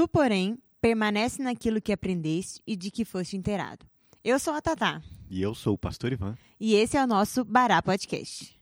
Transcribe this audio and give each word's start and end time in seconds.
Tu, 0.00 0.08
porém, 0.08 0.56
permanece 0.80 1.42
naquilo 1.42 1.78
que 1.78 1.92
aprendeste 1.92 2.62
e 2.66 2.74
de 2.74 2.90
que 2.90 3.04
foste 3.04 3.36
inteirado. 3.36 3.84
Eu 4.24 4.38
sou 4.38 4.54
a 4.54 4.62
Tatá. 4.62 5.02
E 5.28 5.42
eu 5.42 5.54
sou 5.54 5.74
o 5.74 5.78
Pastor 5.78 6.10
Ivan. 6.10 6.38
E 6.58 6.74
esse 6.74 6.96
é 6.96 7.04
o 7.04 7.06
nosso 7.06 7.44
Bará 7.44 7.82
Podcast. 7.82 8.58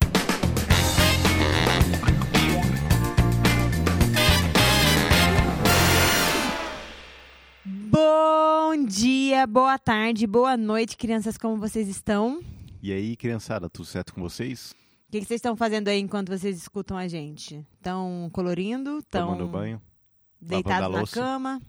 Bom 7.65 8.85
dia, 8.85 9.47
boa 9.47 9.79
tarde, 9.79 10.27
boa 10.27 10.57
noite, 10.57 10.97
crianças, 10.97 11.39
como 11.39 11.57
vocês 11.57 11.87
estão? 11.87 12.43
E 12.83 12.91
aí, 12.91 13.15
criançada, 13.15 13.71
tudo 13.71 13.87
certo 13.87 14.13
com 14.13 14.21
vocês? 14.21 14.75
O 15.09 15.13
que, 15.13 15.21
que 15.21 15.27
vocês 15.27 15.39
estão 15.39 15.55
fazendo 15.55 15.87
aí 15.87 16.01
enquanto 16.01 16.37
vocês 16.37 16.57
escutam 16.59 16.97
a 16.97 17.07
gente? 17.07 17.65
Estão 17.77 18.29
colorindo? 18.33 18.99
Estão 18.99 19.29
Tomando 19.29 19.47
banho, 19.47 19.81
a 20.41 20.89
na 20.89 21.07
cama? 21.07 21.61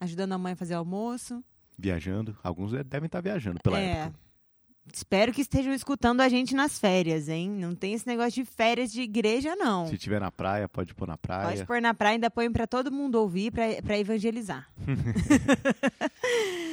Ajudando 0.00 0.32
a 0.32 0.38
mãe 0.38 0.52
a 0.52 0.56
fazer 0.56 0.74
almoço? 0.74 1.42
viajando. 1.78 2.36
Alguns 2.42 2.72
devem 2.84 3.06
estar 3.06 3.20
viajando 3.20 3.60
pela 3.62 3.78
é. 3.78 3.90
época. 3.90 4.18
Espero 4.92 5.32
que 5.34 5.42
estejam 5.42 5.74
escutando 5.74 6.22
a 6.22 6.30
gente 6.30 6.54
nas 6.54 6.78
férias, 6.78 7.28
hein? 7.28 7.50
Não 7.50 7.74
tem 7.74 7.92
esse 7.92 8.06
negócio 8.06 8.42
de 8.42 8.50
férias 8.50 8.90
de 8.90 9.02
igreja, 9.02 9.54
não. 9.54 9.86
Se 9.86 9.98
tiver 9.98 10.18
na 10.18 10.32
praia, 10.32 10.66
pode 10.66 10.94
pôr 10.94 11.06
na 11.06 11.18
praia. 11.18 11.48
Pode 11.50 11.66
pôr 11.66 11.80
na 11.80 11.92
praia, 11.92 12.14
ainda 12.14 12.30
põe 12.30 12.50
pra 12.50 12.66
todo 12.66 12.90
mundo 12.90 13.16
ouvir, 13.16 13.52
pra 13.52 13.98
evangelizar. 13.98 14.66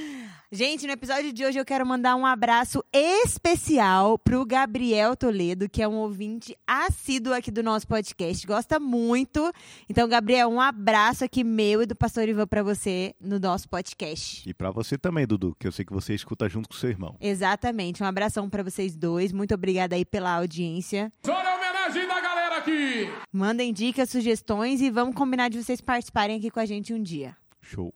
Gente, 0.56 0.88
no 0.88 0.94
episódio 0.94 1.34
de 1.34 1.44
hoje 1.44 1.60
eu 1.60 1.66
quero 1.66 1.86
mandar 1.86 2.16
um 2.16 2.26
abraço 2.26 2.82
especial 2.94 4.18
pro 4.18 4.46
Gabriel 4.46 5.14
Toledo, 5.14 5.68
que 5.68 5.82
é 5.82 5.88
um 5.88 5.96
ouvinte 5.96 6.58
assíduo 6.66 7.34
aqui 7.34 7.52
do 7.52 7.62
nosso 7.62 7.86
podcast, 7.86 8.48
gosta 8.48 8.80
muito. 8.80 9.52
Então, 9.90 10.08
Gabriel, 10.08 10.48
um 10.48 10.62
abraço 10.62 11.26
aqui 11.26 11.44
meu 11.44 11.82
e 11.82 11.86
do 11.86 11.94
Pastor 11.94 12.30
Ivan 12.30 12.48
pra 12.48 12.64
você 12.64 13.14
no 13.20 13.38
nosso 13.38 13.68
podcast. 13.68 14.50
E 14.50 14.54
pra 14.54 14.72
você 14.72 14.98
também, 14.98 15.28
Dudu, 15.28 15.54
que 15.60 15.68
eu 15.68 15.74
sei 15.74 15.84
que 15.84 15.92
você 15.92 16.16
escuta 16.16 16.48
junto 16.48 16.70
com 16.70 16.76
seu 16.76 16.90
irmão. 16.90 17.18
Exatamente, 17.20 18.02
um 18.02 18.06
abração 18.06 18.50
pra 18.50 18.64
vocês 18.64 18.96
dois. 18.96 19.34
Muito 19.34 19.54
obrigada 19.54 19.94
aí 19.98 20.06
pela 20.06 20.38
audiência. 20.38 21.12
Olha 21.28 21.50
a 21.50 21.56
homenagem 21.58 22.08
da 22.08 22.22
galera 22.22 22.58
aqui! 22.60 23.10
Mandem 23.30 23.74
dicas, 23.74 24.10
sugestões 24.10 24.80
e 24.80 24.90
vamos 24.90 25.16
combinar 25.16 25.50
de 25.50 25.62
vocês 25.62 25.82
participarem 25.82 26.38
aqui 26.38 26.50
com 26.50 26.62
a 26.62 26.66
gente 26.66 26.94
um 26.94 27.04
dia. 27.04 27.36
Show. 27.62 27.94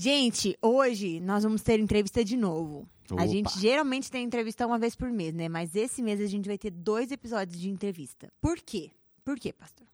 Gente, 0.00 0.56
hoje 0.62 1.18
nós 1.18 1.42
vamos 1.42 1.60
ter 1.60 1.80
entrevista 1.80 2.24
de 2.24 2.36
novo. 2.36 2.88
Opa. 3.10 3.20
A 3.20 3.26
gente 3.26 3.58
geralmente 3.58 4.08
tem 4.08 4.24
entrevista 4.24 4.64
uma 4.64 4.78
vez 4.78 4.94
por 4.94 5.10
mês, 5.10 5.34
né? 5.34 5.48
Mas 5.48 5.74
esse 5.74 6.00
mês 6.00 6.20
a 6.20 6.26
gente 6.26 6.46
vai 6.46 6.56
ter 6.56 6.70
dois 6.70 7.10
episódios 7.10 7.60
de 7.60 7.68
entrevista. 7.68 8.32
Por 8.40 8.58
quê? 8.58 8.92
Por 9.24 9.36
quê, 9.40 9.52
pastor? 9.52 9.88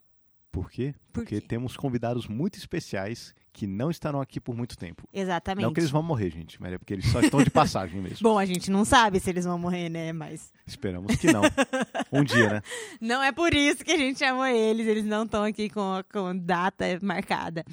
Por 0.52 0.70
quê? 0.70 0.94
Por 1.10 1.22
Porque 1.22 1.40
quê? 1.40 1.46
temos 1.48 1.74
convidados 1.74 2.28
muito 2.28 2.58
especiais 2.58 3.34
que 3.50 3.66
não 3.66 3.90
estarão 3.90 4.20
aqui 4.20 4.38
por 4.38 4.54
muito 4.54 4.76
tempo. 4.76 5.08
Exatamente. 5.10 5.64
Não 5.64 5.72
que 5.72 5.80
eles 5.80 5.90
vão 5.90 6.02
morrer, 6.02 6.28
gente, 6.28 6.60
mas 6.60 6.74
é 6.74 6.76
porque 6.76 6.92
eles 6.92 7.10
só 7.10 7.20
estão 7.22 7.42
de 7.42 7.48
passagem 7.48 7.98
mesmo. 8.02 8.18
Bom, 8.20 8.38
a 8.38 8.44
gente 8.44 8.70
não 8.70 8.84
sabe 8.84 9.18
se 9.20 9.30
eles 9.30 9.46
vão 9.46 9.58
morrer, 9.58 9.88
né? 9.88 10.12
Mas 10.12 10.52
Esperamos 10.66 11.16
que 11.16 11.32
não. 11.32 11.40
Um 12.12 12.22
dia, 12.22 12.50
né? 12.50 12.62
não 13.00 13.22
é 13.22 13.32
por 13.32 13.54
isso 13.54 13.82
que 13.82 13.90
a 13.90 13.96
gente 13.96 14.18
chamou 14.18 14.44
eles. 14.44 14.86
Eles 14.86 15.04
não 15.06 15.24
estão 15.24 15.44
aqui 15.44 15.70
com, 15.70 16.04
com 16.12 16.36
data 16.36 16.84
marcada. 17.00 17.64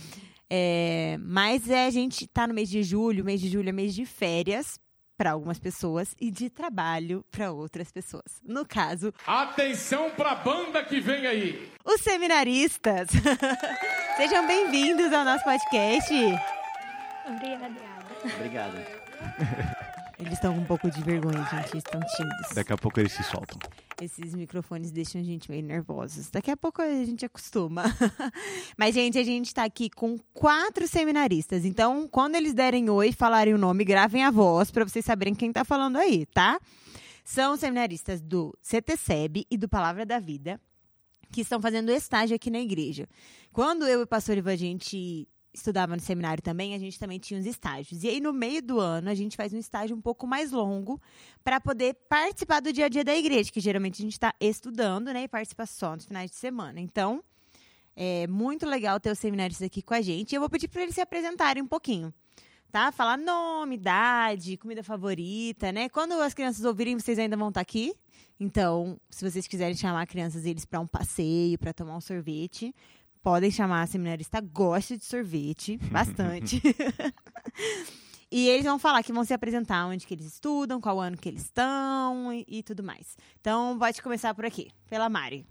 É, 0.54 1.18
mas 1.22 1.70
é, 1.70 1.86
a 1.86 1.90
gente 1.90 2.28
tá 2.28 2.46
no 2.46 2.54
mês 2.54 2.70
de 2.70 2.84
julho. 2.84 3.24
Mês 3.24 3.40
de 3.40 3.48
julho 3.50 3.70
é 3.70 3.72
mês 3.72 3.96
de 3.96 4.06
férias 4.06 4.78
para 5.18 5.32
algumas 5.32 5.58
pessoas 5.60 6.14
e 6.20 6.30
de 6.30 6.50
trabalho 6.50 7.24
para 7.32 7.52
outras 7.54 7.90
pessoas. 7.90 8.42
No 8.44 8.66
caso, 8.66 9.14
Atenção 9.26 10.10
pra 10.12 10.36
banda 10.36 10.84
que 10.84 11.00
vem 11.00 11.26
aí! 11.26 11.72
os 11.86 12.02
seminaristas. 12.02 13.08
Sejam 14.18 14.46
bem-vindos 14.46 15.14
ao 15.14 15.24
nosso 15.24 15.44
podcast. 15.46 16.14
Obrigada. 17.26 17.76
Obrigado. 18.36 18.78
Eles 20.20 20.34
estão 20.34 20.54
com 20.54 20.60
um 20.62 20.66
pouco 20.66 20.92
de 20.92 21.02
vergonha, 21.02 21.44
gente. 21.50 21.72
Eles 21.72 21.84
estão 21.86 22.00
tímidos. 22.18 22.50
Daqui 22.54 22.74
a 22.74 22.78
pouco 22.78 23.00
eles 23.00 23.14
se 23.14 23.24
soltam. 23.24 23.58
Esses 24.02 24.34
microfones 24.34 24.92
deixam 24.92 25.22
a 25.22 25.24
gente 25.24 25.52
meio 25.52 25.62
nervosos. 25.62 26.32
Daqui 26.32 26.50
a 26.50 26.58
pouco 26.58 26.82
a 26.82 27.06
gente 27.06 27.24
acostuma. 27.24 27.84
Mas, 28.76 28.96
gente, 28.96 29.20
a 29.20 29.24
gente 29.24 29.54
tá 29.54 29.64
aqui 29.64 29.92
com 29.92 30.18
quatro 30.34 30.88
seminaristas. 30.88 31.66
Então, 31.66 32.08
quando 32.08 32.34
eles 32.34 32.52
derem 32.52 32.90
oi 32.90 33.12
falarem 33.12 33.54
o 33.54 33.60
nome, 33.60 33.86
gravem 33.86 34.24
a 34.24 34.32
voz 34.32 34.72
para 34.72 34.84
vocês 34.84 35.06
saberem 35.06 35.36
quem 35.36 35.54
tá 35.54 35.64
falando 35.64 35.98
aí, 35.98 36.26
tá? 36.26 36.60
São 37.24 37.56
seminaristas 37.56 38.20
do 38.22 38.58
CTCEB 38.64 39.46
e 39.52 39.56
do 39.56 39.70
Palavra 39.70 40.04
da 40.04 40.18
Vida, 40.18 40.60
que 41.32 41.42
estão 41.42 41.62
fazendo 41.62 41.92
estágio 41.92 42.36
aqui 42.36 42.50
na 42.50 42.60
igreja. 42.60 43.08
Quando 43.54 43.86
eu 43.86 44.00
e 44.00 44.04
o 44.04 44.08
pastor 44.08 44.36
Ivan, 44.36 44.54
a 44.54 44.56
gente 44.56 45.28
estudava 45.54 45.96
no 45.96 46.02
seminário 46.02 46.42
também, 46.42 46.74
a 46.74 46.80
gente 46.80 46.98
também 46.98 47.20
tinha 47.20 47.40
os 47.40 47.46
estágios. 47.46 48.04
E 48.04 48.08
aí, 48.08 48.20
no 48.20 48.32
meio 48.32 48.62
do 48.62 48.80
ano, 48.80 49.10
a 49.10 49.14
gente 49.14 49.36
faz 49.36 49.54
um 49.54 49.58
estágio 49.58 49.96
um 49.96 50.02
pouco 50.02 50.26
mais 50.26 50.52
longo 50.52 51.00
para 51.44 51.60
poder 51.60 51.94
participar 52.08 52.60
do 52.62 52.72
dia 52.72 52.86
a 52.86 52.90
dia 52.90 53.04
da 53.04 53.16
igreja, 53.16 53.52
que 53.52 53.60
geralmente 53.60 54.02
a 54.02 54.04
gente 54.04 54.14
está 54.14 54.34
estudando, 54.40 55.12
né? 55.14 55.24
E 55.24 55.28
participa 55.28 55.66
só 55.66 55.96
nos 55.96 56.06
finais 56.06 56.32
de 56.32 56.38
semana. 56.38 56.80
Então, 56.80 57.24
é 57.96 58.26
muito 58.28 58.66
legal 58.66 59.00
ter 59.00 59.12
os 59.12 59.20
seminários 59.20 59.62
aqui 59.62 59.82
com 59.82 59.94
a 59.94 60.02
gente. 60.02 60.32
E 60.32 60.36
eu 60.36 60.40
vou 60.40 60.50
pedir 60.50 60.68
para 60.68 60.84
eles 60.84 60.96
se 60.96 61.02
apresentarem 61.02 61.62
um 61.62 61.68
pouquinho. 61.68 62.14
Tá? 62.72 62.90
Falar 62.90 63.18
nome, 63.18 63.76
idade, 63.76 64.56
comida 64.56 64.82
favorita, 64.82 65.74
né? 65.74 65.90
Quando 65.90 66.14
as 66.14 66.34
crianças 66.34 66.64
ouvirem, 66.64 66.98
vocês 66.98 67.20
ainda 67.20 67.36
vão 67.36 67.50
estar 67.50 67.60
aqui. 67.60 67.94
Então, 68.40 68.98
se 69.10 69.30
vocês 69.30 69.46
quiserem 69.46 69.76
chamar 69.76 70.08
crianças 70.08 70.46
eles 70.46 70.64
para 70.64 70.80
um 70.80 70.88
passeio, 70.88 71.60
para 71.60 71.74
tomar 71.74 71.98
um 71.98 72.02
sorvete, 72.02 72.74
podem 73.22 73.52
chamar 73.52 73.84
a 73.84 73.88
seminarista 73.88 74.42
gosta 74.42 74.98
de 74.98 75.06
sorvete, 75.06 75.78
bastante. 75.92 76.62
e 78.32 78.48
eles 78.50 78.66
vão 78.66 78.80
falar 78.80 79.04
que 79.04 79.14
vão 79.14 79.24
se 79.24 79.34
apresentar 79.34 79.86
onde 79.86 80.06
que 80.06 80.14
eles 80.14 80.26
estudam, 80.26 80.82
qual 80.82 81.00
ano 81.00 81.18
que 81.18 81.30
eles 81.30 81.44
estão 81.44 82.34
e, 82.34 82.46
e 82.48 82.64
tudo 82.64 82.84
mais. 82.84 83.18
Então, 83.40 83.78
pode 83.78 84.02
começar 84.02 84.34
por 84.34 84.46
aqui, 84.46 84.72
pela 84.90 85.10
Mari. 85.10 85.46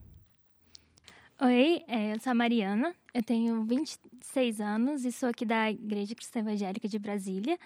Oi, 1.42 1.82
é, 1.88 2.12
eu 2.12 2.20
sou 2.20 2.32
a 2.32 2.34
Mariana, 2.34 2.94
eu 3.14 3.22
tenho 3.22 3.64
26 3.64 4.60
anos 4.60 5.06
e 5.06 5.10
sou 5.10 5.30
aqui 5.30 5.46
da 5.46 5.70
Igreja 5.70 6.14
Cristã 6.14 6.40
Evangélica 6.40 6.86
de 6.86 6.98
Brasília. 6.98 7.58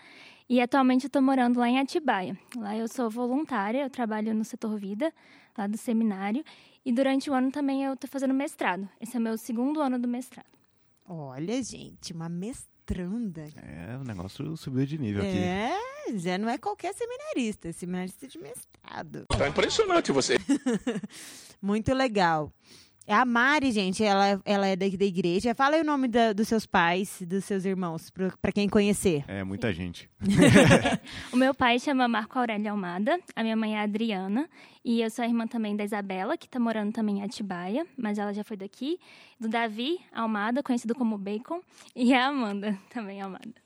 E 0.49 0.61
atualmente 0.61 1.05
eu 1.05 1.09
estou 1.09 1.21
morando 1.21 1.59
lá 1.59 1.69
em 1.69 1.81
Atibaia. 1.81 2.39
Lá 2.55 2.77
eu 2.77 2.87
sou 2.87 3.11
voluntária, 3.11 3.83
eu 3.83 3.91
trabalho 3.91 4.33
no 4.33 4.45
setor 4.45 4.79
vida, 4.79 5.13
lá 5.59 5.67
do 5.67 5.77
seminário. 5.77 6.45
E 6.85 6.93
durante 6.93 7.31
o 7.31 7.35
ano 7.35 7.51
também 7.51 7.85
eu 7.85 7.95
estou 7.95 8.09
fazendo 8.09 8.35
mestrado. 8.35 8.89
Esse 9.01 9.17
é 9.17 9.21
o 9.21 9.23
meu 9.23 9.39
segundo 9.39 9.81
ano 9.81 9.99
do 9.99 10.07
mestrado. 10.07 10.47
Olha, 11.07 11.63
gente, 11.63 12.13
uma 12.13 12.29
mestranda. 12.29 13.47
É, 13.57 13.97
o 13.97 14.05
negócio 14.05 14.57
subiu 14.57 14.85
de 14.85 14.99
nível 14.99 15.23
aqui. 15.23 15.37
É, 15.37 15.77
já 16.17 16.37
não 16.37 16.49
é 16.49 16.59
qualquer 16.59 16.95
seminarista, 16.95 17.69
é 17.69 17.73
seminarista 17.73 18.27
de 18.27 18.39
mestrado. 18.39 19.25
Tá 19.27 19.49
impressionante 19.49 20.13
você. 20.13 20.37
Muito 21.61 21.93
legal. 21.95 22.53
É 23.07 23.13
a 23.15 23.25
Mari, 23.25 23.71
gente, 23.71 24.03
ela, 24.03 24.41
ela 24.47 24.67
é 24.67 24.75
daqui 24.75 24.97
da 24.97 25.05
igreja. 25.05 25.55
Fala 25.55 25.77
aí 25.77 25.83
o 25.83 25.85
nome 25.85 26.09
da- 26.09 26.33
dos 26.33 26.49
seus 26.49 26.65
pais, 26.65 27.21
dos 27.27 27.45
seus 27.45 27.65
irmãos, 27.67 28.11
para 28.41 28.51
quem 28.51 28.67
conhecer. 28.69 29.25
É, 29.29 29.45
muita 29.45 29.73
gente. 29.73 30.09
O 31.33 31.37
meu 31.37 31.55
pai 31.55 31.79
chama 31.79 32.09
Marco 32.09 32.39
Aurélio 32.39 32.71
Almada, 32.71 33.19
a 33.37 33.43
minha 33.43 33.57
mãe 33.57 33.75
é 33.77 33.81
a 33.81 33.83
Adriana, 33.83 34.49
e 34.85 35.01
eu 35.03 35.11
sou 35.11 35.23
a 35.25 35.29
irmã 35.29 35.47
também 35.47 35.77
da 35.77 35.85
Isabela, 35.85 36.37
que 36.39 36.47
está 36.47 36.59
morando 36.59 36.93
também 36.93 37.19
em 37.19 37.23
Atibaia, 37.23 37.87
mas 37.97 38.19
ela 38.19 38.33
já 38.33 38.43
foi 38.45 38.57
daqui. 38.57 38.99
Do 39.39 39.49
Davi 39.49 39.99
Almada, 40.13 40.63
conhecido 40.63 40.95
como 40.95 41.19
Bacon, 41.19 41.61
e 41.95 42.15
a 42.15 42.27
Amanda, 42.29 42.79
também 42.89 43.21
Almada. 43.21 43.64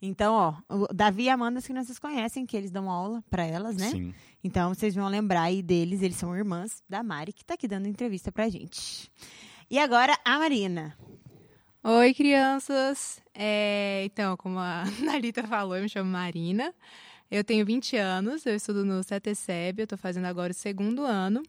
Então, 0.00 0.34
ó, 0.34 0.54
o 0.68 0.86
Davi 0.94 1.24
e 1.24 1.28
Amanda, 1.28 1.58
as 1.58 1.66
crianças 1.66 1.98
conhecem, 1.98 2.46
que 2.46 2.56
eles 2.56 2.70
dão 2.70 2.88
aula 2.88 3.22
para 3.28 3.44
elas, 3.44 3.76
né? 3.76 3.90
Sim. 3.90 4.14
Então, 4.42 4.72
vocês 4.72 4.94
vão 4.94 5.08
lembrar 5.08 5.42
aí 5.42 5.62
deles, 5.62 6.02
eles 6.02 6.16
são 6.16 6.36
irmãs 6.36 6.82
da 6.88 7.02
Mari, 7.02 7.32
que 7.32 7.44
tá 7.44 7.54
aqui 7.54 7.66
dando 7.66 7.88
entrevista 7.88 8.30
pra 8.30 8.48
gente. 8.48 9.10
E 9.68 9.78
agora, 9.78 10.16
a 10.24 10.38
Marina. 10.38 10.96
Oi, 11.82 12.14
crianças! 12.14 13.20
É, 13.34 14.02
então, 14.04 14.36
como 14.36 14.58
a 14.58 14.84
Nalita 15.02 15.42
falou, 15.46 15.76
eu 15.76 15.82
me 15.82 15.88
chamo 15.88 16.10
Marina. 16.10 16.72
Eu 17.30 17.44
tenho 17.44 17.66
20 17.66 17.96
anos, 17.96 18.46
eu 18.46 18.54
estudo 18.54 18.84
no 18.84 19.02
CETESEB, 19.02 19.80
eu 19.80 19.84
estou 19.84 19.98
fazendo 19.98 20.24
agora 20.24 20.50
o 20.50 20.54
segundo 20.54 21.02
ano 21.02 21.42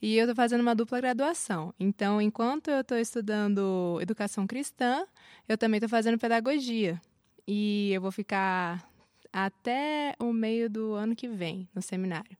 e 0.00 0.16
eu 0.16 0.24
estou 0.24 0.36
fazendo 0.36 0.60
uma 0.60 0.74
dupla 0.74 1.00
graduação. 1.00 1.74
Então, 1.80 2.20
enquanto 2.20 2.68
eu 2.68 2.82
estou 2.82 2.98
estudando 2.98 3.98
educação 4.00 4.46
cristã, 4.46 5.04
eu 5.48 5.58
também 5.58 5.78
estou 5.78 5.88
fazendo 5.88 6.18
pedagogia. 6.18 7.00
E 7.46 7.92
eu 7.92 8.00
vou 8.00 8.10
ficar 8.10 8.88
até 9.32 10.14
o 10.18 10.32
meio 10.32 10.70
do 10.70 10.94
ano 10.94 11.14
que 11.14 11.28
vem 11.28 11.68
no 11.74 11.82
seminário, 11.82 12.36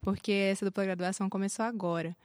porque 0.00 0.32
essa 0.32 0.64
dupla 0.64 0.84
graduação 0.84 1.28
começou 1.28 1.64
agora. 1.64 2.16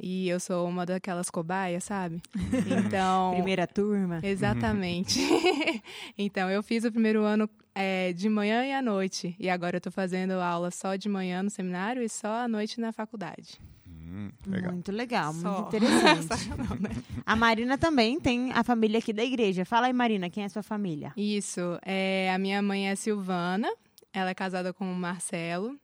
E 0.00 0.28
eu 0.28 0.38
sou 0.38 0.68
uma 0.68 0.86
daquelas 0.86 1.28
cobaias, 1.28 1.84
sabe? 1.84 2.22
Então. 2.86 3.32
Primeira 3.34 3.66
turma. 3.66 4.20
Exatamente. 4.22 5.18
então, 6.16 6.48
eu 6.48 6.62
fiz 6.62 6.84
o 6.84 6.92
primeiro 6.92 7.24
ano 7.24 7.50
é, 7.74 8.12
de 8.12 8.28
manhã 8.28 8.64
e 8.64 8.72
à 8.72 8.80
noite. 8.80 9.34
E 9.40 9.50
agora 9.50 9.78
eu 9.78 9.80
tô 9.80 9.90
fazendo 9.90 10.32
aula 10.32 10.70
só 10.70 10.94
de 10.94 11.08
manhã 11.08 11.42
no 11.42 11.50
seminário 11.50 12.00
e 12.00 12.08
só 12.08 12.44
à 12.44 12.48
noite 12.48 12.80
na 12.80 12.92
faculdade. 12.92 13.60
Hum, 14.10 14.30
legal. 14.46 14.72
Muito 14.72 14.92
legal, 14.92 15.32
Só. 15.34 15.62
muito 15.62 15.76
interessante. 15.76 16.48
Não, 16.56 16.76
né? 16.76 16.90
a 17.26 17.36
Marina 17.36 17.76
também 17.76 18.18
tem 18.18 18.52
a 18.52 18.64
família 18.64 18.98
aqui 18.98 19.12
da 19.12 19.22
igreja. 19.24 19.64
Fala 19.64 19.86
aí, 19.86 19.92
Marina, 19.92 20.30
quem 20.30 20.42
é 20.42 20.46
a 20.46 20.48
sua 20.48 20.62
família? 20.62 21.12
Isso. 21.16 21.60
É, 21.84 22.30
a 22.34 22.38
minha 22.38 22.62
mãe 22.62 22.88
é 22.88 22.94
Silvana, 22.96 23.68
ela 24.12 24.30
é 24.30 24.34
casada 24.34 24.72
com 24.72 24.90
o 24.90 24.94
Marcelo. 24.96 25.78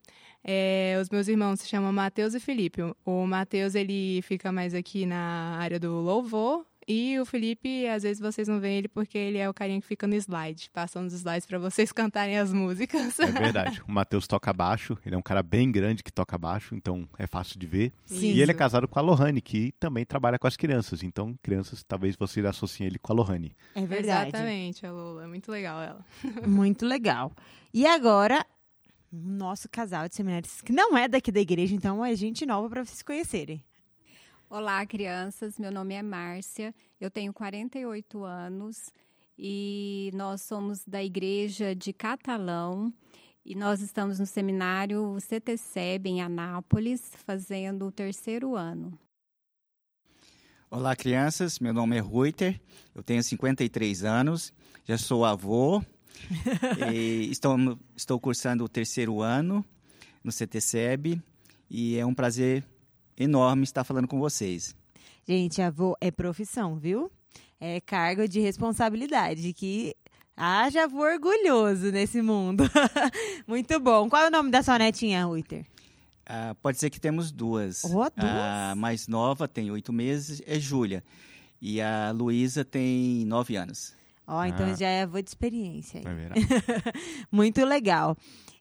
É, 0.47 0.99
os 1.00 1.09
meus 1.09 1.26
irmãos 1.29 1.61
se 1.61 1.69
chamam 1.69 1.91
Matheus 1.93 2.35
e 2.35 2.41
Felipe. 2.41 2.82
O- 2.82 2.94
O 3.05 3.26
Matheus, 3.26 3.75
ele 3.75 4.21
fica 4.23 4.53
mais 4.53 4.75
aqui 4.75 5.06
na 5.06 5.56
área 5.59 5.79
do 5.81 5.91
louvor. 6.00 6.67
E 6.86 7.19
o 7.19 7.25
Felipe, 7.25 7.86
às 7.86 8.02
vezes 8.02 8.20
vocês 8.20 8.48
não 8.48 8.60
veem 8.60 8.78
ele 8.78 8.88
porque 8.88 9.16
ele 9.16 9.38
é 9.38 9.48
o 9.48 9.54
carinha 9.54 9.81
que 9.81 9.86
fica 9.86 10.06
no 10.06 10.14
slide, 10.14 10.70
passando 10.72 11.06
os 11.06 11.14
slides 11.14 11.46
para 11.46 11.58
vocês 11.58 11.90
cantarem 11.92 12.38
as 12.38 12.52
músicas. 12.52 13.19
É 13.19 13.26
verdade. 13.26 13.82
O 13.86 13.92
Matheus 13.92 14.26
toca 14.26 14.52
baixo, 14.52 14.98
ele 15.04 15.14
é 15.14 15.19
um 15.19 15.22
cara 15.22 15.42
bem 15.42 15.70
grande 15.70 16.02
que 16.02 16.12
toca 16.12 16.36
baixo, 16.36 16.75
então 16.75 17.08
é 17.19 17.26
fácil 17.26 17.58
de 17.58 17.66
ver. 17.66 17.92
Sim. 18.04 18.32
E 18.32 18.40
ele 18.40 18.50
é 18.50 18.54
casado 18.54 18.86
com 18.86 18.98
a 18.98 19.02
Lohane, 19.02 19.40
que 19.40 19.72
também 19.78 20.04
trabalha 20.04 20.38
com 20.38 20.46
as 20.46 20.56
crianças. 20.56 21.02
Então, 21.02 21.34
crianças, 21.42 21.82
talvez 21.82 22.16
vocês 22.16 22.44
associem 22.44 22.86
ele 22.86 22.98
com 22.98 23.12
a 23.12 23.16
Lohane. 23.16 23.56
É 23.75 23.84
verdade. 23.86 24.28
Exatamente, 24.28 24.86
a 24.86 24.92
Lula. 24.92 25.25
É 25.25 25.26
muito 25.26 25.50
legal 25.50 25.82
ela. 25.82 26.04
Muito 26.46 26.86
legal. 26.86 27.32
E 27.72 27.86
agora, 27.86 28.44
o 29.12 29.16
nosso 29.16 29.69
casal 29.69 30.08
de 30.08 30.14
seminários, 30.14 30.60
que 30.60 30.72
não 30.72 30.96
é 30.96 31.08
daqui 31.08 31.31
da 31.32 31.40
igreja, 31.40 31.75
então 31.75 32.04
é 32.04 32.14
gente 32.14 32.44
nova 32.46 32.69
para 32.69 32.84
vocês 32.84 33.02
conhecerem. 33.02 33.62
Olá, 34.56 34.87
crianças. 34.87 35.59
Meu 35.59 35.73
nome 35.73 35.95
é 35.95 36.01
Márcia. 36.01 36.73
Eu 37.01 37.11
tenho 37.11 37.33
48 37.33 38.23
anos 38.23 38.89
e 39.37 40.12
nós 40.15 40.43
somos 40.43 40.85
da 40.87 41.03
igreja 41.03 41.75
de 41.75 41.93
Catalão 41.93 42.95
e 43.45 43.56
nós 43.56 43.81
estamos 43.81 44.21
no 44.21 44.27
seminário 44.27 45.17
CTCEB 45.21 46.06
em 46.06 46.23
Anápolis, 46.23 47.11
fazendo 47.27 47.87
o 47.87 47.91
terceiro 47.91 48.55
ano. 48.55 48.97
Olá, 50.71 50.95
crianças. 50.95 51.59
Meu 51.59 51.75
nome 51.75 51.97
é 51.97 52.01
Ruiter. 52.01 52.61
Eu 52.95 53.03
tenho 53.03 53.25
53 53.25 54.05
anos. 54.05 54.55
Já 54.85 54.97
sou 54.97 55.25
avô. 55.25 55.83
e 56.95 57.29
estou, 57.29 57.56
estou 57.97 58.21
cursando 58.21 58.62
o 58.62 58.69
terceiro 58.69 59.21
ano 59.21 59.65
no 60.23 60.31
CTCEB. 60.31 61.21
E 61.69 61.99
é 61.99 62.06
um 62.06 62.15
prazer 62.15 62.65
enorme 63.19 63.64
estar 63.64 63.84
falando 63.84 64.08
com 64.08 64.19
vocês. 64.19 64.75
Gente, 65.26 65.62
avô 65.62 65.96
é 66.00 66.11
profissão, 66.11 66.76
viu? 66.76 67.11
É 67.61 67.81
cargo 67.81 68.28
de 68.28 68.40
responsabilidade 68.40 69.52
que 69.52 69.94
haja 70.37 70.84
avô 70.84 71.00
orgulhoso 71.02 71.90
nesse 71.90 72.20
mundo. 72.20 72.64
Muito 73.46 73.78
bom. 73.81 74.08
Qual 74.08 74.22
é 74.22 74.28
o 74.28 74.31
nome 74.31 74.50
da 74.50 74.62
sua 74.62 74.78
netinha, 74.78 75.25
Ruiter? 75.25 75.64
Ah, 76.26 76.55
pode 76.62 76.78
ser 76.78 76.90
que 76.90 77.00
temos 77.00 77.31
duas. 77.31 77.84
Oh, 77.84 77.88
duas? 77.90 78.12
A 78.19 78.75
mais 78.76 79.06
nova 79.08 79.46
tem 79.46 79.70
oito 79.70 79.93
meses, 79.93 80.43
é 80.46 80.58
Júlia. 80.58 81.02
E 81.60 81.81
a 81.81 82.10
Luísa 82.12 82.64
tem 82.64 83.25
nove 83.26 83.56
anos. 83.56 83.94
Ó, 84.26 84.43
então 84.44 84.67
Ah. 84.67 84.75
já 84.75 84.88
é 84.88 85.02
avô 85.02 85.20
de 85.20 85.28
experiência. 85.28 86.00
aí. 86.00 86.05
Muito 87.31 87.64
legal. 87.64 88.17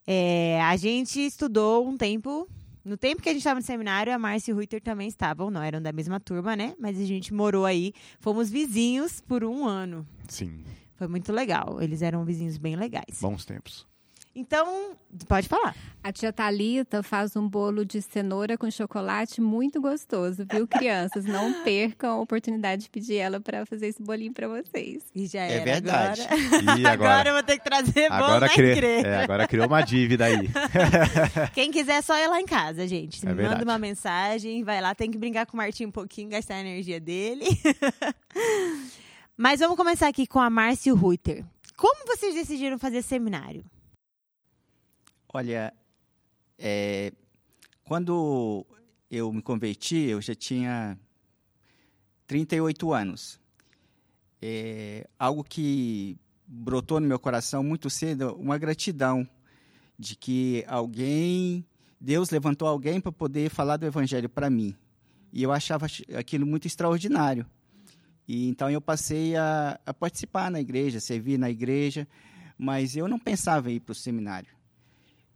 É, 0.06 0.62
a 0.62 0.76
gente 0.76 1.20
estudou 1.26 1.88
um 1.88 1.98
tempo. 1.98 2.48
No 2.84 2.98
tempo 2.98 3.22
que 3.22 3.30
a 3.30 3.32
gente 3.32 3.40
estava 3.40 3.60
no 3.62 3.66
seminário, 3.66 4.14
a 4.14 4.20
Márcia 4.20 4.52
e 4.52 4.54
o 4.54 4.58
Ruiter 4.58 4.82
também 4.82 5.08
estavam, 5.08 5.50
não 5.50 5.62
eram 5.64 5.82
da 5.82 5.94
mesma 5.94 6.20
turma, 6.20 6.54
né? 6.56 6.76
Mas 6.78 7.00
a 7.00 7.06
gente 7.06 7.34
morou 7.34 7.66
aí, 7.66 7.94
fomos 8.20 8.50
vizinhos 8.50 9.22
por 9.22 9.44
um 9.46 9.66
ano. 9.66 10.06
Sim, 10.28 10.64
Foi 10.96 11.08
muito 11.08 11.32
legal. 11.32 11.82
Eles 11.82 12.02
eram 12.02 12.26
vizinhos 12.26 12.58
bem 12.58 12.76
legais. 12.76 13.20
bons 13.22 13.46
tempos. 13.46 13.88
Então, 14.36 14.98
pode 15.28 15.48
falar. 15.48 15.76
A 16.04 16.12
tia 16.12 16.34
Talita 16.34 17.04
faz 17.04 17.36
um 17.36 17.48
bolo 17.48 17.86
de 17.86 18.02
cenoura 18.02 18.58
com 18.58 18.70
chocolate 18.72 19.40
muito 19.40 19.80
gostoso, 19.80 20.44
viu, 20.52 20.68
crianças? 20.68 21.24
Não 21.24 21.54
percam 21.64 22.10
a 22.18 22.20
oportunidade 22.20 22.84
de 22.84 22.90
pedir 22.90 23.18
ela 23.18 23.40
para 23.40 23.64
fazer 23.66 23.88
esse 23.88 24.02
bolinho 24.02 24.34
para 24.34 24.48
vocês. 24.48 25.04
E 25.14 25.28
já 25.28 25.42
É 25.42 25.54
era. 25.58 25.64
verdade. 25.66 26.22
Agora, 26.24 26.80
E 26.80 26.86
agora? 26.90 27.30
eu 27.30 27.34
vou 27.36 27.44
ter 27.44 27.58
que 27.60 27.64
trazer 27.64 28.10
bolo 28.10 28.24
Agora, 28.24 28.48
na 28.48 28.50
cri- 28.54 28.72
igreja. 28.72 29.08
é, 29.08 29.24
agora 29.24 29.48
criou 29.48 29.68
uma 29.68 29.82
dívida 29.82 30.26
aí. 30.26 30.50
Quem 31.54 31.70
quiser, 31.72 31.98
é 31.98 32.02
só 32.02 32.18
ir 32.18 32.28
lá 32.28 32.42
em 32.42 32.46
casa, 32.46 32.88
gente. 32.88 33.24
É 33.24 33.30
Manda 33.30 33.42
verdade. 33.42 33.64
uma 33.64 33.78
mensagem, 33.78 34.64
vai 34.64 34.82
lá, 34.82 34.96
tem 34.96 35.12
que 35.12 35.18
brincar 35.18 35.46
com 35.46 35.54
o 35.54 35.58
Martinho 35.58 35.90
um 35.90 35.92
pouquinho, 35.92 36.28
gastar 36.30 36.56
a 36.56 36.60
energia 36.62 37.00
dele. 37.00 37.46
Mas 39.38 39.60
vamos 39.60 39.78
começar 39.78 40.08
aqui 40.08 40.26
com 40.26 40.40
a 40.40 40.50
Márcia 40.50 40.90
e 40.90 40.94
o 40.94 40.96
Ruiter. 40.96 41.44
Como 41.78 42.06
vocês 42.08 42.36
decidiram 42.36 42.78
fazer 42.80 43.02
seminário? 43.02 43.64
Olha, 45.36 45.74
é, 46.60 47.12
quando 47.84 48.64
eu 49.10 49.34
me 49.34 49.42
converti, 49.42 49.96
eu 49.96 50.22
já 50.22 50.36
tinha 50.36 50.96
38 52.28 52.94
anos. 52.94 53.40
É, 54.40 55.08
algo 55.18 55.44
que 55.44 56.20
brotou 56.46 57.00
no 57.00 57.08
meu 57.08 57.18
coração 57.18 57.64
muito 57.64 57.90
cedo, 57.90 58.36
uma 58.36 58.60
gratidão 58.60 59.28
de 59.98 60.16
que 60.16 60.64
alguém, 60.68 61.66
Deus 62.00 62.30
levantou 62.30 62.68
alguém 62.68 63.02
para 63.02 63.12
poder 63.12 63.50
falar 63.50 63.78
do 63.78 63.88
evangelho 63.88 64.30
para 64.30 64.52
mim. 64.52 64.76
E 65.32 65.42
eu 65.42 65.52
achava 65.52 65.88
aquilo 66.16 66.46
muito 66.46 66.68
extraordinário. 66.68 67.44
E 68.28 68.48
então 68.48 68.70
eu 68.70 68.80
passei 68.80 69.36
a, 69.36 69.80
a 69.84 69.96
participar 69.96 70.52
na 70.52 70.62
igreja, 70.62 71.00
servir 71.00 71.40
na 71.40 71.50
igreja, 71.50 72.08
mas 72.56 72.96
eu 72.96 73.08
não 73.08 73.18
pensava 73.18 73.72
em 73.72 73.78
ir 73.78 73.80
para 73.80 73.94
o 73.94 73.96
seminário. 73.96 74.62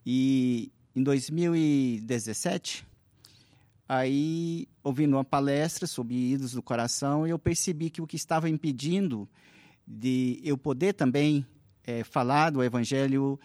E 0.10 0.72
em 0.96 1.04
2017, 1.04 2.88
aí, 3.90 4.66
ouvindo 4.82 5.18
uma 5.18 5.26
palestra 5.26 5.86
sobre 5.86 6.16
ídolos 6.16 6.54
do 6.54 6.64
coração, 6.64 7.28
eu 7.28 7.38
percebi 7.38 7.90
que 7.90 8.02
o 8.02 8.08
que 8.08 8.16
estava 8.16 8.50
impedindo 8.50 9.28
de 9.86 10.40
eu 10.46 10.58
poder 10.58 10.94
também 10.94 11.46
eh, 11.84 12.06
falar 12.06 12.52
do 12.52 12.64
Evangelho, 12.64 13.38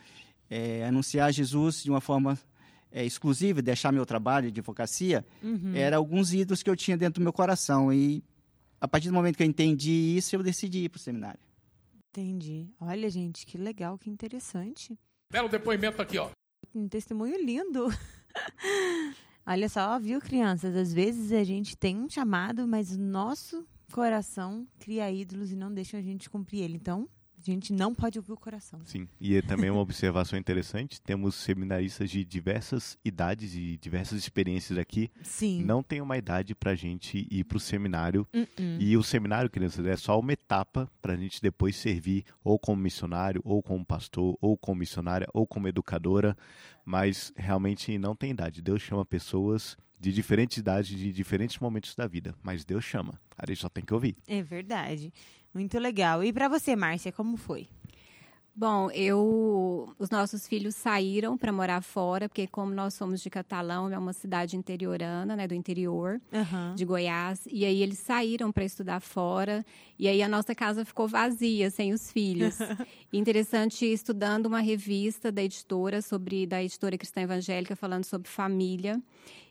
eh, 0.48 0.84
anunciar 0.86 1.32
Jesus 1.32 1.82
de 1.82 1.90
uma 1.90 2.00
forma 2.00 2.38
eh, 2.92 3.04
exclusiva, 3.04 3.60
deixar 3.60 3.90
meu 3.90 4.06
trabalho 4.06 4.44
de 4.52 4.60
advocacia, 4.60 5.26
era 5.74 5.96
alguns 5.96 6.32
ídolos 6.32 6.62
que 6.62 6.70
eu 6.70 6.76
tinha 6.76 6.96
dentro 6.96 7.20
do 7.20 7.24
meu 7.24 7.32
coração. 7.32 7.92
E 7.92 8.22
a 8.80 8.86
partir 8.86 9.08
do 9.08 9.14
momento 9.14 9.36
que 9.36 9.42
eu 9.42 9.48
entendi 9.48 10.16
isso, 10.16 10.36
eu 10.36 10.44
decidi 10.44 10.84
ir 10.84 10.90
para 10.90 10.98
o 10.98 11.00
seminário. 11.00 11.40
Entendi. 12.10 12.68
Olha, 12.80 13.10
gente, 13.10 13.44
que 13.44 13.58
legal, 13.58 13.98
que 13.98 14.08
interessante. 14.08 14.96
Belo 15.28 15.48
depoimento 15.48 16.00
aqui, 16.00 16.18
ó. 16.18 16.30
Um 16.74 16.88
testemunho 16.88 17.42
lindo. 17.44 17.88
Olha 19.46 19.68
só, 19.68 19.98
viu, 19.98 20.20
crianças? 20.20 20.74
Às 20.74 20.92
vezes 20.92 21.32
a 21.32 21.44
gente 21.44 21.76
tem 21.76 21.98
um 21.98 22.08
chamado, 22.08 22.66
mas 22.66 22.92
o 22.92 22.98
nosso 22.98 23.66
coração 23.92 24.66
cria 24.78 25.10
ídolos 25.10 25.52
e 25.52 25.56
não 25.56 25.72
deixa 25.72 25.98
a 25.98 26.02
gente 26.02 26.30
cumprir 26.30 26.62
ele. 26.62 26.76
Então, 26.76 27.08
a 27.50 27.54
gente 27.54 27.72
não 27.72 27.94
pode 27.94 28.18
ouvir 28.18 28.32
o 28.32 28.36
coração. 28.36 28.80
Sim, 28.84 29.08
e 29.20 29.36
é 29.36 29.42
também 29.42 29.70
uma 29.70 29.80
observação 29.80 30.38
interessante, 30.38 31.00
temos 31.00 31.34
seminaristas 31.34 32.10
de 32.10 32.24
diversas 32.24 32.98
idades 33.04 33.54
e 33.54 33.76
diversas 33.76 34.18
experiências 34.18 34.78
aqui. 34.78 35.10
Sim. 35.22 35.64
Não 35.64 35.82
tem 35.82 36.00
uma 36.00 36.16
idade 36.16 36.54
para 36.54 36.72
a 36.72 36.74
gente 36.74 37.26
ir 37.30 37.44
para 37.44 37.56
o 37.56 37.60
seminário. 37.60 38.26
Uh-uh. 38.32 38.76
E 38.78 38.96
o 38.96 39.02
seminário, 39.02 39.50
crianças, 39.50 39.84
é 39.86 39.96
só 39.96 40.18
uma 40.18 40.32
etapa 40.32 40.90
para 41.00 41.14
a 41.14 41.16
gente 41.16 41.40
depois 41.40 41.76
servir 41.76 42.24
ou 42.44 42.58
como 42.58 42.80
missionário, 42.80 43.40
ou 43.44 43.62
como 43.62 43.84
pastor, 43.84 44.36
ou 44.40 44.56
como 44.56 44.80
missionária, 44.80 45.26
ou 45.32 45.46
como 45.46 45.68
educadora. 45.68 46.36
Mas 46.84 47.32
realmente 47.36 47.96
não 47.98 48.14
tem 48.14 48.30
idade. 48.30 48.62
Deus 48.62 48.82
chama 48.82 49.04
pessoas 49.04 49.76
de 50.00 50.12
diferentes 50.12 50.56
idades, 50.56 50.98
de 50.98 51.12
diferentes 51.12 51.58
momentos 51.58 51.94
da 51.94 52.06
vida. 52.06 52.34
Mas 52.42 52.64
Deus 52.64 52.84
chama. 52.84 53.20
A 53.42 53.46
gente 53.46 53.60
só 53.60 53.68
tem 53.68 53.84
que 53.84 53.92
ouvir. 53.92 54.16
É 54.28 54.40
verdade. 54.40 55.12
Muito 55.52 55.76
legal. 55.78 56.22
E 56.22 56.32
pra 56.32 56.48
você, 56.48 56.76
Márcia, 56.76 57.10
como 57.10 57.36
foi? 57.36 57.68
Bom, 58.54 58.90
eu, 58.90 59.92
os 59.98 60.10
nossos 60.10 60.46
filhos 60.46 60.74
saíram 60.76 61.38
para 61.38 61.50
morar 61.50 61.82
fora, 61.82 62.28
porque 62.28 62.46
como 62.46 62.70
nós 62.70 62.92
somos 62.92 63.22
de 63.22 63.30
Catalão, 63.30 63.90
é 63.90 63.98
uma 63.98 64.12
cidade 64.12 64.58
interiorana, 64.58 65.34
né, 65.34 65.48
do 65.48 65.54
interior 65.54 66.20
Aham. 66.30 66.74
de 66.74 66.84
Goiás, 66.84 67.48
e 67.50 67.64
aí 67.64 67.82
eles 67.82 67.98
saíram 67.98 68.52
para 68.52 68.62
estudar 68.62 69.00
fora, 69.00 69.64
e 69.98 70.06
aí 70.06 70.22
a 70.22 70.28
nossa 70.28 70.54
casa 70.54 70.84
ficou 70.84 71.08
vazia, 71.08 71.70
sem 71.70 71.94
os 71.94 72.12
filhos. 72.12 72.58
Interessante, 73.10 73.86
estudando 73.86 74.44
uma 74.46 74.60
revista 74.60 75.32
da 75.32 75.42
editora 75.42 76.02
sobre 76.02 76.46
da 76.46 76.62
editora 76.62 76.98
cristã 76.98 77.22
evangélica 77.22 77.74
falando 77.74 78.04
sobre 78.04 78.28
família. 78.28 79.00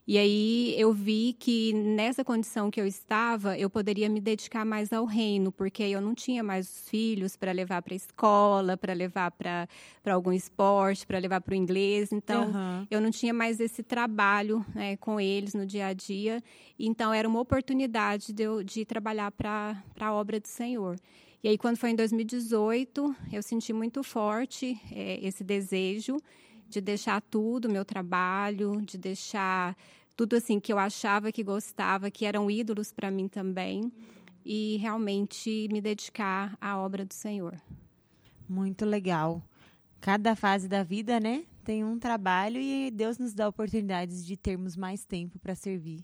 E 0.07 0.17
aí 0.17 0.73
eu 0.79 0.91
vi 0.91 1.35
que 1.39 1.73
nessa 1.73 2.23
condição 2.23 2.71
que 2.71 2.81
eu 2.81 2.87
estava, 2.87 3.57
eu 3.57 3.69
poderia 3.69 4.09
me 4.09 4.19
dedicar 4.19 4.65
mais 4.65 4.91
ao 4.91 5.05
reino, 5.05 5.51
porque 5.51 5.83
eu 5.83 6.01
não 6.01 6.15
tinha 6.15 6.41
mais 6.43 6.67
os 6.67 6.89
filhos 6.89 7.35
para 7.37 7.51
levar 7.51 7.83
para 7.83 7.93
a 7.93 7.95
escola, 7.95 8.75
para 8.75 8.93
levar 8.93 9.29
para 9.31 9.67
algum 10.07 10.33
esporte, 10.33 11.05
para 11.05 11.19
levar 11.19 11.39
para 11.41 11.53
o 11.53 11.55
inglês. 11.55 12.11
Então, 12.11 12.49
Aham. 12.49 12.87
eu 12.89 12.99
não 12.99 13.11
tinha 13.11 13.33
mais 13.33 13.59
esse 13.59 13.83
trabalho 13.83 14.65
né, 14.73 14.97
com 14.97 15.19
eles 15.19 15.53
no 15.53 15.67
dia 15.67 15.87
a 15.87 15.93
dia. 15.93 16.43
Então, 16.79 17.13
era 17.13 17.27
uma 17.27 17.39
oportunidade 17.39 18.33
de, 18.33 18.41
eu, 18.43 18.63
de 18.63 18.83
trabalhar 18.83 19.31
para 19.31 19.83
a 19.99 20.13
obra 20.13 20.39
do 20.39 20.47
Senhor. 20.47 20.97
E 21.43 21.47
aí, 21.47 21.57
quando 21.59 21.77
foi 21.77 21.91
em 21.91 21.95
2018, 21.95 23.15
eu 23.31 23.41
senti 23.43 23.71
muito 23.71 24.03
forte 24.03 24.79
eh, 24.91 25.19
esse 25.21 25.43
desejo 25.43 26.17
de 26.71 26.81
deixar 26.81 27.21
tudo, 27.21 27.69
meu 27.69 27.83
trabalho, 27.83 28.81
de 28.81 28.97
deixar 28.97 29.75
tudo 30.15 30.35
assim 30.35 30.59
que 30.59 30.71
eu 30.71 30.79
achava 30.79 31.31
que 31.31 31.43
gostava, 31.43 32.09
que 32.09 32.25
eram 32.25 32.49
ídolos 32.49 32.91
para 32.91 33.11
mim 33.11 33.27
também, 33.27 33.91
e 34.45 34.77
realmente 34.77 35.67
me 35.71 35.81
dedicar 35.81 36.57
à 36.59 36.77
obra 36.77 37.05
do 37.05 37.13
Senhor. 37.13 37.55
Muito 38.47 38.85
legal. 38.85 39.43
Cada 39.99 40.35
fase 40.35 40.67
da 40.67 40.83
vida, 40.83 41.19
né, 41.19 41.43
tem 41.63 41.83
um 41.83 41.99
trabalho 41.99 42.59
e 42.59 42.89
Deus 42.89 43.17
nos 43.17 43.33
dá 43.33 43.47
oportunidades 43.47 44.25
de 44.25 44.35
termos 44.35 44.75
mais 44.75 45.05
tempo 45.05 45.37
para 45.37 45.53
servir 45.53 46.03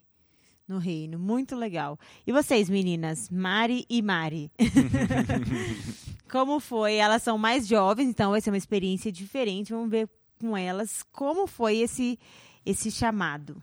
no 0.68 0.78
reino. 0.78 1.18
Muito 1.18 1.56
legal. 1.56 1.98
E 2.26 2.32
vocês, 2.32 2.70
meninas, 2.70 3.30
Mari 3.30 3.86
e 3.90 4.02
Mari? 4.02 4.52
como 6.30 6.60
foi? 6.60 6.96
Elas 6.96 7.24
são 7.24 7.38
mais 7.38 7.68
jovens, 7.68 8.10
então 8.10 8.32
vai 8.32 8.42
ser 8.42 8.52
uma 8.52 8.58
experiência 8.58 9.12
diferente. 9.12 9.72
Vamos 9.72 9.90
ver 9.90 10.10
com 10.40 10.58
elas 10.58 11.04
como 11.12 11.48
foi 11.48 11.78
esse 11.78 12.20
esse 12.66 12.92
chamado. 12.92 13.62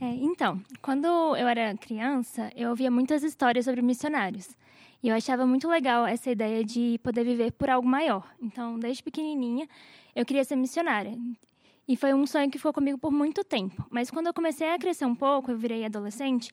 É, 0.00 0.06
então, 0.06 0.60
quando 0.82 1.06
eu 1.06 1.46
era 1.46 1.76
criança, 1.76 2.50
eu 2.56 2.70
ouvia 2.70 2.90
muitas 2.90 3.22
histórias 3.22 3.66
sobre 3.66 3.82
missionários. 3.82 4.48
E 5.02 5.08
eu 5.08 5.14
achava 5.14 5.46
muito 5.46 5.68
legal 5.68 6.06
essa 6.06 6.30
ideia 6.30 6.64
de 6.64 6.98
poder 7.02 7.22
viver 7.22 7.52
por 7.52 7.70
algo 7.70 7.86
maior. 7.86 8.26
Então, 8.42 8.78
desde 8.78 9.02
pequenininha, 9.02 9.68
eu 10.16 10.24
queria 10.24 10.42
ser 10.42 10.56
missionária. 10.56 11.16
E 11.86 11.96
foi 11.96 12.12
um 12.14 12.26
sonho 12.26 12.50
que 12.50 12.58
ficou 12.58 12.72
comigo 12.72 12.98
por 12.98 13.12
muito 13.12 13.44
tempo. 13.44 13.86
Mas 13.90 14.10
quando 14.10 14.26
eu 14.26 14.34
comecei 14.34 14.70
a 14.70 14.78
crescer 14.78 15.04
um 15.04 15.14
pouco, 15.14 15.50
eu 15.50 15.58
virei 15.58 15.84
adolescente, 15.84 16.50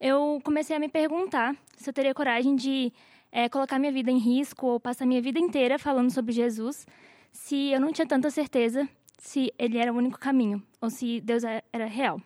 eu 0.00 0.40
comecei 0.44 0.76
a 0.76 0.78
me 0.78 0.88
perguntar 0.88 1.56
se 1.76 1.88
eu 1.88 1.94
teria 1.94 2.14
coragem 2.14 2.56
de 2.56 2.92
é, 3.30 3.48
colocar 3.48 3.78
minha 3.78 3.92
vida 3.92 4.10
em 4.10 4.18
risco 4.18 4.66
ou 4.66 4.80
passar 4.80 5.06
minha 5.06 5.20
vida 5.22 5.38
inteira 5.38 5.78
falando 5.78 6.10
sobre 6.10 6.32
Jesus, 6.32 6.86
se 7.32 7.70
eu 7.70 7.80
não 7.80 7.92
tinha 7.92 8.06
tanta 8.06 8.30
certeza 8.30 8.88
se 9.18 9.52
ele 9.58 9.78
era 9.78 9.92
o 9.92 9.96
único 9.96 10.18
caminho 10.18 10.62
ou 10.80 10.90
se 10.90 11.20
Deus 11.20 11.44
é, 11.44 11.62
era 11.72 11.86
real. 11.86 12.20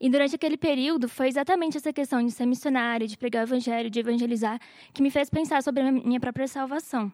E 0.00 0.10
durante 0.10 0.34
aquele 0.34 0.56
período, 0.56 1.08
foi 1.08 1.28
exatamente 1.28 1.76
essa 1.76 1.92
questão 1.92 2.24
de 2.24 2.32
ser 2.32 2.44
missionária, 2.44 3.06
de 3.06 3.16
pregar 3.16 3.44
o 3.44 3.48
evangelho, 3.48 3.88
de 3.88 4.00
evangelizar, 4.00 4.58
que 4.92 5.00
me 5.00 5.10
fez 5.10 5.30
pensar 5.30 5.62
sobre 5.62 5.82
a 5.82 5.92
minha 5.92 6.18
própria 6.18 6.48
salvação. 6.48 7.12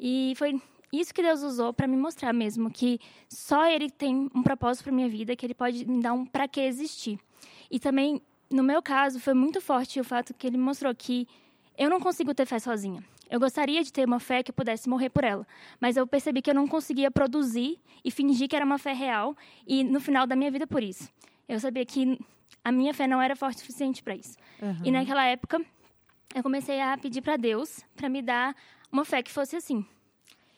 E 0.00 0.32
foi 0.36 0.58
isso 0.90 1.12
que 1.12 1.22
Deus 1.22 1.42
usou 1.42 1.74
para 1.74 1.86
me 1.86 1.96
mostrar 1.98 2.32
mesmo 2.32 2.70
que 2.70 2.98
só 3.28 3.66
Ele 3.66 3.90
tem 3.90 4.30
um 4.34 4.42
propósito 4.42 4.84
para 4.84 4.92
minha 4.92 5.08
vida, 5.08 5.36
que 5.36 5.44
Ele 5.44 5.52
pode 5.52 5.84
me 5.84 6.00
dar 6.00 6.14
um 6.14 6.24
para 6.24 6.48
que 6.48 6.60
existir. 6.60 7.18
E 7.70 7.78
também, 7.78 8.22
no 8.50 8.62
meu 8.62 8.82
caso, 8.82 9.20
foi 9.20 9.34
muito 9.34 9.60
forte 9.60 10.00
o 10.00 10.04
fato 10.04 10.32
que 10.32 10.46
Ele 10.46 10.56
mostrou 10.56 10.94
que 10.94 11.28
eu 11.76 11.90
não 11.90 12.00
consigo 12.00 12.32
ter 12.32 12.46
fé 12.46 12.58
sozinha. 12.58 13.04
Eu 13.30 13.40
gostaria 13.40 13.82
de 13.82 13.92
ter 13.92 14.06
uma 14.06 14.20
fé 14.20 14.42
que 14.42 14.50
eu 14.50 14.54
pudesse 14.54 14.88
morrer 14.88 15.10
por 15.10 15.24
ela, 15.24 15.46
mas 15.80 15.96
eu 15.96 16.06
percebi 16.06 16.42
que 16.42 16.50
eu 16.50 16.54
não 16.54 16.68
conseguia 16.68 17.10
produzir 17.10 17.78
e 18.04 18.10
fingir 18.10 18.48
que 18.48 18.56
era 18.56 18.64
uma 18.64 18.78
fé 18.78 18.92
real, 18.92 19.36
e 19.66 19.82
no 19.82 20.00
final 20.00 20.26
da 20.26 20.36
minha 20.36 20.50
vida 20.50 20.66
por 20.66 20.82
isso 20.82 21.10
eu 21.48 21.60
sabia 21.60 21.84
que 21.84 22.18
a 22.62 22.72
minha 22.72 22.94
fé 22.94 23.06
não 23.06 23.20
era 23.20 23.36
forte 23.36 23.58
o 23.58 23.60
suficiente 23.60 24.02
para 24.02 24.14
isso. 24.14 24.36
Uhum. 24.60 24.76
E 24.84 24.90
naquela 24.90 25.24
época, 25.24 25.60
eu 26.34 26.42
comecei 26.42 26.80
a 26.80 26.96
pedir 26.96 27.20
para 27.20 27.36
Deus 27.36 27.84
para 27.94 28.08
me 28.08 28.22
dar 28.22 28.56
uma 28.90 29.04
fé 29.04 29.22
que 29.22 29.30
fosse 29.30 29.56
assim. 29.56 29.84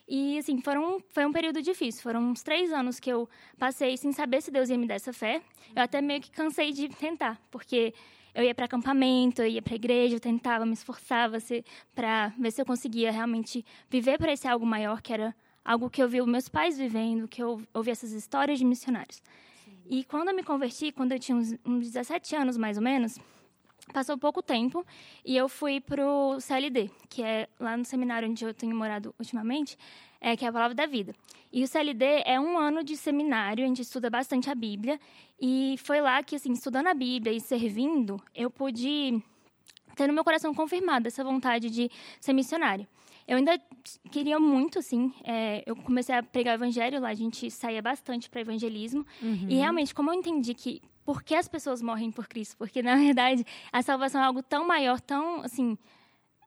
E, 0.08 0.38
assim, 0.38 0.60
foram, 0.60 1.02
foi 1.08 1.26
um 1.26 1.32
período 1.32 1.60
difícil. 1.60 2.00
Foram 2.00 2.20
uns 2.20 2.42
três 2.42 2.72
anos 2.72 3.00
que 3.00 3.10
eu 3.10 3.28
passei 3.58 3.96
sem 3.96 4.12
saber 4.12 4.40
se 4.40 4.52
Deus 4.52 4.68
ia 4.68 4.78
me 4.78 4.86
dar 4.86 4.94
essa 4.94 5.12
fé. 5.12 5.42
Eu 5.74 5.82
até 5.82 6.00
meio 6.00 6.20
que 6.20 6.30
cansei 6.30 6.70
de 6.70 6.88
tentar, 6.88 7.40
porque 7.50 7.92
eu 8.36 8.44
ia 8.44 8.54
para 8.54 8.66
acampamento, 8.66 9.40
eu 9.40 9.48
ia 9.48 9.62
para 9.62 9.74
igreja, 9.74 10.16
eu 10.16 10.20
tentava, 10.20 10.66
me 10.66 10.74
esforçava 10.74 11.38
para 11.94 12.28
ver 12.38 12.50
se 12.50 12.60
eu 12.60 12.66
conseguia 12.66 13.10
realmente 13.10 13.64
viver 13.88 14.18
para 14.18 14.30
esse 14.30 14.46
algo 14.46 14.66
maior, 14.66 15.00
que 15.00 15.10
era 15.10 15.34
algo 15.64 15.88
que 15.88 16.02
eu 16.02 16.08
vi 16.08 16.20
os 16.20 16.28
meus 16.28 16.46
pais 16.46 16.76
vivendo, 16.76 17.26
que 17.26 17.42
eu 17.42 17.62
ouvi 17.72 17.90
essas 17.90 18.12
histórias 18.12 18.58
de 18.58 18.64
missionários. 18.64 19.22
E 19.88 20.04
quando 20.04 20.28
eu 20.28 20.36
me 20.36 20.42
converti, 20.42 20.92
quando 20.92 21.12
eu 21.12 21.18
tinha 21.18 21.34
uns, 21.34 21.54
uns 21.64 21.90
17 21.90 22.36
anos 22.36 22.58
mais 22.58 22.76
ou 22.76 22.82
menos, 22.82 23.18
passou 23.92 24.18
pouco 24.18 24.42
tempo 24.42 24.84
e 25.24 25.36
eu 25.36 25.48
fui 25.48 25.80
pro 25.80 26.38
CLD, 26.40 26.90
que 27.08 27.22
é 27.22 27.48
lá 27.58 27.76
no 27.76 27.84
seminário 27.84 28.28
onde 28.28 28.44
eu 28.44 28.52
tenho 28.52 28.76
morado 28.76 29.14
ultimamente, 29.18 29.76
é, 30.20 30.36
que 30.36 30.44
é 30.44 30.48
a 30.48 30.52
Palavra 30.52 30.74
da 30.74 30.86
Vida. 30.86 31.14
E 31.52 31.62
o 31.62 31.68
CLD 31.68 32.22
é 32.24 32.38
um 32.38 32.58
ano 32.58 32.82
de 32.82 32.96
seminário, 32.96 33.64
a 33.64 33.66
gente 33.68 33.82
estuda 33.82 34.10
bastante 34.10 34.50
a 34.50 34.54
Bíblia, 34.54 35.00
e 35.40 35.76
foi 35.78 36.00
lá 36.00 36.22
que, 36.22 36.36
assim, 36.36 36.52
estudando 36.52 36.88
a 36.88 36.94
Bíblia 36.94 37.32
e 37.32 37.40
servindo, 37.40 38.20
eu 38.34 38.50
pude 38.50 39.22
ter 39.94 40.06
no 40.06 40.12
meu 40.12 40.24
coração 40.24 40.52
confirmada 40.54 41.08
essa 41.08 41.24
vontade 41.24 41.70
de 41.70 41.90
ser 42.20 42.32
missionária. 42.32 42.88
Eu 43.26 43.36
ainda 43.38 43.60
queria 44.10 44.38
muito, 44.38 44.78
assim. 44.78 45.12
É, 45.24 45.62
eu 45.66 45.74
comecei 45.74 46.14
a 46.14 46.22
pregar 46.22 46.54
o 46.54 46.58
evangelho 46.58 47.00
lá, 47.00 47.08
a 47.08 47.14
gente 47.14 47.50
saía 47.50 47.82
bastante 47.82 48.30
para 48.30 48.40
evangelismo. 48.40 49.04
Uhum. 49.20 49.46
E 49.48 49.56
realmente, 49.56 49.94
como 49.94 50.10
eu 50.10 50.14
entendi 50.14 50.54
que 50.54 50.80
por 51.06 51.22
que 51.22 51.36
as 51.36 51.46
pessoas 51.46 51.80
morrem 51.80 52.10
por 52.10 52.26
Cristo? 52.26 52.56
Porque, 52.56 52.82
na 52.82 52.96
verdade, 52.96 53.46
a 53.72 53.80
salvação 53.80 54.20
é 54.20 54.24
algo 54.24 54.42
tão 54.42 54.66
maior, 54.66 55.00
tão, 55.00 55.42
assim, 55.42 55.78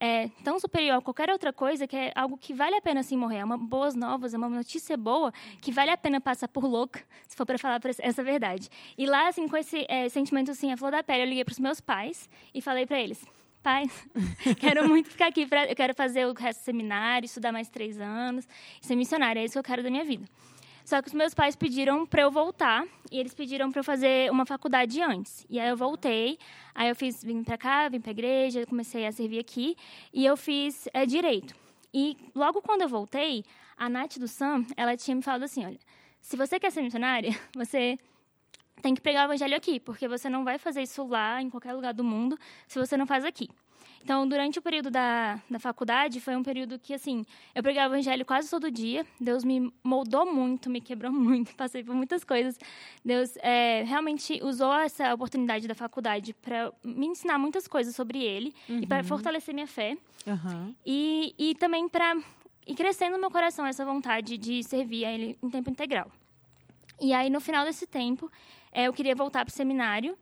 é, 0.01 0.27
tão 0.43 0.59
superior 0.59 0.97
a 0.97 1.01
qualquer 1.01 1.29
outra 1.29 1.53
coisa, 1.53 1.87
que 1.87 1.95
é 1.95 2.11
algo 2.13 2.37
que 2.37 2.53
vale 2.53 2.75
a 2.75 2.81
pena, 2.81 2.99
assim, 2.99 3.15
morrer. 3.15 3.37
É 3.37 3.45
uma 3.45 3.57
boas 3.57 3.95
novas, 3.95 4.33
é 4.33 4.37
uma 4.37 4.49
notícia 4.49 4.97
boa, 4.97 5.31
que 5.61 5.71
vale 5.71 5.91
a 5.91 5.97
pena 5.97 6.19
passar 6.19 6.49
por 6.49 6.65
louca, 6.65 7.01
se 7.25 7.37
for 7.37 7.45
para 7.45 7.57
falar 7.57 7.79
essa 7.99 8.21
verdade. 8.21 8.69
E 8.97 9.05
lá, 9.05 9.29
assim, 9.29 9.47
com 9.47 9.55
esse 9.55 9.85
é, 9.87 10.09
sentimento, 10.09 10.51
assim, 10.51 10.73
a 10.73 10.77
flor 10.77 10.91
da 10.91 11.01
pele, 11.01 11.23
eu 11.23 11.27
liguei 11.27 11.45
para 11.45 11.53
os 11.53 11.59
meus 11.59 11.79
pais 11.79 12.29
e 12.53 12.61
falei 12.61 12.85
para 12.85 12.99
eles 12.99 13.25
pais, 13.61 14.07
quero 14.57 14.87
muito 14.87 15.09
ficar 15.09 15.27
aqui, 15.27 15.45
pra, 15.45 15.65
eu 15.65 15.75
quero 15.75 15.93
fazer 15.93 16.25
o 16.25 16.33
resto 16.33 16.61
do 16.61 16.63
seminário, 16.63 17.25
estudar 17.25 17.51
mais 17.51 17.67
três 17.67 17.99
anos, 17.99 18.47
ser 18.81 18.95
missionária, 18.95 19.41
é 19.41 19.43
isso 19.43 19.53
que 19.53 19.59
eu 19.59 19.63
quero 19.63 19.83
da 19.83 19.89
minha 19.89 20.05
vida. 20.05 20.25
Só 20.89 21.03
que 21.03 21.07
os 21.07 21.13
meus 21.13 21.35
pais 21.35 21.55
pediram 21.55 22.03
para 22.03 22.23
eu 22.23 22.31
voltar 22.31 22.83
e 23.11 23.19
eles 23.19 23.31
pediram 23.31 23.71
para 23.71 23.81
eu 23.81 23.83
fazer 23.83 24.31
uma 24.31 24.43
faculdade 24.43 24.99
antes. 24.99 25.45
E 25.47 25.59
aí 25.59 25.69
eu 25.69 25.77
voltei, 25.77 26.39
aí 26.73 26.89
eu 26.89 26.95
fiz, 26.95 27.23
vim 27.23 27.43
para 27.43 27.59
cá, 27.59 27.87
vim 27.87 28.01
para 28.01 28.09
a 28.09 28.17
igreja, 28.17 28.65
comecei 28.65 29.05
a 29.05 29.11
servir 29.11 29.37
aqui 29.37 29.77
e 30.11 30.25
eu 30.25 30.35
fiz 30.35 30.89
é, 30.91 31.05
direito. 31.05 31.53
E 31.93 32.17
logo 32.33 32.59
quando 32.63 32.81
eu 32.81 32.89
voltei, 32.89 33.45
a 33.77 33.87
Nath 33.87 34.17
do 34.17 34.27
Sam, 34.27 34.65
ela 34.75 34.97
tinha 34.97 35.13
me 35.13 35.21
falado 35.21 35.43
assim, 35.43 35.63
olha, 35.63 35.77
se 36.19 36.35
você 36.35 36.59
quer 36.59 36.71
ser 36.71 36.81
missionária, 36.81 37.37
você 37.53 37.95
tem 38.81 38.95
que 38.95 39.01
pregar 39.01 39.27
o 39.27 39.31
evangelho 39.31 39.55
aqui, 39.55 39.79
porque 39.79 40.07
você 40.07 40.27
não 40.27 40.43
vai 40.43 40.57
fazer 40.57 40.81
isso 40.81 41.05
lá, 41.05 41.39
em 41.39 41.51
qualquer 41.51 41.73
lugar 41.73 41.93
do 41.93 42.03
mundo, 42.03 42.35
se 42.67 42.79
você 42.79 42.97
não 42.97 43.05
faz 43.05 43.23
aqui. 43.23 43.47
Então, 44.03 44.27
durante 44.27 44.57
o 44.57 44.61
período 44.61 44.89
da, 44.89 45.39
da 45.49 45.59
faculdade, 45.59 46.19
foi 46.19 46.35
um 46.35 46.43
período 46.43 46.79
que, 46.79 46.93
assim, 46.93 47.25
eu 47.53 47.61
pregava 47.61 47.93
o 47.93 47.97
evangelho 47.97 48.25
quase 48.25 48.49
todo 48.49 48.71
dia. 48.71 49.05
Deus 49.19 49.43
me 49.43 49.71
moldou 49.83 50.25
muito, 50.25 50.69
me 50.69 50.81
quebrou 50.81 51.11
muito, 51.13 51.53
passei 51.55 51.83
por 51.83 51.93
muitas 51.93 52.23
coisas. 52.23 52.57
Deus 53.03 53.37
é, 53.37 53.83
realmente 53.83 54.39
usou 54.43 54.73
essa 54.73 55.13
oportunidade 55.13 55.67
da 55.67 55.75
faculdade 55.75 56.33
para 56.33 56.71
me 56.83 57.07
ensinar 57.07 57.37
muitas 57.37 57.67
coisas 57.67 57.95
sobre 57.95 58.23
Ele 58.23 58.53
uhum. 58.67 58.79
e 58.79 58.87
para 58.87 59.03
fortalecer 59.03 59.53
minha 59.53 59.67
fé. 59.67 59.97
Uhum. 60.25 60.73
E, 60.85 61.35
e 61.37 61.55
também 61.55 61.87
para 61.87 62.17
ir 62.65 62.75
crescendo 62.75 63.13
no 63.13 63.19
meu 63.19 63.31
coração 63.31 63.65
essa 63.65 63.85
vontade 63.85 64.37
de 64.37 64.63
servir 64.63 65.05
a 65.05 65.11
Ele 65.11 65.37
em 65.43 65.49
tempo 65.49 65.69
integral. 65.69 66.11
E 67.01 67.13
aí, 67.13 67.29
no 67.29 67.39
final 67.39 67.65
desse 67.65 67.87
tempo, 67.87 68.31
é, 68.71 68.87
eu 68.87 68.93
queria 68.93 69.15
voltar 69.15 69.45
para 69.45 69.51
o 69.51 69.55
seminário 69.55 70.17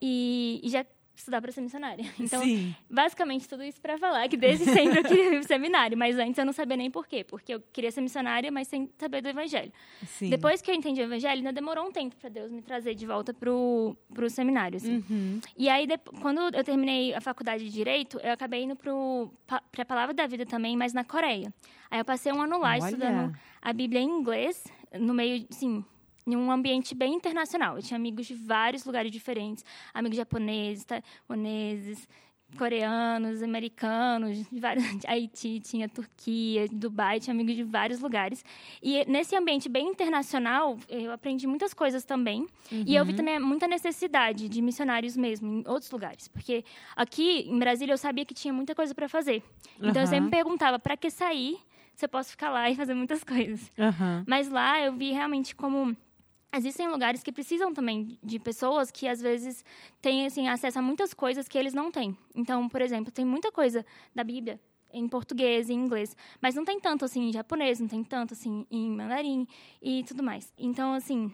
e, 0.00 0.60
e 0.62 0.68
já 0.68 0.84
estudar 1.20 1.40
para 1.40 1.52
ser 1.52 1.60
missionária. 1.60 2.04
Então, 2.20 2.42
Sim. 2.42 2.74
basicamente, 2.88 3.48
tudo 3.48 3.62
isso 3.62 3.80
para 3.80 3.96
falar 3.98 4.28
que 4.28 4.36
desde 4.36 4.64
sempre 4.64 4.98
eu 4.98 5.04
queria 5.04 5.26
ir 5.26 5.30
para 5.30 5.40
o 5.40 5.44
seminário, 5.48 5.96
mas 5.96 6.18
antes 6.18 6.38
eu 6.38 6.44
não 6.44 6.52
sabia 6.52 6.76
nem 6.76 6.90
por 6.90 7.06
quê, 7.06 7.24
porque 7.24 7.54
eu 7.54 7.60
queria 7.72 7.90
ser 7.90 8.00
missionária, 8.00 8.50
mas 8.50 8.68
sem 8.68 8.90
saber 8.98 9.20
do 9.22 9.28
evangelho. 9.28 9.72
Sim. 10.06 10.30
Depois 10.30 10.60
que 10.60 10.70
eu 10.70 10.74
entendi 10.74 11.00
o 11.00 11.04
evangelho, 11.04 11.38
ainda 11.38 11.52
demorou 11.52 11.86
um 11.86 11.92
tempo 11.92 12.14
para 12.16 12.28
Deus 12.28 12.50
me 12.52 12.62
trazer 12.62 12.94
de 12.94 13.06
volta 13.06 13.32
para 13.32 13.50
o 13.50 13.96
seminário. 14.28 14.76
Assim. 14.76 15.04
Uhum. 15.08 15.40
E 15.56 15.68
aí, 15.68 15.86
quando 16.20 16.54
eu 16.54 16.64
terminei 16.64 17.14
a 17.14 17.20
faculdade 17.20 17.64
de 17.64 17.70
Direito, 17.70 18.18
eu 18.20 18.32
acabei 18.32 18.64
indo 18.64 18.76
para 18.76 19.62
a 19.78 19.84
Palavra 19.84 20.14
da 20.14 20.26
Vida 20.26 20.44
também, 20.46 20.76
mas 20.76 20.92
na 20.92 21.04
Coreia. 21.04 21.52
Aí 21.90 21.98
eu 21.98 22.04
passei 22.04 22.32
um 22.32 22.40
ano 22.40 22.58
lá 22.58 22.70
Olha. 22.72 22.78
estudando 22.84 23.36
a 23.60 23.72
Bíblia 23.72 24.00
em 24.00 24.08
inglês, 24.08 24.64
no 24.98 25.12
meio, 25.12 25.46
assim, 25.50 25.84
em 26.32 26.36
um 26.36 26.50
ambiente 26.50 26.94
bem 26.94 27.14
internacional. 27.14 27.76
Eu 27.76 27.82
tinha 27.82 27.96
amigos 27.96 28.26
de 28.26 28.34
vários 28.34 28.84
lugares 28.84 29.10
diferentes, 29.10 29.64
amigos 29.94 30.16
japoneses, 30.16 30.84
taiwaneses, 30.84 32.08
coreanos, 32.56 33.42
americanos, 33.42 34.46
de 34.50 34.60
vários, 34.60 34.84
Haiti, 35.06 35.60
tinha 35.60 35.88
Turquia, 35.88 36.66
Dubai, 36.70 37.20
tinha 37.20 37.34
amigos 37.34 37.54
de 37.54 37.62
vários 37.62 38.00
lugares. 38.00 38.44
E 38.82 39.04
nesse 39.06 39.36
ambiente 39.36 39.68
bem 39.68 39.88
internacional, 39.88 40.78
eu 40.88 41.12
aprendi 41.12 41.46
muitas 41.46 41.72
coisas 41.72 42.04
também. 42.04 42.46
Uhum. 42.70 42.84
E 42.86 42.94
eu 42.94 43.04
vi 43.04 43.12
uhum. 43.12 43.16
também 43.16 43.38
muita 43.38 43.66
necessidade 43.66 44.48
de 44.48 44.62
missionários 44.62 45.16
mesmo 45.16 45.52
em 45.52 45.64
outros 45.66 45.90
lugares, 45.90 46.28
porque 46.28 46.64
aqui 46.96 47.46
em 47.48 47.58
Brasília 47.58 47.92
eu 47.92 47.98
sabia 47.98 48.24
que 48.24 48.34
tinha 48.34 48.52
muita 48.52 48.74
coisa 48.74 48.94
para 48.94 49.08
fazer. 49.08 49.42
Então 49.78 49.94
uhum. 49.94 50.00
eu 50.00 50.06
sempre 50.06 50.24
me 50.24 50.30
perguntava 50.30 50.78
para 50.78 50.96
que 50.96 51.10
sair 51.10 51.58
se 51.94 52.04
eu 52.04 52.08
posso 52.08 52.30
ficar 52.30 52.50
lá 52.50 52.70
e 52.70 52.74
fazer 52.74 52.94
muitas 52.94 53.22
coisas. 53.24 53.70
Uhum. 53.78 54.24
Mas 54.26 54.48
lá 54.48 54.80
eu 54.80 54.92
vi 54.92 55.12
realmente 55.12 55.54
como 55.54 55.96
existem 56.52 56.88
lugares 56.88 57.22
que 57.22 57.32
precisam 57.32 57.72
também 57.72 58.18
de 58.22 58.38
pessoas 58.38 58.90
que 58.90 59.06
às 59.06 59.20
vezes 59.20 59.64
têm 60.00 60.26
assim 60.26 60.48
acesso 60.48 60.78
a 60.78 60.82
muitas 60.82 61.14
coisas 61.14 61.48
que 61.48 61.58
eles 61.58 61.74
não 61.74 61.90
têm. 61.90 62.16
Então, 62.34 62.68
por 62.68 62.80
exemplo, 62.80 63.12
tem 63.12 63.24
muita 63.24 63.52
coisa 63.52 63.84
da 64.14 64.24
Bíblia 64.24 64.60
em 64.92 65.06
português, 65.08 65.70
em 65.70 65.74
inglês, 65.74 66.16
mas 66.40 66.54
não 66.54 66.64
tem 66.64 66.80
tanto 66.80 67.04
assim 67.04 67.28
em 67.28 67.32
japonês, 67.32 67.78
não 67.78 67.86
tem 67.86 68.02
tanto 68.02 68.34
assim 68.34 68.66
em 68.70 68.90
mandarim 68.90 69.46
e 69.80 70.02
tudo 70.02 70.22
mais. 70.22 70.52
Então, 70.58 70.94
assim, 70.94 71.32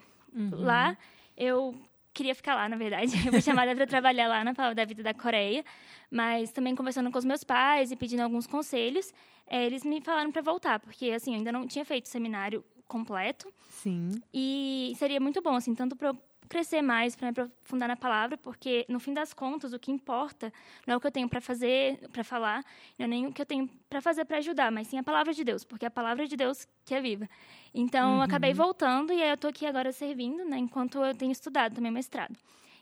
Lá, 0.63 0.99
eu 1.37 1.75
queria 2.13 2.35
ficar 2.35 2.55
lá, 2.55 2.69
na 2.69 2.77
verdade. 2.77 3.13
Eu 3.27 3.33
fui 3.33 3.43
chamada 3.43 3.75
para 3.75 3.87
trabalhar 3.87 4.29
lá 4.29 4.45
na 4.45 4.55
Palavra 4.55 4.75
da 4.75 4.85
Vida 4.85 5.03
da 5.03 5.15
Coreia, 5.15 5.65
mas 6.11 6.53
também 6.53 6.75
conversando 6.75 7.11
com 7.11 7.19
os 7.19 7.25
meus 7.25 7.43
pais 7.43 7.91
e 7.91 7.97
pedindo 7.97 8.21
alguns 8.21 8.47
conselhos, 8.47 9.13
eh, 9.47 9.67
eles 9.67 9.85
me 9.85 10.01
falaram 10.01 10.31
para 10.31 10.43
voltar, 10.43 10.79
porque 10.79 11.11
assim, 11.11 11.33
eu 11.33 11.39
ainda 11.39 11.53
não 11.53 11.67
tinha 11.67 11.85
feito 11.85 12.09
seminário 12.09 12.65
completo 12.87 13.53
Sim. 13.69 14.11
e 14.33 14.93
seria 14.97 15.21
muito 15.21 15.43
bom, 15.43 15.55
assim, 15.55 15.75
tanto 15.75 15.97
para 15.97 16.15
crescer 16.49 16.81
mais, 16.81 17.17
para 17.17 17.27
me 17.27 17.31
aprofundar 17.31 17.89
na 17.89 17.97
palavra, 17.97 18.39
porque 18.39 18.87
no 18.89 19.01
fim 19.01 19.13
das 19.13 19.35
contas 19.35 19.73
o 19.73 19.79
que 19.79 19.91
importa 19.91 20.53
não 20.87 20.95
é 20.95 20.97
o 20.97 21.01
que 21.01 21.07
eu 21.07 21.11
tenho 21.11 21.29
para 21.29 21.41
fazer, 21.41 21.99
para 22.13 22.25
falar, 22.25 22.65
não 22.99 23.05
é 23.05 23.09
nem 23.09 23.27
o 23.27 23.33
que 23.33 23.43
eu 23.43 23.47
tenho 23.47 23.69
para 23.89 24.01
fazer 24.01 24.25
para 24.25 24.39
ajudar, 24.39 24.71
mas 24.71 24.89
sim 24.89 24.99
a 24.99 25.03
palavra 25.03 25.33
de 25.33 25.45
Deus, 25.45 25.65
porque 25.65 25.85
é 25.85 25.89
a 25.89 25.91
palavra 25.91 26.27
de 26.27 26.37
Deus 26.37 26.67
que 26.85 26.95
é 26.95 27.01
viva. 27.01 27.29
Então 27.75 28.17
eu 28.17 28.23
acabei 28.23 28.55
voltando 28.55 29.13
e 29.13 29.23
aí 29.23 29.31
eu 29.31 29.37
tô 29.37 29.49
aqui 29.49 29.67
agora 29.67 29.93
servindo, 29.93 30.45
né, 30.45 30.57
enquanto 30.59 30.99
eu 30.99 31.15
tenho 31.15 31.33
estudado 31.33 31.75
também 31.75 31.91
mestrado. 31.91 32.37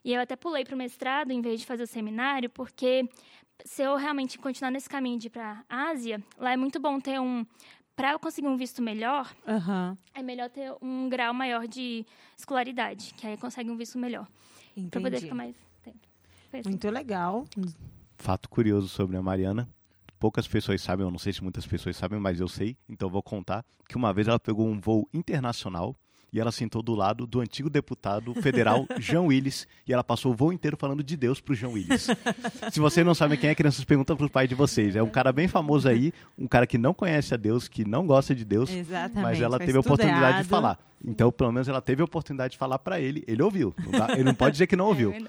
E 0.04 0.12
eu 0.12 0.20
até 0.20 0.36
pulei 0.36 0.64
para 0.64 0.74
o 0.74 0.78
mestrado 0.78 1.30
em 1.30 1.40
vez 1.40 1.60
de 1.60 1.66
fazer 1.66 1.84
o 1.84 1.86
seminário, 1.86 2.50
porque 2.50 3.08
se 3.64 3.82
eu 3.82 3.96
realmente 3.96 4.38
continuar 4.38 4.70
nesse 4.70 4.88
caminho 4.88 5.18
de 5.18 5.28
ir 5.28 5.30
para 5.30 5.64
a 5.68 5.90
Ásia, 5.90 6.22
lá 6.36 6.52
é 6.52 6.56
muito 6.56 6.78
bom 6.78 7.00
ter 7.00 7.18
um 7.18 7.46
para 7.96 8.12
eu 8.12 8.18
conseguir 8.18 8.48
um 8.48 8.56
visto 8.56 8.82
melhor, 8.82 9.34
Aham. 9.46 9.96
é 10.14 10.22
melhor 10.22 10.50
ter 10.50 10.74
um 10.82 11.08
grau 11.08 11.32
maior 11.32 11.66
de 11.66 12.04
escolaridade, 12.36 13.14
que 13.14 13.26
aí 13.26 13.36
consegue 13.36 13.70
um 13.70 13.76
visto 13.76 13.98
melhor. 13.98 14.26
Pra 14.90 15.00
poder 15.00 15.20
ficar 15.20 15.34
mais 15.34 15.54
tempo. 15.82 15.98
Assim. 16.52 16.68
Muito 16.68 16.90
legal. 16.90 17.44
Fato 18.16 18.48
curioso 18.48 18.88
sobre 18.88 19.16
a 19.16 19.22
Mariana. 19.22 19.68
Poucas 20.18 20.48
pessoas 20.48 20.80
sabem, 20.80 21.04
eu 21.04 21.10
não 21.10 21.18
sei 21.18 21.32
se 21.32 21.42
muitas 21.42 21.66
pessoas 21.66 21.96
sabem, 21.96 22.18
mas 22.18 22.40
eu 22.40 22.48
sei, 22.48 22.76
então 22.88 23.08
eu 23.08 23.12
vou 23.12 23.22
contar 23.22 23.64
que 23.88 23.96
uma 23.96 24.12
vez 24.12 24.26
ela 24.26 24.40
pegou 24.40 24.66
um 24.66 24.80
voo 24.80 25.08
internacional 25.12 25.94
e 26.34 26.40
ela 26.40 26.50
sentou 26.52 26.82
do 26.82 26.94
lado 26.94 27.26
do 27.26 27.40
antigo 27.40 27.70
deputado 27.70 28.34
federal 28.34 28.84
Jean 28.98 29.22
Willis 29.22 29.66
e 29.86 29.92
ela 29.92 30.02
passou 30.04 30.32
o 30.32 30.34
voo 30.34 30.52
inteiro 30.52 30.76
falando 30.76 31.02
de 31.02 31.16
Deus 31.16 31.40
pro 31.40 31.54
Jean 31.54 31.68
Willis. 31.68 32.08
se 32.72 32.80
vocês 32.80 33.06
não 33.06 33.14
sabem 33.14 33.38
quem 33.38 33.48
é, 33.48 33.54
crianças 33.54 33.84
perguntam 33.84 34.16
pro 34.16 34.28
pai 34.28 34.48
de 34.48 34.54
vocês. 34.56 34.96
É 34.96 35.02
um 35.02 35.08
cara 35.08 35.32
bem 35.32 35.46
famoso 35.46 35.88
aí, 35.88 36.12
um 36.36 36.48
cara 36.48 36.66
que 36.66 36.76
não 36.76 36.92
conhece 36.92 37.32
a 37.32 37.36
Deus, 37.36 37.68
que 37.68 37.84
não 37.84 38.04
gosta 38.06 38.34
de 38.34 38.44
Deus, 38.44 38.68
Exatamente. 38.70 39.22
mas 39.22 39.40
ela 39.40 39.58
teve 39.58 39.76
a 39.76 39.80
oportunidade 39.80 40.18
de 40.20 40.26
errado. 40.32 40.46
falar. 40.46 40.78
Então, 41.06 41.30
pelo 41.30 41.52
menos 41.52 41.68
ela 41.68 41.80
teve 41.82 42.02
a 42.02 42.04
oportunidade 42.04 42.52
de 42.52 42.58
falar 42.58 42.78
para 42.78 42.98
ele. 43.00 43.22
Ele 43.28 43.42
ouviu. 43.42 43.74
Não 43.84 43.90
dá- 43.92 44.08
ele 44.14 44.24
não 44.24 44.34
pode 44.34 44.52
dizer 44.52 44.66
que 44.66 44.74
não 44.74 44.86
ouviu. 44.88 45.12
É. 45.12 45.20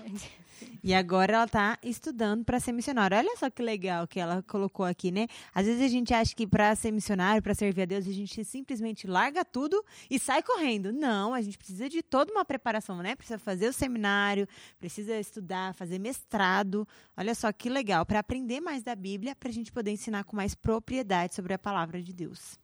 E 0.83 0.93
agora 0.93 1.33
ela 1.33 1.47
tá 1.47 1.77
estudando 1.83 2.43
para 2.43 2.59
ser 2.59 2.71
missionária. 2.71 3.17
Olha 3.17 3.35
só 3.38 3.50
que 3.50 3.62
legal 3.62 4.07
que 4.07 4.19
ela 4.19 4.43
colocou 4.43 4.85
aqui, 4.85 5.12
né? 5.12 5.27
Às 5.53 5.65
vezes 5.65 5.81
a 5.81 5.88
gente 5.88 6.13
acha 6.13 6.35
que 6.35 6.45
para 6.45 6.75
ser 6.75 6.91
missionário, 6.91 7.41
para 7.41 7.53
servir 7.53 7.81
a 7.81 7.85
Deus, 7.85 8.07
a 8.07 8.12
gente 8.12 8.43
simplesmente 8.43 9.07
larga 9.07 9.43
tudo 9.43 9.83
e 10.09 10.19
sai 10.19 10.43
correndo. 10.43 10.93
Não, 10.93 11.33
a 11.33 11.41
gente 11.41 11.57
precisa 11.57 11.89
de 11.89 12.03
toda 12.03 12.31
uma 12.31 12.45
preparação, 12.45 13.01
né? 13.01 13.15
Precisa 13.15 13.39
fazer 13.39 13.67
o 13.67 13.74
seminário, 13.74 14.47
precisa 14.79 15.19
estudar, 15.19 15.74
fazer 15.74 16.00
mestrado. 16.00 16.88
Olha 17.17 17.33
só 17.33 17.51
que 17.51 17.69
legal, 17.69 18.05
para 18.05 18.19
aprender 18.19 18.62
mais 18.62 18.83
da 18.83 18.95
Bíblia, 18.95 19.35
para 19.35 19.50
a 19.50 19.53
gente 19.53 19.71
poder 19.71 19.91
ensinar 19.91 20.24
com 20.24 20.35
mais 20.35 20.53
propriedade 20.53 21.35
sobre 21.35 21.53
a 21.53 21.59
palavra 21.59 22.01
de 22.01 22.13
Deus. 22.13 22.59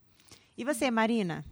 E 0.56 0.64
você, 0.64 0.90
Marina? 0.90 1.44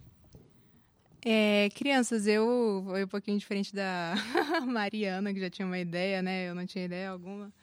É, 1.23 1.69
crianças, 1.75 2.25
eu 2.25 2.83
foi 2.87 3.03
um 3.03 3.07
pouquinho 3.07 3.37
diferente 3.37 3.75
da 3.75 4.15
Mariana, 4.65 5.33
que 5.33 5.39
já 5.39 5.49
tinha 5.49 5.67
uma 5.67 5.77
ideia, 5.77 6.21
né? 6.21 6.49
Eu 6.49 6.55
não 6.55 6.65
tinha 6.65 6.85
ideia 6.85 7.11
alguma. 7.11 7.53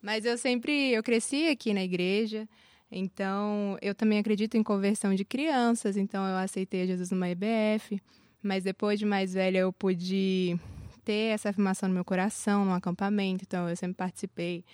Mas 0.00 0.24
eu 0.24 0.36
sempre, 0.38 0.90
eu 0.92 1.02
cresci 1.02 1.48
aqui 1.48 1.74
na 1.74 1.84
igreja, 1.84 2.48
então 2.90 3.78
eu 3.80 3.94
também 3.94 4.18
acredito 4.18 4.56
em 4.56 4.62
conversão 4.62 5.14
de 5.14 5.24
crianças, 5.24 5.96
então 5.96 6.26
eu 6.26 6.36
aceitei 6.36 6.86
Jesus 6.86 7.10
numa 7.10 7.28
EBF, 7.28 8.00
mas 8.42 8.64
depois 8.64 8.98
de 8.98 9.04
mais 9.06 9.34
velha 9.34 9.58
eu 9.58 9.72
pude 9.72 10.58
ter 11.04 11.34
essa 11.34 11.50
afirmação 11.50 11.88
no 11.88 11.94
meu 11.94 12.04
coração, 12.04 12.64
num 12.64 12.74
acampamento, 12.74 13.44
então 13.46 13.68
eu 13.68 13.76
sempre 13.76 13.96
participei 13.96 14.64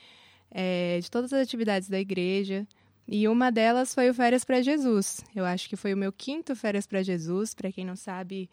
é, 0.51 0.99
de 1.01 1.11
todas 1.11 1.33
as 1.33 1.43
atividades 1.43 1.89
da 1.89 2.01
igreja, 2.01 2.67
e 3.09 3.27
uma 3.27 3.51
delas 3.51 3.95
foi 3.95 4.11
o 4.11 4.15
Férias 4.15 4.45
para 4.45 4.61
Jesus. 4.61 5.25
Eu 5.35 5.47
acho 5.47 5.67
que 5.67 5.77
foi 5.77 5.95
o 5.95 5.97
meu 5.97 6.13
quinto 6.13 6.55
Férias 6.55 6.87
para 6.87 7.03
Jesus. 7.03 7.55
Para 7.55 7.73
quem 7.73 7.83
não 7.83 7.97
sabe, 7.97 8.51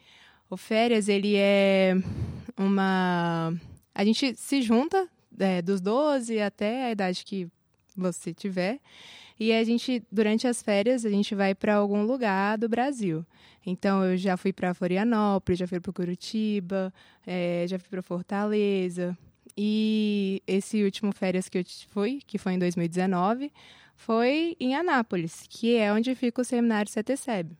o 0.50 0.56
Férias 0.56 1.10
ele 1.10 1.36
é 1.36 1.94
uma. 2.58 3.54
A 3.94 4.06
gente 4.06 4.34
se 4.36 4.62
junta 4.62 5.10
é, 5.38 5.62
dos 5.62 5.82
12 5.82 6.40
até 6.40 6.86
a 6.86 6.92
idade 6.92 7.26
que 7.26 7.50
você 7.98 8.34
tiver. 8.34 8.80
E 9.38 9.52
a 9.52 9.62
gente, 9.66 10.02
durante 10.10 10.48
as 10.48 10.62
férias, 10.62 11.06
a 11.06 11.10
gente 11.10 11.36
vai 11.36 11.54
para 11.54 11.76
algum 11.76 12.04
lugar 12.04 12.58
do 12.58 12.70
Brasil. 12.70 13.26
Então, 13.66 14.06
eu 14.06 14.16
já 14.16 14.38
fui 14.38 14.54
para 14.54 14.74
Florianópolis, 14.74 15.60
já 15.60 15.68
fui 15.68 15.82
para 15.82 15.92
Curitiba, 15.92 16.94
é, 17.28 17.66
já 17.68 17.78
fui 17.78 17.90
para 17.90 18.02
Fortaleza. 18.02 19.18
E 19.58 20.42
esse 20.48 20.82
último 20.82 21.12
férias 21.12 21.50
que 21.50 21.58
eu 21.58 21.64
fui, 21.90 22.22
que 22.26 22.38
foi 22.38 22.54
em 22.54 22.60
2019, 22.60 23.52
foi 23.96 24.56
em 24.60 24.76
Anápolis, 24.76 25.46
que 25.50 25.76
é 25.76 25.92
onde 25.92 26.14
fica 26.16 26.42
o 26.42 26.46
seminário 26.46 26.92
CETESEB. 26.92 27.56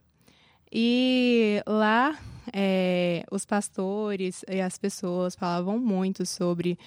E 0.72 1.62
lá, 1.66 2.18
é, 2.52 3.24
os 3.30 3.44
pastores 3.44 4.44
e 4.48 4.60
as 4.60 4.78
pessoas 4.78 5.34
falavam 5.34 5.78
muito 5.78 6.26
sobre 6.26 6.78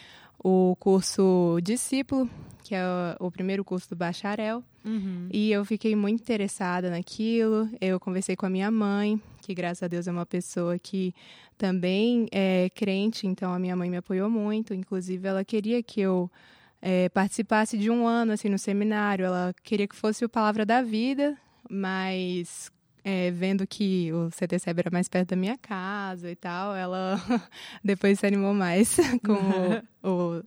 o 0.44 0.76
curso 0.80 1.60
discípulo, 1.62 2.30
que 2.64 2.76
é 2.76 2.84
o, 3.20 3.28
o 3.28 3.32
primeiro 3.32 3.64
curso 3.64 3.90
do 3.90 3.96
bacharel. 3.96 4.64
E 5.32 5.52
eu 5.52 5.66
fiquei 5.66 5.96
muito 5.96 6.22
interessada 6.22 6.90
naquilo. 6.90 7.70
Eu 7.82 8.00
conversei 8.00 8.36
com 8.36 8.46
a 8.46 8.50
minha 8.50 8.72
mãe, 8.72 9.22
que 9.42 9.54
graças 9.54 9.84
a 9.84 9.88
Deus 9.88 10.08
é 10.08 10.12
uma 10.12 10.26
pessoa 10.26 10.80
que 10.80 11.14
também 11.58 12.28
é 12.32 12.70
crente, 12.70 13.28
então 13.28 13.54
a 13.54 13.60
minha 13.60 13.76
mãe 13.76 13.90
me 13.90 13.98
apoiou 13.98 14.30
muito. 14.30 14.74
Inclusive, 14.74 15.28
ela 15.28 15.44
queria 15.44 15.84
que 15.84 16.00
eu 16.00 16.32
é, 16.82 17.10
participasse 17.10 17.78
de 17.78 17.90
um 17.90 18.08
ano 18.08 18.32
assim 18.34 18.50
no 18.50 18.58
seminário. 18.60 19.26
Ela 19.26 19.54
queria 19.64 19.88
que 19.88 19.96
fosse 19.96 20.24
o 20.24 20.30
Palavra 20.30 20.66
da 20.66 20.82
Vida, 20.82 21.38
mas 21.70 22.72
é, 23.04 23.32
vendo 23.32 23.66
que 23.66 24.12
o 24.14 24.30
CTCB 24.32 24.82
era 24.82 24.92
mais 24.92 25.08
perto 25.08 25.30
da 25.30 25.36
minha 25.36 25.58
casa 25.58 26.30
e 26.30 26.36
tal, 26.36 26.76
ela 26.76 27.20
depois 27.84 28.20
se 28.20 28.26
animou 28.28 28.54
mais 28.54 28.98
com 29.26 29.34
o, 30.04 30.40
o, 30.40 30.44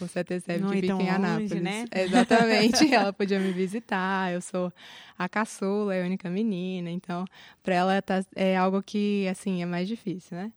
o 0.00 0.08
CTCB 0.08 0.58
Não 0.58 0.70
que 0.70 0.80
fica 0.80 0.92
em 0.92 0.96
longe, 0.96 1.08
Anápolis. 1.08 1.62
né? 1.62 1.84
Exatamente, 1.94 2.92
ela 2.94 3.12
podia 3.12 3.38
me 3.38 3.52
visitar. 3.52 4.32
Eu 4.32 4.40
sou 4.40 4.72
a 5.18 5.28
caçula, 5.28 5.94
é 5.94 6.02
a 6.02 6.06
única 6.06 6.28
menina, 6.30 6.90
então 6.90 7.24
para 7.62 7.74
ela 7.74 8.02
tá, 8.02 8.24
é 8.34 8.56
algo 8.56 8.82
que 8.82 9.26
assim 9.28 9.62
é 9.62 9.66
mais 9.66 9.88
difícil, 9.88 10.36
né? 10.36 10.52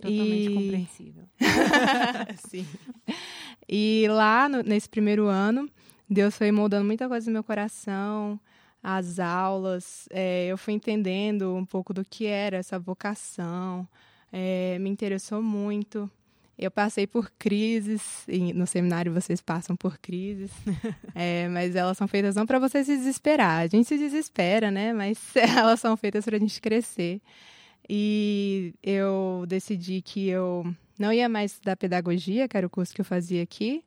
Totalmente 0.00 0.50
E- 0.50 0.54
compreensível. 0.54 1.24
Sim. 2.48 2.66
E 3.68 4.06
lá, 4.10 4.48
no- 4.48 4.62
nesse 4.62 4.88
primeiro 4.88 5.26
ano, 5.26 5.68
Deus 6.08 6.36
foi 6.36 6.50
moldando 6.52 6.84
muita 6.84 7.08
coisa 7.08 7.26
no 7.26 7.32
meu 7.32 7.44
coração, 7.44 8.38
as 8.82 9.18
aulas, 9.18 10.06
é, 10.10 10.46
eu 10.48 10.58
fui 10.58 10.74
entendendo 10.74 11.54
um 11.54 11.64
pouco 11.64 11.94
do 11.94 12.04
que 12.04 12.26
era 12.26 12.58
essa 12.58 12.78
vocação, 12.78 13.88
é, 14.32 14.78
me 14.78 14.90
interessou 14.90 15.42
muito. 15.42 16.10
Eu 16.56 16.70
passei 16.70 17.04
por 17.06 17.32
crises, 17.36 18.24
e 18.28 18.52
no 18.52 18.64
seminário 18.66 19.12
vocês 19.12 19.40
passam 19.40 19.74
por 19.74 19.98
crises, 19.98 20.52
é, 21.14 21.48
mas 21.50 21.74
elas 21.74 21.96
são 21.98 22.06
feitas 22.06 22.36
não 22.36 22.46
para 22.46 22.58
você 22.60 22.84
se 22.84 22.96
desesperar. 22.96 23.62
A 23.62 23.66
gente 23.66 23.88
se 23.88 23.98
desespera, 23.98 24.70
né? 24.70 24.92
Mas 24.92 25.18
elas 25.34 25.80
são 25.80 25.96
feitas 25.96 26.24
para 26.24 26.36
a 26.36 26.38
gente 26.40 26.60
crescer. 26.60 27.20
E 27.88 28.74
eu 28.82 29.44
decidi 29.46 30.00
que 30.00 30.28
eu 30.28 30.64
não 30.98 31.12
ia 31.12 31.28
mais 31.28 31.52
estudar 31.52 31.76
pedagogia, 31.76 32.48
que 32.48 32.56
era 32.56 32.66
o 32.66 32.70
curso 32.70 32.94
que 32.94 33.00
eu 33.00 33.04
fazia 33.04 33.42
aqui, 33.42 33.84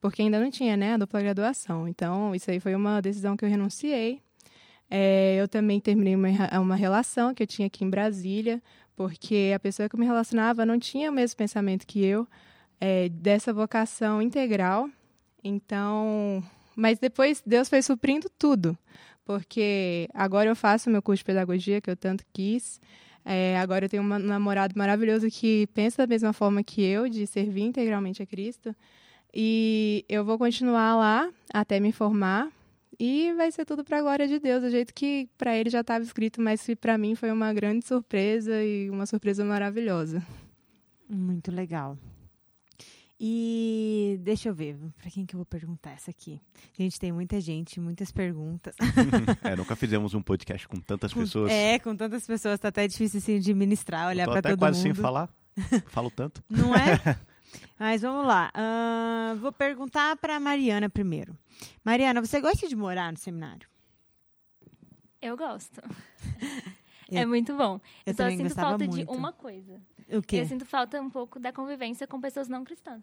porque 0.00 0.22
ainda 0.22 0.38
não 0.40 0.50
tinha, 0.50 0.76
né, 0.76 0.94
a 0.94 0.96
dupla 0.96 1.20
graduação. 1.20 1.88
Então, 1.88 2.34
isso 2.34 2.50
aí 2.50 2.60
foi 2.60 2.74
uma 2.74 3.00
decisão 3.00 3.36
que 3.36 3.44
eu 3.44 3.48
renunciei. 3.48 4.20
É, 4.90 5.36
eu 5.40 5.48
também 5.48 5.80
terminei 5.80 6.14
uma, 6.14 6.28
uma 6.60 6.76
relação 6.76 7.34
que 7.34 7.42
eu 7.42 7.46
tinha 7.46 7.66
aqui 7.66 7.84
em 7.84 7.90
Brasília, 7.90 8.62
porque 8.96 9.52
a 9.54 9.58
pessoa 9.58 9.88
que 9.88 9.94
eu 9.94 10.00
me 10.00 10.06
relacionava 10.06 10.66
não 10.66 10.78
tinha 10.78 11.10
o 11.10 11.14
mesmo 11.14 11.36
pensamento 11.36 11.86
que 11.86 12.04
eu, 12.04 12.26
é, 12.80 13.08
dessa 13.08 13.52
vocação 13.52 14.20
integral. 14.20 14.88
Então, 15.42 16.42
mas 16.74 16.98
depois 16.98 17.42
Deus 17.44 17.68
foi 17.68 17.82
suprindo 17.82 18.30
tudo, 18.38 18.76
porque 19.24 20.08
agora 20.14 20.48
eu 20.48 20.56
faço 20.56 20.90
meu 20.90 21.02
curso 21.02 21.20
de 21.20 21.24
pedagogia, 21.24 21.80
que 21.80 21.90
eu 21.90 21.96
tanto 21.96 22.24
quis. 22.32 22.80
É, 23.30 23.58
agora 23.58 23.84
eu 23.84 23.90
tenho 23.90 24.02
um 24.02 24.18
namorado 24.18 24.72
maravilhoso 24.74 25.28
que 25.30 25.66
pensa 25.74 25.98
da 25.98 26.06
mesma 26.06 26.32
forma 26.32 26.64
que 26.64 26.82
eu, 26.82 27.10
de 27.10 27.26
servir 27.26 27.60
integralmente 27.60 28.22
a 28.22 28.26
Cristo. 28.26 28.74
E 29.34 30.02
eu 30.08 30.24
vou 30.24 30.38
continuar 30.38 30.96
lá 30.96 31.30
até 31.52 31.78
me 31.78 31.92
formar. 31.92 32.48
E 32.98 33.34
vai 33.34 33.52
ser 33.52 33.66
tudo 33.66 33.84
para 33.84 33.98
a 33.98 34.00
glória 34.00 34.26
de 34.26 34.38
Deus, 34.38 34.62
do 34.62 34.70
jeito 34.70 34.94
que 34.94 35.28
para 35.36 35.54
ele 35.54 35.68
já 35.68 35.82
estava 35.82 36.02
escrito, 36.02 36.40
mas 36.40 36.64
que 36.64 36.74
para 36.74 36.96
mim 36.96 37.14
foi 37.14 37.30
uma 37.30 37.52
grande 37.52 37.84
surpresa 37.84 38.64
e 38.64 38.88
uma 38.88 39.04
surpresa 39.04 39.44
maravilhosa. 39.44 40.22
Muito 41.06 41.52
legal. 41.52 41.98
E 43.20 44.16
deixa 44.22 44.48
eu 44.48 44.54
ver, 44.54 44.76
para 44.96 45.10
quem 45.10 45.26
que 45.26 45.34
eu 45.34 45.38
vou 45.38 45.44
perguntar 45.44 45.90
essa 45.90 46.10
aqui? 46.10 46.40
Gente, 46.78 47.00
tem 47.00 47.10
muita 47.10 47.40
gente, 47.40 47.80
muitas 47.80 48.12
perguntas. 48.12 48.74
É, 49.42 49.56
nunca 49.56 49.74
fizemos 49.74 50.14
um 50.14 50.22
podcast 50.22 50.68
com 50.68 50.76
tantas 50.80 51.12
pessoas. 51.12 51.50
É, 51.50 51.78
com 51.80 51.96
tantas 51.96 52.24
pessoas, 52.26 52.60
tá 52.60 52.68
até 52.68 52.86
difícil 52.86 53.18
assim 53.18 53.40
de 53.40 53.52
ministrar, 53.54 54.08
olhar 54.08 54.22
Eu 54.22 54.26
tô 54.26 54.32
para 54.32 54.38
até 54.40 54.48
todo 54.50 54.58
quase 54.60 54.78
mundo. 54.86 54.94
sem 54.94 55.02
falar. 55.02 55.28
Falo 55.88 56.10
tanto. 56.10 56.42
Não 56.48 56.72
é? 56.74 57.18
Mas 57.78 58.02
vamos 58.02 58.26
lá. 58.26 58.52
Ahn, 58.54 59.36
vou 59.40 59.50
perguntar 59.52 60.16
para 60.16 60.38
Mariana 60.38 60.88
primeiro. 60.88 61.36
Mariana, 61.84 62.20
você 62.20 62.40
gosta 62.40 62.68
de 62.68 62.76
morar 62.76 63.10
no 63.10 63.18
seminário? 63.18 63.68
Eu 65.20 65.36
gosto. 65.36 65.80
Eu- 67.10 67.18
é 67.22 67.26
muito 67.26 67.56
bom. 67.56 67.80
eu 68.06 68.12
Eu, 68.12 68.14
só 68.14 68.28
sinto 68.30 68.54
falta 68.54 68.84
muito. 68.84 68.94
de 69.10 69.10
uma 69.16 69.32
coisa. 69.32 69.80
O 70.12 70.22
quê? 70.22 70.36
Eu 70.36 70.46
sinto 70.46 70.64
falta 70.64 71.00
um 71.00 71.10
pouco 71.10 71.38
da 71.38 71.52
convivência 71.52 72.06
com 72.06 72.20
pessoas 72.20 72.48
não 72.48 72.64
cristãs. 72.64 73.02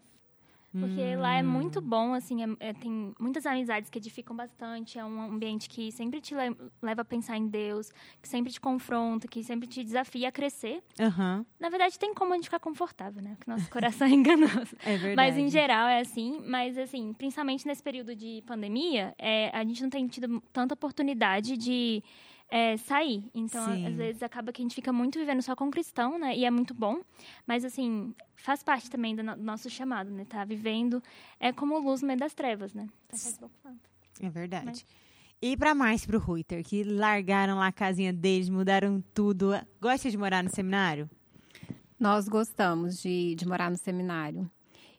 Porque 0.78 1.16
lá 1.16 1.36
é 1.36 1.42
Hum. 1.42 1.46
muito 1.48 1.80
bom, 1.80 2.12
assim, 2.12 2.42
é- 2.44 2.68
é- 2.68 2.72
tem 2.74 3.14
muitas 3.18 3.46
amizades 3.46 3.88
que 3.88 3.96
edificam 3.98 4.36
bastante, 4.36 4.98
é 4.98 5.04
um 5.04 5.22
ambiente 5.22 5.70
que 5.70 5.90
sempre 5.90 6.20
te 6.20 6.34
le- 6.34 6.54
leva 6.82 7.00
a 7.00 7.04
pensar 7.04 7.38
em 7.38 7.46
Deus, 7.48 7.90
que 8.20 8.28
sempre 8.28 8.52
te 8.52 8.60
confronta, 8.60 9.26
que 9.26 9.42
sempre 9.42 9.66
te 9.66 9.82
desafia 9.82 10.28
a 10.28 10.32
crescer. 10.32 10.82
Aham, 11.00 11.46
Na 11.58 11.70
verdade, 11.70 11.98
tem 11.98 12.12
como 12.12 12.32
a 12.32 12.36
gente 12.36 12.44
ficar 12.44 12.58
confortável, 12.60 13.22
né? 13.22 13.36
Porque 13.38 13.50
nosso 13.50 13.70
coração 13.70 14.06
é 14.06 14.10
enganoso. 14.10 14.76
é 14.84 14.98
verdade. 14.98 15.16
Mas 15.16 15.38
em 15.38 15.48
geral 15.48 15.88
é 15.88 16.00
assim. 16.00 16.42
Mas 16.46 16.76
assim, 16.76 17.14
principalmente 17.14 17.66
nesse 17.66 17.82
período 17.82 18.14
de 18.14 18.42
pandemia, 18.46 19.14
é, 19.18 19.48
a 19.56 19.64
gente 19.64 19.82
não 19.82 19.88
tem 19.88 20.06
tido 20.06 20.42
tanta 20.52 20.74
oportunidade 20.74 21.56
de 21.56 22.02
é, 22.48 22.76
sair. 22.76 23.28
Então, 23.34 23.64
Sim. 23.74 23.86
às 23.86 23.94
vezes 23.94 24.22
acaba 24.22 24.52
que 24.52 24.62
a 24.62 24.64
gente 24.64 24.74
fica 24.74 24.92
muito 24.92 25.18
vivendo 25.18 25.42
só 25.42 25.54
com 25.56 25.70
cristão, 25.70 26.18
né? 26.18 26.36
E 26.36 26.44
é 26.44 26.50
muito 26.50 26.72
bom. 26.74 27.00
Mas 27.46 27.64
assim, 27.64 28.14
faz 28.36 28.62
parte 28.62 28.88
também 28.90 29.14
do 29.16 29.22
no- 29.22 29.36
nosso 29.36 29.68
chamado, 29.68 30.10
né? 30.10 30.24
Tá 30.24 30.44
vivendo 30.44 31.02
é 31.40 31.52
como 31.52 31.78
luz 31.78 32.02
no 32.02 32.06
meio 32.06 32.18
das 32.18 32.34
trevas, 32.34 32.72
né? 32.74 32.86
Então 33.06 33.18
faz 33.18 33.36
pouco 33.38 33.54
falta. 33.62 33.78
É 34.20 34.30
verdade. 34.30 34.66
Mas- 34.66 34.86
E 35.42 35.56
pra 35.56 35.74
mais 35.74 36.06
pro 36.06 36.18
Ruiter, 36.18 36.64
que 36.64 36.82
largaram 36.82 37.58
lá 37.58 37.66
a 37.66 37.72
casinha 37.72 38.12
deles, 38.12 38.48
mudaram 38.48 39.02
tudo. 39.12 39.50
Gosta 39.80 40.10
de 40.10 40.16
morar 40.16 40.42
no 40.42 40.48
seminário? 40.48 41.10
Nós 41.98 42.26
gostamos 42.28 43.00
de, 43.02 43.34
de 43.34 43.46
morar 43.46 43.70
no 43.70 43.76
seminário. 43.76 44.50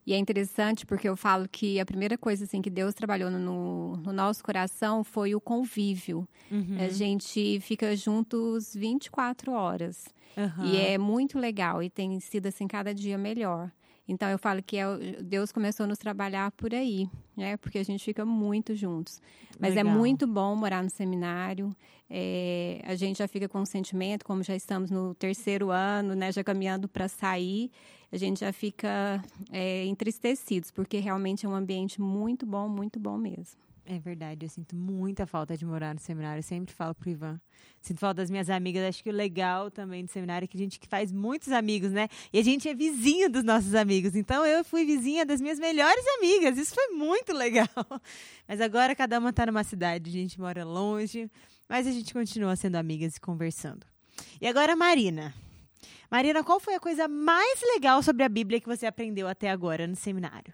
E 0.08 0.13
é 0.13 0.17
interessante 0.17 0.86
porque 0.86 1.10
eu 1.10 1.17
falo 1.17 1.50
que 1.50 1.82
a 1.82 1.86
primeira 1.86 2.17
coisa 2.17 2.46
assim, 2.46 2.62
que 2.62 2.70
Deus 2.70 2.93
trabalhou 2.93 3.30
no, 3.30 3.98
no 3.98 4.13
nosso 4.13 4.41
coração 4.41 5.04
foi 5.04 5.36
o 5.36 5.41
convívio. 5.41 6.26
Uhum. 6.50 6.78
A 6.80 6.88
gente 6.88 7.60
fica 7.60 7.93
juntos 7.93 8.74
24 8.74 9.52
horas. 9.52 10.06
Aham. 10.38 10.65
E 10.65 10.78
é 10.78 10.98
muito 10.98 11.38
legal 11.38 11.84
e 11.84 11.89
tem 11.89 12.17
sido 12.22 12.48
assim 12.48 12.70
cada 12.70 12.93
dia 12.93 13.17
melhor. 13.17 13.70
Então 14.08 14.30
eu 14.30 14.38
falo 14.39 14.63
que 14.63 14.78
é 14.78 14.88
o- 14.88 14.98
Deus 15.22 15.52
começou 15.52 15.84
a 15.84 15.88
nos 15.88 15.98
trabalhar 15.98 16.50
por 16.52 16.74
aí, 16.74 17.10
né? 17.36 17.58
Porque 17.58 17.78
a 17.78 17.84
gente 17.84 18.04
fica 18.04 18.26
muito 18.26 18.74
juntos. 18.76 19.22
Mas 19.60 19.76
é 19.76 19.84
Legal. 19.84 19.98
muito 19.98 20.26
bom 20.26 20.56
morar 20.56 20.82
no 20.84 20.89
seminário. 20.89 21.76
É, 22.10 22.82
a 22.86 22.96
gente 22.96 23.17
já 23.17 23.28
fica 23.28 23.50
com 23.50 23.60
um 23.60 23.65
sentimento, 23.65 24.24
como 24.24 24.41
já 24.43 24.56
estamos 24.56 24.89
no 24.89 25.13
terceiro 25.13 25.70
ano, 25.72 26.15
né? 26.15 26.32
Já 26.32 26.43
caminhando 26.43 26.88
para 26.88 27.08
sair, 27.10 27.70
a 28.12 28.15
gente 28.17 28.39
já 28.39 28.54
fica 28.54 29.22
é, 29.52 29.86
entristecidos, 29.86 30.72
porque 30.72 31.00
realmente 31.00 31.46
é 31.46 31.50
um 31.50 31.56
ambiente 31.56 32.00
muito 32.02 32.46
bom, 32.46 32.70
muito 32.70 32.98
bom 33.00 33.17
mesmo. 33.17 33.66
É 33.89 33.97
verdade, 34.00 34.45
eu 34.45 34.50
sinto 34.50 34.76
muita 34.76 35.26
falta 35.26 35.56
de 35.56 35.65
morar 35.65 35.93
no 35.93 36.00
seminário. 36.02 36.39
Eu 36.39 36.43
sempre 36.43 36.76
falo 36.76 36.93
pro 36.93 37.10
Ivan. 37.10 37.39
Sinto 37.82 38.00
falta 38.00 38.15
das 38.15 38.30
minhas 38.30 38.50
amigas. 38.50 38.84
Acho 38.84 39.02
que 39.02 39.10
o 39.10 39.13
legal 39.13 39.71
também 39.71 40.04
do 40.04 40.12
seminário 40.12 40.43
é 40.43 40.47
que 40.47 40.58
a 40.58 40.60
gente 40.60 40.78
faz 40.89 41.10
muitos 41.10 41.54
amigos, 41.54 41.93
né? 41.93 42.10
E 42.34 42.38
a 42.38 42.43
gente 42.43 42.67
é 42.67 42.76
vizinho 42.76 43.30
dos 43.30 43.45
nossos 43.45 43.73
amigos. 43.73 44.13
Então 44.13 44.45
eu 44.45 44.62
fui 44.65 44.84
vizinha 44.84 45.26
das 45.26 45.39
minhas 45.39 45.58
melhores 45.58 46.06
amigas. 46.17 46.58
Isso 46.58 46.76
foi 46.76 46.89
muito 46.89 47.32
legal. 47.32 47.69
Mas 48.45 48.60
agora 48.60 48.93
cada 48.93 49.17
uma 49.19 49.32
tá 49.32 49.45
numa 49.45 49.63
cidade, 49.63 50.10
a 50.10 50.13
gente 50.13 50.38
mora 50.38 50.65
longe. 50.65 51.32
Mas 51.69 51.88
a 51.88 51.91
gente 51.91 52.13
continua 52.13 52.58
sendo 52.58 52.76
amigas 52.76 53.15
e 53.15 53.21
conversando. 53.21 53.88
E 54.41 54.47
agora, 54.47 54.76
Marina. 54.76 55.34
Marina, 56.12 56.43
qual 56.43 56.60
foi 56.60 56.76
a 56.76 56.80
coisa 56.80 57.08
mais 57.08 57.62
legal 57.73 58.04
sobre 58.04 58.23
a 58.23 58.30
Bíblia 58.30 58.60
que 58.60 58.67
você 58.67 58.86
aprendeu 58.86 59.30
até 59.30 59.50
agora 59.50 59.88
no 59.88 59.95
seminário? 59.95 60.54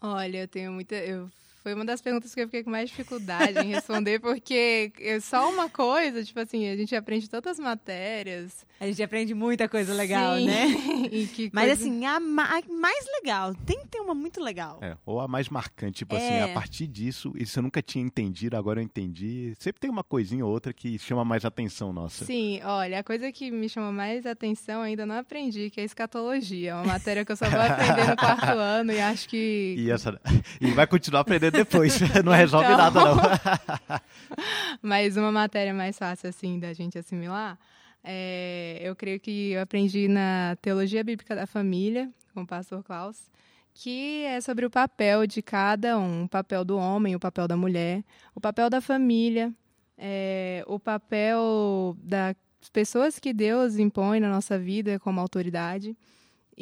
Olha, 0.00 0.38
eu 0.38 0.48
tenho 0.48 0.72
muita. 0.72 0.94
Eu, 0.94 1.30
foi 1.62 1.74
uma 1.74 1.84
das 1.84 2.00
perguntas 2.00 2.34
que 2.34 2.40
eu 2.40 2.46
fiquei 2.46 2.62
com 2.64 2.70
mais 2.70 2.88
dificuldade 2.90 3.58
em 3.58 3.68
responder, 3.72 4.18
porque 4.18 4.92
é 4.98 5.20
só 5.20 5.50
uma 5.50 5.68
coisa, 5.68 6.24
tipo 6.24 6.40
assim, 6.40 6.68
a 6.68 6.76
gente 6.76 6.94
aprende 6.96 7.28
tantas 7.28 7.58
matérias. 7.58 8.64
A 8.80 8.86
gente 8.86 9.02
aprende 9.02 9.34
muita 9.34 9.68
coisa 9.68 9.92
legal, 9.92 10.36
Sim. 10.38 10.46
né? 10.46 10.66
que 11.34 11.50
Mas 11.52 11.66
coisa- 11.68 11.82
assim, 11.82 12.06
a 12.06 12.18
mais 12.18 13.04
legal, 13.20 13.54
tem 13.66 13.84
ter 13.90 13.98
uma 14.00 14.14
muito 14.14 14.40
legal. 14.42 14.78
É, 14.80 14.96
ou 15.04 15.20
a 15.20 15.28
mais 15.28 15.48
marcante, 15.48 15.98
tipo 15.98 16.14
assim, 16.16 16.24
É. 16.32 16.44
a 16.44 16.48
partir 16.54 16.86
disso, 16.86 17.32
isso 17.36 17.58
eu 17.58 17.62
nunca 17.62 17.82
tinha 17.82 18.04
entendido, 18.04 18.56
agora 18.56 18.80
eu 18.80 18.84
entendi. 18.84 19.54
Sempre 19.58 19.80
tem 19.80 19.90
uma 19.90 20.04
coisinha 20.04 20.44
ou 20.46 20.50
outra 20.52 20.72
que 20.72 20.98
chama 20.98 21.24
mais 21.24 21.44
atenção 21.44 21.92
nossa. 21.92 22.24
Sim, 22.24 22.60
olha, 22.64 23.00
a 23.00 23.02
coisa 23.04 23.30
que 23.32 23.50
me 23.50 23.68
chama 23.68 23.90
mais 23.92 24.24
atenção 24.26 24.80
ainda 24.82 25.04
não 25.04 25.16
aprendi, 25.16 25.68
que 25.70 25.80
é 25.80 25.84
escatologia. 25.84 26.70
É 26.70 26.74
uma 26.74 26.84
matéria 26.84 27.24
que 27.24 27.32
eu 27.32 27.36
só 27.36 27.48
vou 27.50 27.60
aprender 27.60 28.06
no 28.08 28.16
quarto 28.16 28.46
ano 28.58 28.92
e 28.92 29.00
acho 29.00 29.28
que. 29.28 29.74
E, 29.78 29.90
essa, 29.90 30.20
e 30.60 30.70
vai 30.72 30.86
continuar 30.86 31.20
aprendendo 31.20 31.52
depois, 31.52 31.98
não 32.24 32.32
resolve 32.32 32.66
Então. 32.66 32.76
nada 32.78 33.00
não. 33.04 34.00
Mas 34.82 35.16
uma 35.16 35.32
matéria 35.32 35.74
mais 35.74 35.98
fácil, 35.98 36.28
assim, 36.28 36.58
da 36.58 36.72
gente 36.72 36.98
assimilar, 36.98 37.58
é, 38.02 38.78
eu 38.82 38.94
creio 38.96 39.20
que 39.20 39.52
eu 39.52 39.60
aprendi 39.60 40.08
na 40.08 40.56
Teologia 40.62 41.04
Bíblica 41.04 41.34
da 41.34 41.46
Família, 41.46 42.10
com 42.32 42.42
o 42.42 42.46
pastor 42.46 42.82
Klaus, 42.82 43.28
que 43.74 44.24
é 44.24 44.40
sobre 44.40 44.66
o 44.66 44.70
papel 44.70 45.26
de 45.26 45.42
cada 45.42 45.98
um, 45.98 46.24
o 46.24 46.28
papel 46.28 46.64
do 46.64 46.76
homem, 46.76 47.14
o 47.14 47.20
papel 47.20 47.48
da 47.48 47.56
mulher, 47.56 48.04
o 48.34 48.40
papel 48.40 48.68
da 48.68 48.80
família, 48.80 49.52
é, 49.96 50.64
o 50.66 50.78
papel 50.78 51.96
das 52.02 52.36
pessoas 52.72 53.18
que 53.18 53.32
Deus 53.32 53.78
impõe 53.78 54.20
na 54.20 54.30
nossa 54.30 54.58
vida 54.58 54.98
como 54.98 55.20
autoridade. 55.20 55.96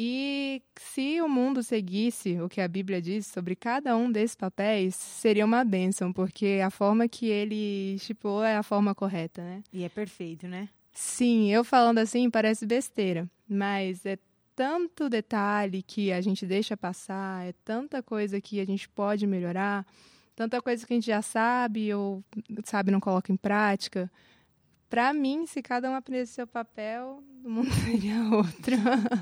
E 0.01 0.63
se 0.77 1.21
o 1.21 1.29
mundo 1.29 1.61
seguisse 1.61 2.41
o 2.41 2.49
que 2.49 2.61
a 2.61 2.69
Bíblia 2.69 3.03
diz 3.03 3.27
sobre 3.27 3.57
cada 3.57 3.97
um 3.97 4.13
desses 4.13 4.37
papéis, 4.37 4.95
seria 4.95 5.45
uma 5.45 5.65
bênção, 5.65 6.13
porque 6.13 6.61
a 6.65 6.71
forma 6.71 7.09
que 7.09 7.27
ele 7.27 7.95
estipulou 7.97 8.45
é 8.45 8.57
a 8.57 8.63
forma 8.63 8.95
correta, 8.95 9.43
né? 9.43 9.63
E 9.73 9.83
é 9.83 9.89
perfeito, 9.89 10.47
né? 10.47 10.69
Sim, 10.93 11.53
eu 11.53 11.65
falando 11.65 11.99
assim 11.99 12.31
parece 12.31 12.65
besteira, 12.65 13.29
mas 13.49 14.07
é 14.07 14.17
tanto 14.59 15.09
detalhe 15.09 15.85
que 15.85 16.11
a 16.11 16.21
gente 16.21 16.45
deixa 16.45 16.77
passar, 16.77 17.47
é 17.47 17.53
tanta 17.65 18.03
coisa 18.03 18.41
que 18.41 18.59
a 18.59 18.67
gente 18.67 18.89
pode 18.89 19.25
melhorar, 19.25 19.87
tanta 20.35 20.61
coisa 20.61 20.85
que 20.85 20.93
a 20.93 20.97
gente 20.97 21.07
já 21.07 21.23
sabe 21.23 21.95
ou 21.95 22.25
sabe 22.65 22.91
não 22.91 22.99
coloca 22.99 23.33
em 23.33 23.37
prática. 23.37 24.11
Para 24.91 25.13
mim, 25.13 25.47
se 25.47 25.63
cada 25.63 25.89
um 25.89 25.95
aprendesse 25.95 26.33
seu 26.33 26.45
papel, 26.45 27.23
o 27.45 27.49
mundo 27.49 27.71
seria 27.87 28.21
outro. 28.35 28.75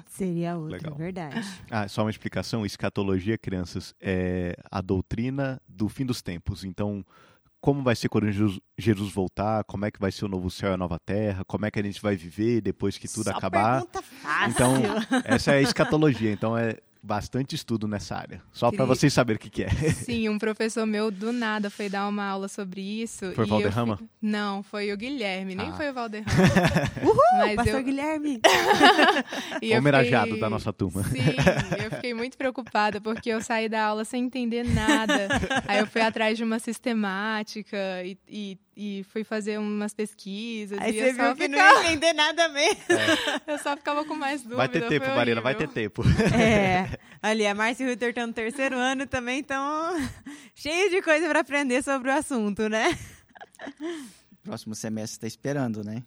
Seria 0.07 0.57
outra, 0.57 0.79
Legal. 0.79 0.95
verdade. 0.95 1.47
Ah, 1.71 1.87
só 1.87 2.01
uma 2.01 2.11
explicação, 2.11 2.65
escatologia, 2.65 3.37
crianças, 3.37 3.95
é 4.01 4.57
a 4.71 4.81
doutrina 4.81 5.61
do 5.69 5.87
fim 5.87 6.07
dos 6.07 6.23
tempos. 6.23 6.65
Então, 6.65 7.05
como 7.61 7.83
vai 7.83 7.97
ser 7.97 8.09
quando 8.09 8.31
Jesus, 8.31 9.13
voltar, 9.13 9.65
como 9.65 9.85
é 9.85 9.91
que 9.91 10.01
vai 10.01 10.13
ser 10.13 10.25
o 10.25 10.29
novo 10.29 10.51
céu 10.51 10.71
e 10.71 10.75
a 10.75 10.77
nova 10.77 10.99
terra, 10.99 11.45
como 11.45 11.67
é 11.67 11.71
que 11.71 11.81
a 11.81 11.83
gente 11.83 12.01
vai 12.01 12.17
viver 12.17 12.61
depois 12.61 12.97
que 12.99 13.09
tudo 13.09 13.31
Só 13.31 13.37
acabar. 13.37 13.83
pergunta 13.83 14.03
fácil. 14.03 14.51
Então, 14.51 14.73
essa 15.25 15.53
é 15.53 15.59
a 15.59 15.63
escatologia, 15.63 16.31
então 16.33 16.57
é 16.57 16.77
bastante 17.03 17.55
estudo 17.55 17.87
nessa 17.87 18.17
área. 18.17 18.43
Só 18.53 18.71
para 18.73 18.85
vocês 18.85 19.13
saberem 19.13 19.37
o 19.37 19.41
que, 19.41 19.51
que 19.51 19.63
é. 19.65 19.69
Sim, 19.93 20.29
um 20.29 20.39
professor 20.39 20.85
meu 20.87 21.11
do 21.11 21.33
nada 21.33 21.71
foi 21.71 21.89
dar 21.89 22.09
uma 22.09 22.25
aula 22.25 22.49
sobre 22.49 22.81
isso. 22.81 23.33
Foi 23.33 23.45
e 23.45 23.49
Valderrama? 23.49 23.99
Não, 24.21 24.63
foi 24.63 24.93
o 24.93 24.97
Guilherme, 24.97 25.55
nem 25.55 25.69
Ah. 25.69 25.73
foi 25.75 25.91
o 25.91 25.95
Valderrama. 25.95 26.33
Uhul, 27.03 27.17
Mas 27.39 27.57
pastor 27.57 27.75
eu- 27.81 27.85
Guilherme. 27.85 28.41
E 29.63 29.73
eu 29.73 29.79
Homenageado 29.79 30.27
fiquei- 30.27 30.41
da 30.41 30.51
nossa 30.51 30.73
turma. 30.73 31.03
Sim, 31.05 31.19
eu 31.85 31.91
fiquei 31.93 32.13
muito 32.15 32.37
preocupada 32.37 33.01
porque 33.01 33.31
eu 33.31 33.41
saí 33.41 33.69
da 33.69 33.85
aula 33.85 34.05
sem 34.05 34.25
entender 34.25 34.65
nada. 34.65 35.29
Aí 35.67 35.79
eu 35.79 35.87
fui 35.87 36.01
atrás 36.03 36.37
de 36.37 36.45
uma 36.45 36.59
sistemática 36.59 37.77
e, 38.05 38.19
e, 38.29 38.59
e 38.77 39.03
fui 39.05 39.25
fazer 39.25 39.59
umas 39.59 39.95
pesquisas. 39.95 40.79
Aí 40.79 40.91
e 40.91 41.01
você 41.01 41.11
eu 41.11 41.15
só 41.15 41.23
viu 41.23 41.37
que 41.37 41.49
não 41.49 41.59
ia 41.59 41.93
entender 41.93 42.13
nada 42.13 42.49
mesmo. 42.51 42.85
eu 43.49 43.59
só 43.59 43.75
ficava 43.75 44.05
com 44.05 44.15
mais 44.15 44.43
dúvida. 44.43 44.59
Vai 44.59 44.69
ter 44.69 44.87
tempo, 44.87 45.07
Marina, 45.07 45.41
vai 45.41 45.55
ter 45.55 45.69
tempo. 45.69 46.03
É, 46.39 46.99
ali, 47.23 47.47
a 47.47 47.55
Márcia 47.55 47.85
e 47.85 47.87
o 47.87 47.91
Ruther 47.91 48.11
estão 48.11 48.27
no 48.27 48.35
terceiro 48.35 48.77
ano 48.77 49.07
também, 49.07 49.41
estão 49.41 49.97
cheios 50.55 50.91
de 50.91 51.01
coisa 51.01 51.27
para 51.27 51.41
aprender 51.41 51.83
sobre 51.83 52.11
o 52.11 52.13
assunto, 52.13 52.69
né? 52.69 52.97
Próximo 54.43 54.75
semestre 54.75 55.17
está 55.17 55.27
esperando, 55.27 55.83
né? 55.83 56.03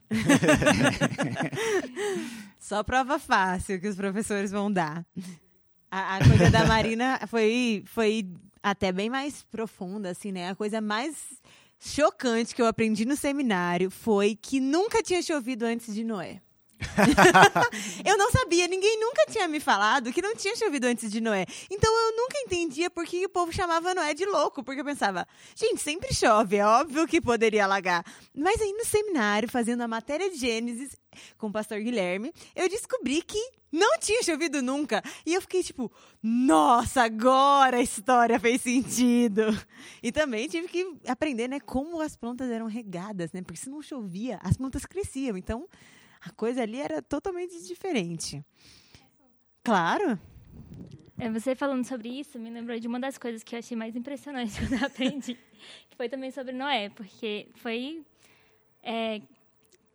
Só 2.59 2.83
prova 2.83 3.17
fácil 3.17 3.81
que 3.81 3.87
os 3.87 3.95
professores 3.95 4.51
vão 4.51 4.71
dar. 4.71 5.03
A, 5.89 6.17
a 6.17 6.19
coisa 6.19 6.51
da 6.51 6.65
Marina 6.65 7.19
foi, 7.27 7.83
foi 7.87 8.31
até 8.61 8.91
bem 8.91 9.09
mais 9.09 9.43
profunda, 9.43 10.11
assim, 10.11 10.31
né? 10.31 10.49
A 10.49 10.55
coisa 10.55 10.79
mais 10.79 11.15
chocante 11.79 12.53
que 12.53 12.61
eu 12.61 12.67
aprendi 12.67 13.05
no 13.05 13.15
seminário 13.15 13.89
foi 13.89 14.35
que 14.35 14.59
nunca 14.59 15.01
tinha 15.01 15.21
chovido 15.21 15.65
antes 15.65 15.93
de 15.93 16.03
Noé. 16.03 16.41
eu 18.05 18.17
não 18.17 18.31
sabia, 18.31 18.67
ninguém 18.67 18.99
nunca 18.99 19.25
tinha 19.29 19.47
me 19.47 19.59
falado 19.59 20.13
que 20.13 20.21
não 20.21 20.35
tinha 20.35 20.55
chovido 20.55 20.87
antes 20.87 21.11
de 21.11 21.19
Noé. 21.19 21.45
Então 21.69 21.93
eu 21.93 22.17
nunca 22.17 22.37
entendia 22.39 22.89
por 22.89 23.05
que 23.05 23.25
o 23.25 23.29
povo 23.29 23.51
chamava 23.51 23.93
Noé 23.93 24.13
de 24.13 24.25
louco, 24.25 24.63
porque 24.63 24.81
eu 24.81 24.85
pensava, 24.85 25.27
gente, 25.55 25.81
sempre 25.81 26.13
chove, 26.13 26.57
é 26.57 26.65
óbvio 26.65 27.07
que 27.07 27.19
poderia 27.21 27.65
alagar. 27.65 28.03
Mas 28.33 28.61
aí 28.61 28.71
no 28.73 28.85
seminário, 28.85 29.49
fazendo 29.49 29.81
a 29.81 29.87
matéria 29.87 30.29
de 30.29 30.37
Gênesis, 30.37 30.95
com 31.37 31.47
o 31.47 31.51
pastor 31.51 31.79
Guilherme, 31.79 32.31
eu 32.55 32.69
descobri 32.69 33.21
que 33.21 33.39
não 33.71 33.99
tinha 33.99 34.23
chovido 34.23 34.61
nunca. 34.61 35.03
E 35.25 35.33
eu 35.33 35.41
fiquei 35.41 35.63
tipo, 35.63 35.91
nossa, 36.21 37.03
agora 37.03 37.77
a 37.77 37.81
história 37.81 38.39
fez 38.39 38.61
sentido. 38.61 39.43
E 40.01 40.11
também 40.13 40.47
tive 40.47 40.67
que 40.67 40.97
aprender, 41.07 41.49
né, 41.49 41.59
como 41.59 41.99
as 41.99 42.15
plantas 42.15 42.49
eram 42.49 42.67
regadas, 42.67 43.33
né? 43.33 43.41
Porque 43.41 43.59
se 43.59 43.69
não 43.69 43.81
chovia, 43.81 44.39
as 44.41 44.55
plantas 44.55 44.85
cresciam. 44.85 45.35
Então, 45.35 45.67
a 46.21 46.29
coisa 46.31 46.61
ali 46.61 46.79
era 46.79 47.01
totalmente 47.01 47.61
diferente. 47.65 48.43
Claro. 49.63 50.19
É, 51.17 51.29
você 51.29 51.53
falando 51.53 51.85
sobre 51.85 52.09
isso 52.09 52.39
me 52.39 52.49
lembrou 52.49 52.79
de 52.79 52.87
uma 52.87 52.99
das 52.99 53.17
coisas 53.17 53.43
que 53.43 53.55
eu 53.55 53.59
achei 53.59 53.75
mais 53.75 53.95
impressionante 53.95 54.53
quando 54.59 54.81
eu 54.81 54.87
aprendi, 54.87 55.37
que 55.89 55.97
foi 55.97 56.07
também 56.07 56.31
sobre 56.31 56.53
Noé, 56.53 56.89
porque 56.89 57.49
foi 57.55 58.05
é, 58.81 59.21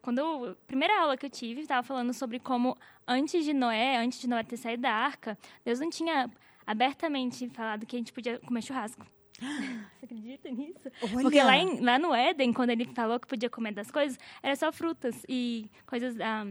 quando 0.02 0.20
a 0.20 0.54
primeira 0.66 1.00
aula 1.00 1.16
que 1.16 1.24
eu 1.24 1.30
tive 1.30 1.62
estava 1.62 1.82
falando 1.82 2.12
sobre 2.12 2.38
como 2.38 2.76
antes 3.08 3.42
de 3.44 3.54
Noé, 3.54 3.96
antes 3.96 4.20
de 4.20 4.28
Noé 4.28 4.42
ter 4.42 4.58
saído 4.58 4.82
da 4.82 4.92
arca, 4.92 5.38
Deus 5.64 5.80
não 5.80 5.88
tinha 5.88 6.30
abertamente 6.66 7.48
falado 7.48 7.86
que 7.86 7.96
a 7.96 7.98
gente 7.98 8.12
podia 8.12 8.38
comer 8.40 8.62
churrasco. 8.62 9.06
Você 9.98 10.04
acredita 10.04 10.50
nisso? 10.50 10.90
Olha. 11.02 11.22
Porque 11.22 11.42
lá, 11.42 11.56
em- 11.56 11.80
lá 11.80 11.98
no 11.98 12.14
Éden, 12.14 12.52
quando 12.52 12.70
ele 12.70 12.84
falou 12.94 13.18
que 13.18 13.26
podia 13.26 13.50
comer 13.50 13.72
das 13.72 13.90
coisas, 13.90 14.18
era 14.42 14.54
só 14.56 14.70
frutas 14.72 15.24
e 15.28 15.68
coisas 15.86 16.18
ah, 16.20 16.46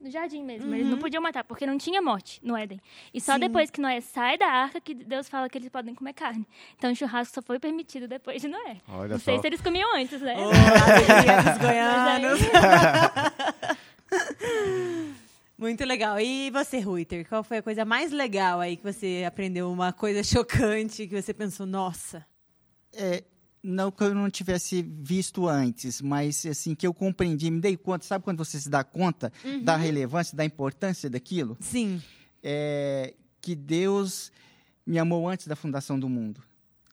do 0.00 0.10
jardim 0.10 0.42
mesmo. 0.44 0.72
Eles 0.74 0.86
não 0.88 0.98
podiam 0.98 1.22
matar, 1.22 1.44
porque 1.44 1.66
não 1.66 1.76
tinha 1.78 2.00
morte 2.02 2.38
no 2.42 2.56
Éden. 2.56 2.80
E 3.12 3.20
só 3.20 3.34
Sim. 3.34 3.40
depois 3.40 3.70
que 3.70 3.80
Noé 3.80 4.00
sai 4.00 4.36
da 4.38 4.46
arca 4.46 4.80
que 4.80 4.94
Deus 4.94 5.28
fala 5.28 5.48
que 5.48 5.58
eles 5.58 5.68
podem 5.70 5.94
comer 5.94 6.12
carne. 6.12 6.46
Então 6.76 6.92
o 6.92 6.94
churrasco 6.94 7.34
só 7.34 7.42
foi 7.42 7.58
permitido 7.58 8.06
depois 8.06 8.40
de 8.40 8.48
Noé. 8.48 8.76
Olha 8.88 9.08
não 9.08 9.18
sei 9.18 9.36
só. 9.36 9.40
se 9.40 9.46
eles 9.48 9.60
comiam 9.60 9.96
antes, 9.96 10.20
né? 10.20 10.36
Oh, 10.38 10.50
goianos. 11.64 12.40
Muito 15.64 15.82
legal. 15.82 16.20
E 16.20 16.50
você, 16.50 16.78
Ruiter, 16.78 17.26
qual 17.26 17.42
foi 17.42 17.56
a 17.56 17.62
coisa 17.62 17.86
mais 17.86 18.12
legal 18.12 18.60
aí 18.60 18.76
que 18.76 18.82
você 18.82 19.24
aprendeu? 19.26 19.72
Uma 19.72 19.94
coisa 19.94 20.22
chocante 20.22 21.06
que 21.06 21.22
você 21.22 21.32
pensou, 21.32 21.64
nossa. 21.64 22.22
É, 22.92 23.24
não 23.62 23.90
que 23.90 24.04
eu 24.04 24.14
não 24.14 24.28
tivesse 24.28 24.82
visto 24.82 25.48
antes, 25.48 26.02
mas 26.02 26.44
assim 26.44 26.74
que 26.74 26.86
eu 26.86 26.92
compreendi, 26.92 27.50
me 27.50 27.62
dei 27.62 27.78
conta. 27.78 28.04
Sabe 28.04 28.22
quando 28.22 28.44
você 28.44 28.60
se 28.60 28.68
dá 28.68 28.84
conta 28.84 29.32
da 29.62 29.74
relevância, 29.74 30.36
da 30.36 30.44
importância 30.44 31.08
daquilo? 31.08 31.56
Sim. 31.60 32.02
É, 32.42 33.14
que 33.40 33.54
Deus 33.54 34.30
me 34.86 34.98
amou 34.98 35.26
antes 35.26 35.46
da 35.46 35.56
fundação 35.56 35.98
do 35.98 36.10
mundo. 36.10 36.42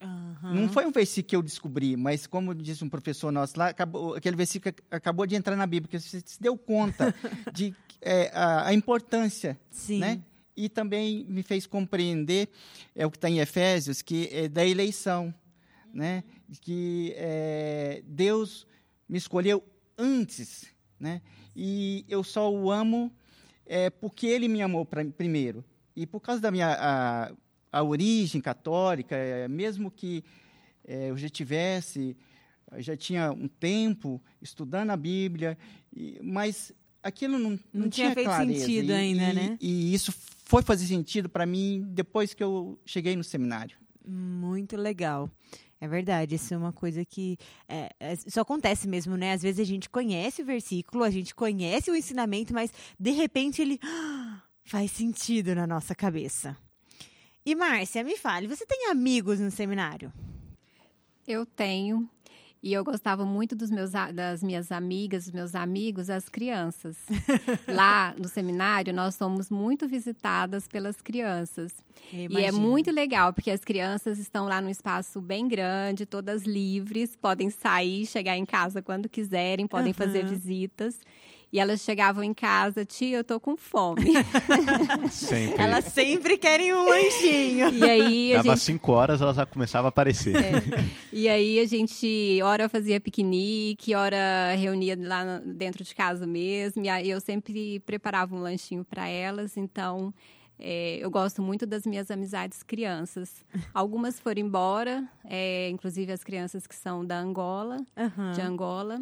Aham. 0.01 0.53
Não 0.55 0.69
foi 0.69 0.85
um 0.85 0.91
versículo 0.91 1.29
que 1.29 1.35
eu 1.35 1.41
descobri, 1.43 1.95
mas 1.95 2.25
como 2.25 2.55
disse 2.55 2.83
um 2.83 2.89
professor 2.89 3.31
nosso 3.31 3.57
lá, 3.57 3.67
acabou- 3.67 4.15
aquele 4.15 4.35
versículo 4.35 4.69
ac- 4.69 4.83
acabou 4.89 5.27
de 5.27 5.35
entrar 5.35 5.55
na 5.55 5.67
Bíblia, 5.67 5.87
porque 5.87 5.99
você 5.99 6.21
se 6.25 6.41
deu 6.41 6.57
conta 6.57 7.13
de 7.53 7.75
é, 8.01 8.31
a, 8.33 8.67
a 8.67 8.73
importância, 8.73 9.59
Sim. 9.69 9.99
né? 9.99 10.21
E 10.57 10.67
também 10.67 11.23
me 11.29 11.43
fez 11.43 11.65
compreender 11.67 12.49
é 12.95 13.05
o 13.05 13.11
que 13.11 13.17
está 13.17 13.29
em 13.29 13.39
Efésios, 13.39 14.01
que 14.01 14.27
é 14.31 14.47
da 14.49 14.65
eleição, 14.65 15.33
né? 15.93 16.23
Que 16.61 17.13
é, 17.15 18.01
Deus 18.05 18.65
me 19.07 19.17
escolheu 19.17 19.63
antes, 19.97 20.65
né? 20.99 21.21
E 21.55 22.03
eu 22.09 22.23
só 22.23 22.51
o 22.51 22.71
amo 22.71 23.11
é, 23.65 23.89
porque 23.89 24.25
Ele 24.27 24.47
me 24.47 24.61
amou 24.61 24.85
pra, 24.85 25.05
primeiro 25.05 25.63
e 25.95 26.05
por 26.07 26.19
causa 26.21 26.41
da 26.41 26.49
minha 26.51 26.75
a, 26.79 27.31
a 27.71 27.81
origem 27.83 28.41
católica, 28.41 29.15
é, 29.15 29.47
mesmo 29.47 29.89
que 29.89 30.23
é, 30.85 31.09
eu 31.09 31.17
já 31.17 31.29
tivesse, 31.29 32.15
já 32.77 32.95
tinha 32.97 33.31
um 33.31 33.47
tempo 33.47 34.21
estudando 34.41 34.89
a 34.91 34.97
Bíblia, 34.97 35.57
mas 36.21 36.71
aquilo 37.03 37.37
não, 37.39 37.51
não, 37.51 37.59
Não 37.73 37.89
tinha 37.89 38.11
feito 38.13 38.27
clareza. 38.27 38.59
sentido 38.59 38.89
E- 38.89 38.93
ainda, 38.93 39.29
e- 39.29 39.33
né? 39.33 39.57
E 39.61 39.93
isso 39.93 40.11
foi 40.45 40.61
fazer 40.61 40.85
sentido 40.85 41.29
para 41.29 41.45
mim 41.45 41.85
depois 41.89 42.33
que 42.33 42.43
eu 42.43 42.79
cheguei 42.85 43.15
no 43.15 43.23
seminário. 43.23 43.77
Muito 44.05 44.75
legal. 44.75 45.29
É 45.79 45.87
verdade, 45.87 46.35
isso 46.35 46.53
é 46.53 46.57
uma 46.57 46.71
coisa 46.71 47.03
que 47.03 47.37
é, 47.67 47.89
é, 47.99 48.13
isso 48.13 48.39
acontece 48.39 48.87
mesmo, 48.87 49.17
né? 49.17 49.33
Às 49.33 49.41
vezes 49.41 49.59
a 49.59 49.63
gente 49.63 49.89
conhece 49.89 50.41
o 50.43 50.45
versículo, 50.45 51.03
a 51.03 51.09
gente 51.09 51.33
conhece 51.33 51.89
o 51.89 51.95
ensinamento, 51.95 52.53
mas 52.53 52.71
de 52.99 53.09
repente 53.11 53.61
ele 53.63 53.79
ah, 53.81 54.43
faz 54.63 54.91
sentido 54.91 55.55
na 55.55 55.65
nossa 55.65 55.95
cabeça. 55.95 56.55
E 57.45 57.55
Márcia, 57.55 58.03
me 58.03 58.15
fale, 58.17 58.47
você 58.47 58.65
tem 58.65 58.89
amigos 58.91 59.39
no 59.39 59.49
seminário? 59.49 60.13
Eu 61.27 61.45
tenho. 61.45 62.07
E 62.63 62.71
eu 62.71 62.83
gostava 62.83 63.25
muito 63.25 63.55
dos 63.55 63.71
meus, 63.71 63.91
das 64.13 64.43
minhas 64.43 64.71
amigas, 64.71 65.23
dos 65.23 65.33
meus 65.33 65.55
amigos, 65.55 66.11
as 66.11 66.29
crianças. 66.29 66.95
Lá 67.67 68.13
no 68.15 68.27
seminário, 68.27 68.93
nós 68.93 69.15
somos 69.15 69.49
muito 69.49 69.87
visitadas 69.87 70.67
pelas 70.67 71.01
crianças. 71.01 71.73
E 72.13 72.43
é 72.43 72.51
muito 72.51 72.91
legal, 72.91 73.33
porque 73.33 73.49
as 73.49 73.61
crianças 73.61 74.19
estão 74.19 74.45
lá 74.45 74.61
num 74.61 74.69
espaço 74.69 75.19
bem 75.19 75.47
grande, 75.47 76.05
todas 76.05 76.43
livres, 76.43 77.15
podem 77.15 77.49
sair, 77.49 78.05
chegar 78.05 78.37
em 78.37 78.45
casa 78.45 78.81
quando 78.81 79.09
quiserem, 79.09 79.65
podem 79.65 79.93
fazer 79.93 80.19
Aham. 80.19 80.29
visitas. 80.29 80.99
E 81.51 81.59
elas 81.59 81.81
chegavam 81.81 82.23
em 82.23 82.33
casa, 82.33 82.85
tia, 82.85 83.17
eu 83.17 83.23
tô 83.23 83.39
com 83.39 83.57
fome. 83.57 84.13
Sempre. 85.11 85.61
Elas 85.61 85.85
sempre 85.85 86.37
querem 86.37 86.73
um 86.73 86.87
lanchinho. 86.87 87.69
e 87.73 87.83
aí 87.83 88.33
a 88.33 88.37
Dava 88.37 88.55
gente 88.55 88.63
cinco 88.63 88.93
horas, 88.93 89.21
ela 89.21 89.33
já 89.33 89.45
começava 89.45 89.87
a 89.87 89.89
aparecer. 89.89 90.33
E 91.11 91.27
aí 91.27 91.59
a 91.59 91.65
gente, 91.65 92.39
hora 92.41 92.69
fazia 92.69 93.01
piquenique, 93.01 93.93
hora 93.93 94.55
reunia 94.55 94.97
lá 94.97 95.39
dentro 95.45 95.83
de 95.83 95.93
casa 95.93 96.25
mesmo. 96.25 96.85
E 96.85 96.89
aí 96.89 97.09
eu 97.09 97.19
sempre 97.19 97.79
preparava 97.81 98.33
um 98.33 98.39
lanchinho 98.39 98.85
para 98.85 99.07
elas. 99.09 99.57
Então, 99.57 100.13
é, 100.57 100.99
eu 101.01 101.11
gosto 101.11 101.41
muito 101.41 101.65
das 101.65 101.85
minhas 101.85 102.09
amizades 102.09 102.63
crianças. 102.63 103.43
Algumas 103.73 104.19
foram 104.19 104.41
embora, 104.41 105.03
é, 105.25 105.69
inclusive 105.69 106.13
as 106.13 106.23
crianças 106.23 106.65
que 106.65 106.75
são 106.75 107.05
da 107.05 107.19
Angola, 107.19 107.77
Aham. 107.97 108.31
de 108.31 108.41
Angola. 108.41 109.01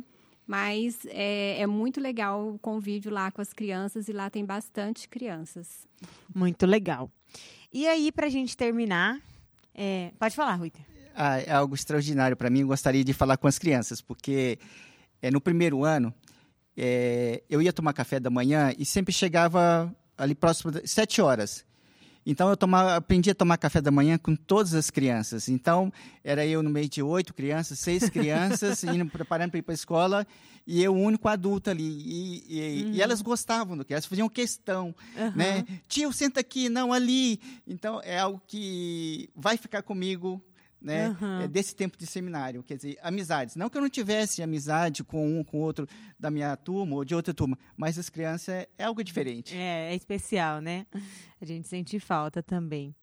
Mas 0.50 1.06
é, 1.10 1.62
é 1.62 1.68
muito 1.68 2.02
legal 2.02 2.56
o 2.56 2.58
convívio 2.58 3.12
lá 3.12 3.30
com 3.30 3.40
as 3.40 3.54
crianças 3.54 4.08
e 4.08 4.12
lá 4.12 4.32
tem 4.32 4.44
bastante 4.44 5.08
crianças. 5.08 5.88
Muito 6.34 6.66
legal. 6.66 7.12
E 7.72 7.88
aí, 7.88 8.12
pra 8.12 8.30
gente 8.30 8.58
terminar, 8.58 9.22
é, 9.76 10.12
pode 10.18 10.36
falar, 10.36 10.56
Ruiter. 10.56 10.82
Ah, 11.16 11.40
é 11.40 11.52
algo 11.52 11.76
extraordinário 11.76 12.36
para 12.36 12.50
mim. 12.50 12.62
Eu 12.62 12.68
gostaria 12.68 13.04
de 13.04 13.14
falar 13.14 13.38
com 13.38 13.48
as 13.48 13.60
crianças, 13.60 14.02
porque 14.02 14.58
é, 15.22 15.30
no 15.30 15.40
primeiro 15.40 15.84
ano 15.84 16.12
é, 16.76 17.44
eu 17.48 17.62
ia 17.62 17.72
tomar 17.72 17.94
café 17.94 18.20
da 18.20 18.32
manhã 18.32 18.74
e 18.76 18.84
sempre 18.86 19.14
chegava 19.14 19.96
ali 20.18 20.34
próximo 20.34 20.72
das 20.72 20.90
sete 20.90 21.22
horas. 21.22 21.64
Então 22.32 22.48
eu 22.48 22.56
tomava, 22.56 22.96
aprendi 22.96 23.32
a 23.32 23.34
tomar 23.36 23.58
café 23.58 23.82
da 23.82 23.90
manhã 23.90 24.16
com 24.18 24.36
todas 24.36 24.76
as 24.76 24.92
crianças. 24.92 25.50
Então 25.50 25.92
era 26.24 26.46
eu 26.46 26.62
no 26.62 26.70
meio 26.70 26.88
de 26.88 27.02
oito 27.02 27.34
crianças, 27.34 27.80
seis 27.80 28.08
crianças, 28.10 28.84
indo 28.84 29.06
preparando 29.08 29.50
para 29.50 29.58
ir 29.60 29.64
para 29.64 29.74
a 29.74 29.76
escola 29.76 30.28
e 30.68 30.84
eu 30.84 30.94
o 30.94 31.00
único 31.00 31.28
adulto 31.28 31.72
ali. 31.72 31.84
E, 31.84 32.44
e- 32.60 32.92
e 32.94 33.02
elas 33.02 33.22
gostavam 33.24 33.76
do 33.76 33.84
que 33.84 33.94
elas 33.94 34.06
faziam 34.06 34.30
questão, 34.30 34.94
né? 35.36 35.66
Tio, 35.88 36.14
senta 36.14 36.40
aqui, 36.42 36.70
não 36.70 36.94
ali. 36.94 37.40
Então 37.68 38.00
é 38.04 38.20
algo 38.20 38.40
que 38.46 39.28
vai 39.36 39.58
ficar 39.58 39.82
comigo 39.82 40.40
né, 40.82 41.16
é, 41.44 41.48
desse 41.48 41.76
tempo 41.76 41.98
de 41.98 42.08
seminário, 42.08 42.64
quer 42.64 42.76
dizer, 42.76 42.98
amizades. 43.02 43.56
Não 43.56 43.70
que 43.70 43.78
eu 43.78 43.82
não 43.82 43.90
tivesse 43.90 44.42
amizade 44.42 45.04
com 45.04 45.40
um, 45.40 45.44
com 45.44 45.60
outro 45.60 45.88
da 46.18 46.32
minha 46.32 46.56
turma 46.56 46.96
ou 46.96 47.06
de 47.06 47.14
outra 47.14 47.34
turma, 47.34 47.58
mas 47.76 47.98
as 48.00 48.10
crianças 48.10 48.50
é, 48.50 48.68
é 48.78 48.86
algo 48.86 49.04
diferente. 49.04 49.56
É, 49.56 49.92
é 49.92 49.96
especial, 49.96 50.62
né? 50.62 50.86
A 51.42 51.46
gente 51.46 51.68
sente 51.68 52.00
falta 52.00 52.42
também. 52.42 52.96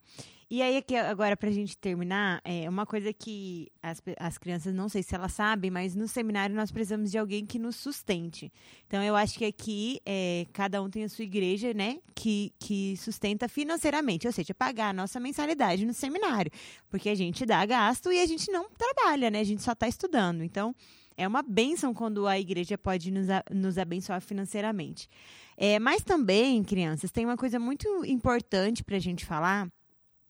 E 0.48 0.62
aí, 0.62 0.76
aqui, 0.76 0.94
agora, 0.94 1.36
pra 1.36 1.50
gente 1.50 1.76
terminar, 1.76 2.40
é 2.44 2.68
uma 2.70 2.86
coisa 2.86 3.12
que 3.12 3.66
as, 3.82 4.00
as 4.16 4.38
crianças, 4.38 4.72
não 4.72 4.88
sei 4.88 5.02
se 5.02 5.12
elas 5.12 5.32
sabem, 5.32 5.72
mas 5.72 5.96
no 5.96 6.06
seminário 6.06 6.54
nós 6.54 6.70
precisamos 6.70 7.10
de 7.10 7.18
alguém 7.18 7.44
que 7.44 7.58
nos 7.58 7.74
sustente. 7.74 8.52
Então, 8.86 9.02
eu 9.02 9.16
acho 9.16 9.36
que 9.36 9.44
aqui, 9.44 10.00
é, 10.06 10.46
cada 10.52 10.80
um 10.80 10.88
tem 10.88 11.02
a 11.02 11.08
sua 11.08 11.24
igreja, 11.24 11.74
né? 11.74 11.98
Que, 12.14 12.52
que 12.60 12.96
sustenta 12.96 13.48
financeiramente, 13.48 14.24
ou 14.28 14.32
seja, 14.32 14.54
pagar 14.54 14.90
a 14.90 14.92
nossa 14.92 15.18
mensalidade 15.18 15.84
no 15.84 15.92
seminário. 15.92 16.52
Porque 16.88 17.08
a 17.08 17.14
gente 17.16 17.44
dá 17.44 17.66
gasto 17.66 18.12
e 18.12 18.20
a 18.20 18.26
gente 18.26 18.48
não 18.52 18.70
trabalha, 18.70 19.28
né? 19.32 19.40
A 19.40 19.44
gente 19.44 19.64
só 19.64 19.72
está 19.72 19.88
estudando. 19.88 20.44
Então, 20.44 20.72
é 21.16 21.26
uma 21.26 21.42
bênção 21.42 21.92
quando 21.92 22.24
a 22.24 22.38
igreja 22.38 22.78
pode 22.78 23.10
nos, 23.10 23.28
a- 23.28 23.42
nos 23.50 23.78
abençoar 23.78 24.20
financeiramente. 24.20 25.08
É, 25.56 25.80
mas 25.80 26.04
também, 26.04 26.62
crianças, 26.62 27.10
tem 27.10 27.24
uma 27.24 27.36
coisa 27.36 27.58
muito 27.58 28.04
importante 28.04 28.84
para 28.84 28.94
a 28.96 29.00
gente 29.00 29.24
falar, 29.26 29.68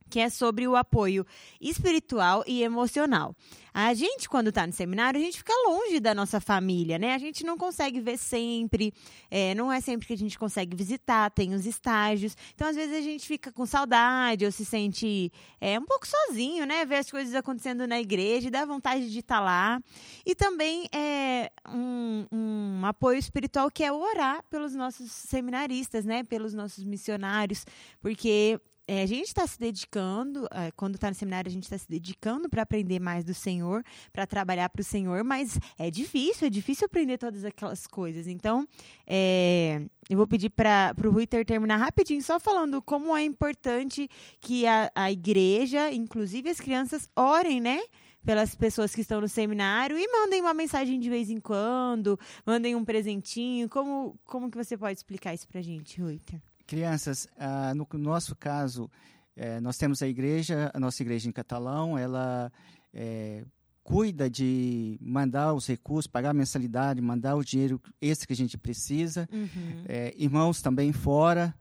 que 0.09 0.21
é 0.21 0.29
sobre 0.29 0.67
o 0.67 0.77
apoio 0.77 1.27
espiritual 1.61 2.45
e 2.47 2.63
emocional. 2.63 3.35
A 3.73 3.93
gente, 3.93 4.27
quando 4.29 4.49
está 4.49 4.67
no 4.67 4.73
seminário, 4.73 5.21
a 5.21 5.23
gente 5.23 5.37
fica 5.37 5.53
longe 5.67 6.01
da 6.01 6.15
nossa 6.15 6.41
família, 6.41 6.99
né? 6.99 7.13
A 7.15 7.19
gente 7.19 7.45
não 7.45 7.59
consegue 7.59 8.01
ver 8.01 8.17
sempre, 8.17 8.93
é, 9.31 9.55
não 9.55 9.71
é 9.71 9.83
sempre 9.83 10.07
que 10.07 10.15
a 10.15 10.17
gente 10.17 10.39
consegue 10.39 10.75
visitar, 10.75 11.31
tem 11.31 11.53
os 11.53 11.67
estágios. 11.67 12.35
Então, 12.55 12.69
às 12.69 12.77
vezes, 12.77 12.97
a 12.97 13.03
gente 13.03 13.27
fica 13.27 13.53
com 13.53 13.67
saudade 13.67 14.47
ou 14.47 14.53
se 14.53 14.65
sente 14.65 15.31
é, 15.61 15.79
um 15.79 15.85
pouco 15.85 16.07
sozinho, 16.07 16.65
né? 16.65 16.87
Ver 16.87 16.97
as 16.97 17.11
coisas 17.11 17.35
acontecendo 17.35 17.87
na 17.87 18.01
igreja 18.01 18.51
dá 18.51 18.65
vontade 18.65 19.11
de 19.11 19.19
estar 19.19 19.41
lá. 19.41 19.79
E 20.25 20.35
também 20.35 20.89
é 20.91 21.51
um 21.69 22.27
um 22.33 22.85
apoio 22.85 23.19
espiritual 23.19 23.71
que 23.71 23.85
é 23.85 23.93
orar 23.93 24.43
pelos 24.51 24.75
nossos 24.75 25.11
seminaristas, 25.11 26.05
né? 26.05 26.23
Pelos 26.25 26.55
nossos 26.55 26.85
missionários, 26.85 27.65
porque 28.01 28.61
é, 28.89 29.03
a 29.03 29.07
gente 29.07 29.27
está 29.27 29.47
se 29.47 29.59
dedicando, 29.59 30.47
é, 30.53 30.71
quando 30.71 30.95
está 30.95 31.09
no 31.09 31.15
seminário, 31.15 31.49
a 31.49 31.53
gente 31.53 31.65
está 31.65 31.77
se 31.77 31.89
dedicando 31.89 32.49
para 32.49 32.63
aprender 32.63 33.01
mais 33.01 33.25
do 33.25 33.35
Senhor, 33.35 33.83
para 34.13 34.27
trabalhar 34.27 34.69
para 34.69 34.81
o 34.81 34.85
Senhor, 34.85 35.25
mas 35.25 35.59
é 35.77 35.91
difícil, 35.91 36.47
é 36.47 36.51
difícil 36.51 36.87
aprender 36.87 37.19
todas 37.19 37.45
aquelas 37.45 37.87
coisas. 37.87 38.29
Então, 38.29 38.67
é, 39.07 39.83
eu 40.09 40.17
vou 40.17 40.27
pedir 40.27 40.51
para 40.51 40.95
o 41.05 41.11
Ruiter 41.11 41.45
terminar 41.45 41.79
rapidinho, 41.79 42.23
só 42.23 42.39
falando 42.39 42.81
como 42.81 43.17
é 43.17 43.25
importante 43.25 44.09
que 44.41 44.67
a, 44.67 44.91
a 44.95 45.11
igreja, 45.11 45.93
inclusive 45.93 46.49
as 46.49 46.61
crianças, 46.61 47.09
orem, 47.17 47.61
né? 47.61 47.81
Pelas 48.25 48.57
pessoas 48.57 48.93
que 48.93 49.03
estão 49.03 49.21
no 49.21 49.29
seminário 49.29 49.97
e 49.97 50.09
mandem 50.09 50.41
uma 50.41 50.53
mensagem 50.53 50.99
de 50.99 51.09
vez 51.09 51.31
em 51.31 51.39
quando, 51.39 52.19
mandem 52.45 52.75
um 52.75 52.85
presentinho. 52.85 53.69
Como, 53.69 54.19
como 54.25 54.51
que 54.51 54.57
você 54.57 54.77
pode 54.77 54.99
explicar 54.99 55.33
isso 55.33 55.47
para 55.47 55.61
a 55.61 55.63
gente, 55.63 56.01
Ruiter? 56.01 56.41
Crianças, 56.67 57.29
ah, 57.39 57.73
no 57.75 57.87
nosso 57.95 58.35
caso, 58.35 58.91
eh, 59.37 59.61
nós 59.61 59.77
temos 59.79 60.03
a 60.03 60.09
igreja, 60.09 60.71
a 60.75 60.81
nossa 60.81 61.03
igreja 61.03 61.29
em 61.29 61.33
catalão, 61.33 61.97
ela 61.97 62.51
eh, 62.93 63.45
cuida 63.85 64.29
de 64.29 64.99
mandar 65.01 65.55
os 65.55 65.67
recursos, 65.69 66.07
pagar 66.11 66.31
a 66.31 66.35
mensalidade, 66.35 67.01
mandar 67.01 67.37
o 67.37 67.45
dinheiro 67.45 67.81
esse 68.01 68.27
que 68.27 68.33
a 68.33 68.37
gente 68.37 68.59
precisa, 68.59 69.29
Uhum. 69.33 69.85
eh, 69.87 70.13
irmãos 70.17 70.61
também 70.61 70.93
fora, 70.93 71.55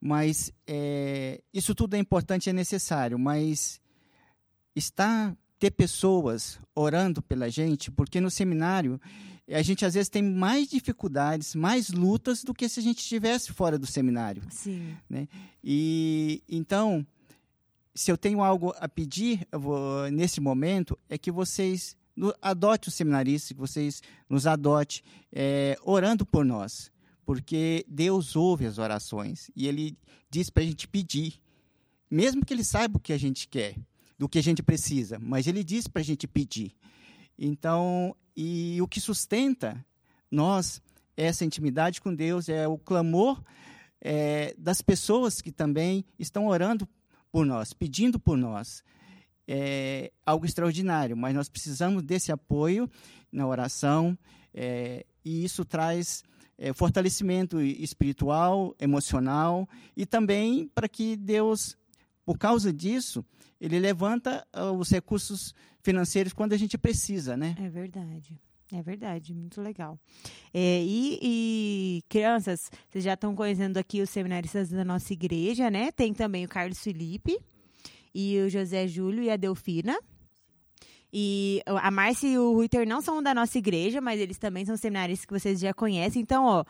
mas 0.00 0.52
isso 1.52 1.74
tudo 1.74 1.94
é 1.94 1.98
importante 1.98 2.46
e 2.46 2.50
é 2.50 2.52
necessário, 2.52 3.18
mas 3.18 3.80
está 4.76 5.34
ter 5.58 5.70
pessoas 5.70 6.60
orando 6.74 7.22
pela 7.22 7.50
gente, 7.50 7.90
porque 7.90 8.20
no 8.20 8.30
seminário 8.30 9.00
a 9.54 9.62
gente 9.62 9.84
às 9.84 9.94
vezes 9.94 10.08
tem 10.08 10.22
mais 10.22 10.68
dificuldades, 10.68 11.54
mais 11.54 11.90
lutas 11.90 12.42
do 12.42 12.52
que 12.52 12.68
se 12.68 12.80
a 12.80 12.82
gente 12.82 12.98
estivesse 12.98 13.52
fora 13.52 13.78
do 13.78 13.86
seminário. 13.86 14.42
Sim. 14.50 14.96
E 15.62 16.42
então, 16.48 17.06
se 17.94 18.10
eu 18.10 18.16
tenho 18.16 18.42
algo 18.42 18.74
a 18.78 18.88
pedir 18.88 19.46
vou- 19.52 20.10
nesse 20.10 20.40
momento, 20.40 20.98
é 21.08 21.16
que 21.16 21.30
vocês 21.30 21.96
no- 22.14 22.34
adotem 22.42 22.88
os 22.88 22.94
seminaristas, 22.94 23.48
que 23.52 23.58
vocês 23.58 24.02
nos 24.28 24.46
adotem, 24.46 25.00
é, 25.32 25.76
orando 25.82 26.24
por 26.26 26.44
nós. 26.44 26.90
Porque 27.24 27.84
Deus 27.88 28.36
ouve 28.36 28.66
as 28.66 28.78
orações 28.78 29.50
e 29.56 29.66
Ele 29.66 29.96
diz 30.30 30.48
para 30.50 30.62
a 30.62 30.66
gente 30.66 30.86
pedir, 30.86 31.40
mesmo 32.10 32.44
que 32.44 32.54
Ele 32.54 32.62
saiba 32.64 32.98
o 32.98 33.00
que 33.00 33.12
a 33.12 33.18
gente 33.18 33.48
quer, 33.48 33.74
do 34.18 34.28
que 34.28 34.38
a 34.38 34.42
gente 34.42 34.62
precisa, 34.62 35.18
mas 35.18 35.46
Ele 35.46 35.62
diz 35.64 35.86
para 35.88 36.00
a 36.02 36.04
gente 36.04 36.26
pedir. 36.28 36.72
Então, 37.38 38.14
e 38.36 38.80
o 38.80 38.88
que 38.88 39.00
sustenta 39.00 39.84
nós, 40.30 40.82
essa 41.16 41.44
intimidade 41.44 42.00
com 42.00 42.14
Deus, 42.14 42.48
é 42.48 42.66
o 42.66 42.78
clamor 42.78 43.42
é, 44.00 44.54
das 44.58 44.82
pessoas 44.82 45.40
que 45.40 45.52
também 45.52 46.04
estão 46.18 46.46
orando 46.46 46.88
por 47.30 47.44
nós, 47.44 47.72
pedindo 47.72 48.18
por 48.18 48.36
nós. 48.36 48.82
É 49.48 50.12
algo 50.24 50.44
extraordinário, 50.44 51.16
mas 51.16 51.34
nós 51.34 51.48
precisamos 51.48 52.02
desse 52.02 52.32
apoio 52.32 52.90
na 53.30 53.46
oração, 53.46 54.18
é, 54.52 55.04
e 55.24 55.44
isso 55.44 55.64
traz 55.64 56.24
é, 56.58 56.72
fortalecimento 56.72 57.60
espiritual, 57.60 58.74
emocional, 58.80 59.68
e 59.96 60.04
também 60.04 60.68
para 60.74 60.88
que 60.88 61.16
Deus, 61.16 61.76
por 62.24 62.38
causa 62.38 62.72
disso, 62.72 63.24
ele 63.60 63.78
levanta 63.78 64.46
ah, 64.52 64.72
os 64.72 64.90
recursos 64.90 65.54
financeiros 65.86 66.32
quando 66.32 66.52
a 66.52 66.56
gente 66.56 66.76
precisa, 66.76 67.36
né? 67.36 67.54
É 67.58 67.68
verdade. 67.68 68.38
É 68.72 68.82
verdade, 68.82 69.32
muito 69.32 69.62
legal. 69.62 69.96
É, 70.52 70.82
e, 70.82 71.18
e, 71.22 72.02
crianças, 72.08 72.68
vocês 72.90 73.04
já 73.04 73.14
estão 73.14 73.34
conhecendo 73.36 73.76
aqui 73.76 74.02
os 74.02 74.10
seminaristas 74.10 74.68
da 74.70 74.84
nossa 74.84 75.12
igreja, 75.12 75.70
né? 75.70 75.92
Tem 75.92 76.12
também 76.12 76.44
o 76.44 76.48
Carlos 76.48 76.80
Felipe 76.80 77.38
e 78.12 78.40
o 78.40 78.50
José 78.50 78.88
Júlio 78.88 79.22
e 79.22 79.30
a 79.30 79.36
Delfina. 79.36 79.96
E 81.12 81.62
a 81.64 81.90
Márcia 81.92 82.26
e 82.26 82.36
o 82.36 82.52
Ruiter 82.54 82.86
não 82.86 83.00
são 83.00 83.22
da 83.22 83.32
nossa 83.32 83.56
igreja, 83.56 84.00
mas 84.00 84.20
eles 84.20 84.36
também 84.36 84.66
são 84.66 84.76
seminaristas 84.76 85.24
que 85.24 85.32
vocês 85.32 85.60
já 85.60 85.72
conhecem. 85.72 86.20
Então, 86.20 86.44
ó, 86.44 86.64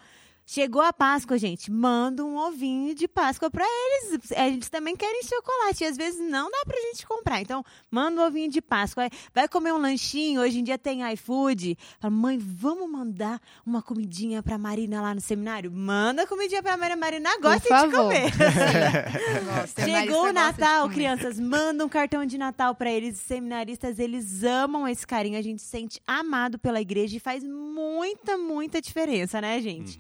chegou 0.47 0.81
a 0.81 0.93
Páscoa, 0.93 1.37
gente, 1.37 1.71
manda 1.71 2.25
um 2.25 2.37
ovinho 2.37 2.95
de 2.95 3.09
Páscoa 3.09 3.51
para 3.51 3.65
eles. 3.65 4.31
Eles 4.31 4.69
também 4.69 4.97
querem 4.97 5.23
chocolate 5.25 5.83
e 5.83 5.87
às 5.87 5.97
vezes 5.97 6.21
não 6.21 6.49
dá 6.49 6.63
pra 6.65 6.81
gente 6.81 7.05
comprar. 7.07 7.41
Então, 7.41 7.65
manda 7.91 8.23
um 8.23 8.25
ovinho 8.25 8.51
de 8.51 8.63
Páscoa. 8.63 9.11
Vai 9.35 9.49
comer 9.49 9.73
um 9.73 9.79
lanchinho, 9.79 10.41
hoje 10.41 10.61
em 10.61 10.65
dia 10.65 10.79
tem 10.79 11.03
iFood. 11.13 11.77
Fala, 11.99 12.15
mãe, 12.15 12.39
vamos 12.39 12.89
mandar 12.89 13.41
uma 13.67 13.83
comidinha 13.83 14.43
pra 14.43 14.57
Marina 14.57 15.03
lá 15.03 15.15
no 15.15 15.21
seminário? 15.21 15.71
Manda 15.73 16.27
comidinha 16.27 16.63
pra 16.63 16.77
Marina. 16.77 16.97
Marina 16.97 17.39
gosta 17.39 17.87
de 17.87 17.93
comer. 17.93 18.31
Gosto. 19.45 19.83
Chegou 19.83 20.29
o 20.29 20.33
Natal, 20.33 20.83
comer. 20.83 20.95
crianças, 20.95 21.41
manda 21.41 21.85
um 21.85 21.89
cartão 21.89 22.25
de 22.25 22.39
Natal 22.39 22.75
pra 22.75 22.91
eles. 22.91 23.17
Os 23.17 23.27
seminaristas, 23.27 23.99
eles 23.99 24.45
amam 24.45 24.87
esse 24.87 25.05
carinho. 25.07 25.39
A 25.39 25.43
gente 25.43 25.61
se 25.61 25.69
sente 25.69 26.01
amado 26.07 26.59
pela 26.59 26.81
igreja 26.81 27.17
e 27.17 27.21
faz 27.21 27.43
muita, 27.43 28.39
muita 28.39 28.81
diferença, 28.81 29.41
né, 29.41 29.61
gente? 29.61 29.99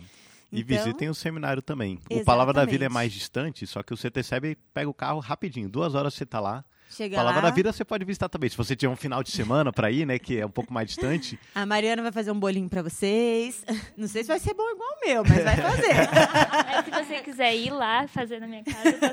E 0.52 0.60
Então, 0.60 0.76
visitem 0.76 1.08
o 1.08 1.14
seminário 1.14 1.60
também. 1.60 2.00
O 2.10 2.24
Palavra 2.24 2.52
da 2.54 2.64
Vida 2.64 2.84
é 2.84 2.86
Exatamente. 2.86 2.94
mais 2.94 3.12
distante, 3.12 3.66
só 3.66 3.82
que 3.82 3.92
o 3.92 3.96
CTCB 3.96 4.56
pega 4.72 4.88
o 4.88 4.94
carro 4.94 5.18
rapidinho. 5.18 5.68
Duas 5.68 5.94
horas 5.94 6.14
você 6.14 6.24
tá 6.24 6.40
lá. 6.40 6.64
Chega 6.88 7.16
Palavra 7.16 7.42
lá, 7.42 7.48
da 7.48 7.54
Vida 7.54 7.72
você 7.72 7.84
pode 7.84 8.04
visitar 8.04 8.28
também. 8.28 8.48
Se 8.48 8.56
você 8.56 8.76
tiver 8.76 8.92
um 8.92 8.96
final 8.96 9.22
de 9.22 9.30
semana 9.30 9.72
para 9.72 9.90
ir, 9.90 10.06
né, 10.06 10.18
que 10.18 10.38
é 10.38 10.46
um 10.46 10.50
pouco 10.50 10.72
mais 10.72 10.88
distante, 10.88 11.38
a 11.54 11.66
Mariana 11.66 12.02
vai 12.02 12.12
fazer 12.12 12.30
um 12.30 12.38
bolinho 12.38 12.68
pra 12.68 12.82
vocês. 12.82 13.64
Não 13.96 14.06
sei 14.08 14.22
se 14.22 14.28
vai 14.28 14.38
ser 14.38 14.54
bom 14.54 14.68
igual 14.70 14.88
o 14.90 15.06
meu, 15.06 15.24
mas 15.24 15.44
vai 15.44 15.56
fazer. 15.56 15.96
Se 16.86 16.90
você 16.90 17.20
quiser 17.22 17.54
ir 17.54 17.70
lá 17.70 18.06
fazer 18.06 18.40
na 18.40 18.46
minha 18.46 18.62
casa, 18.62 18.88
eu 18.88 18.98
tô. 18.98 19.06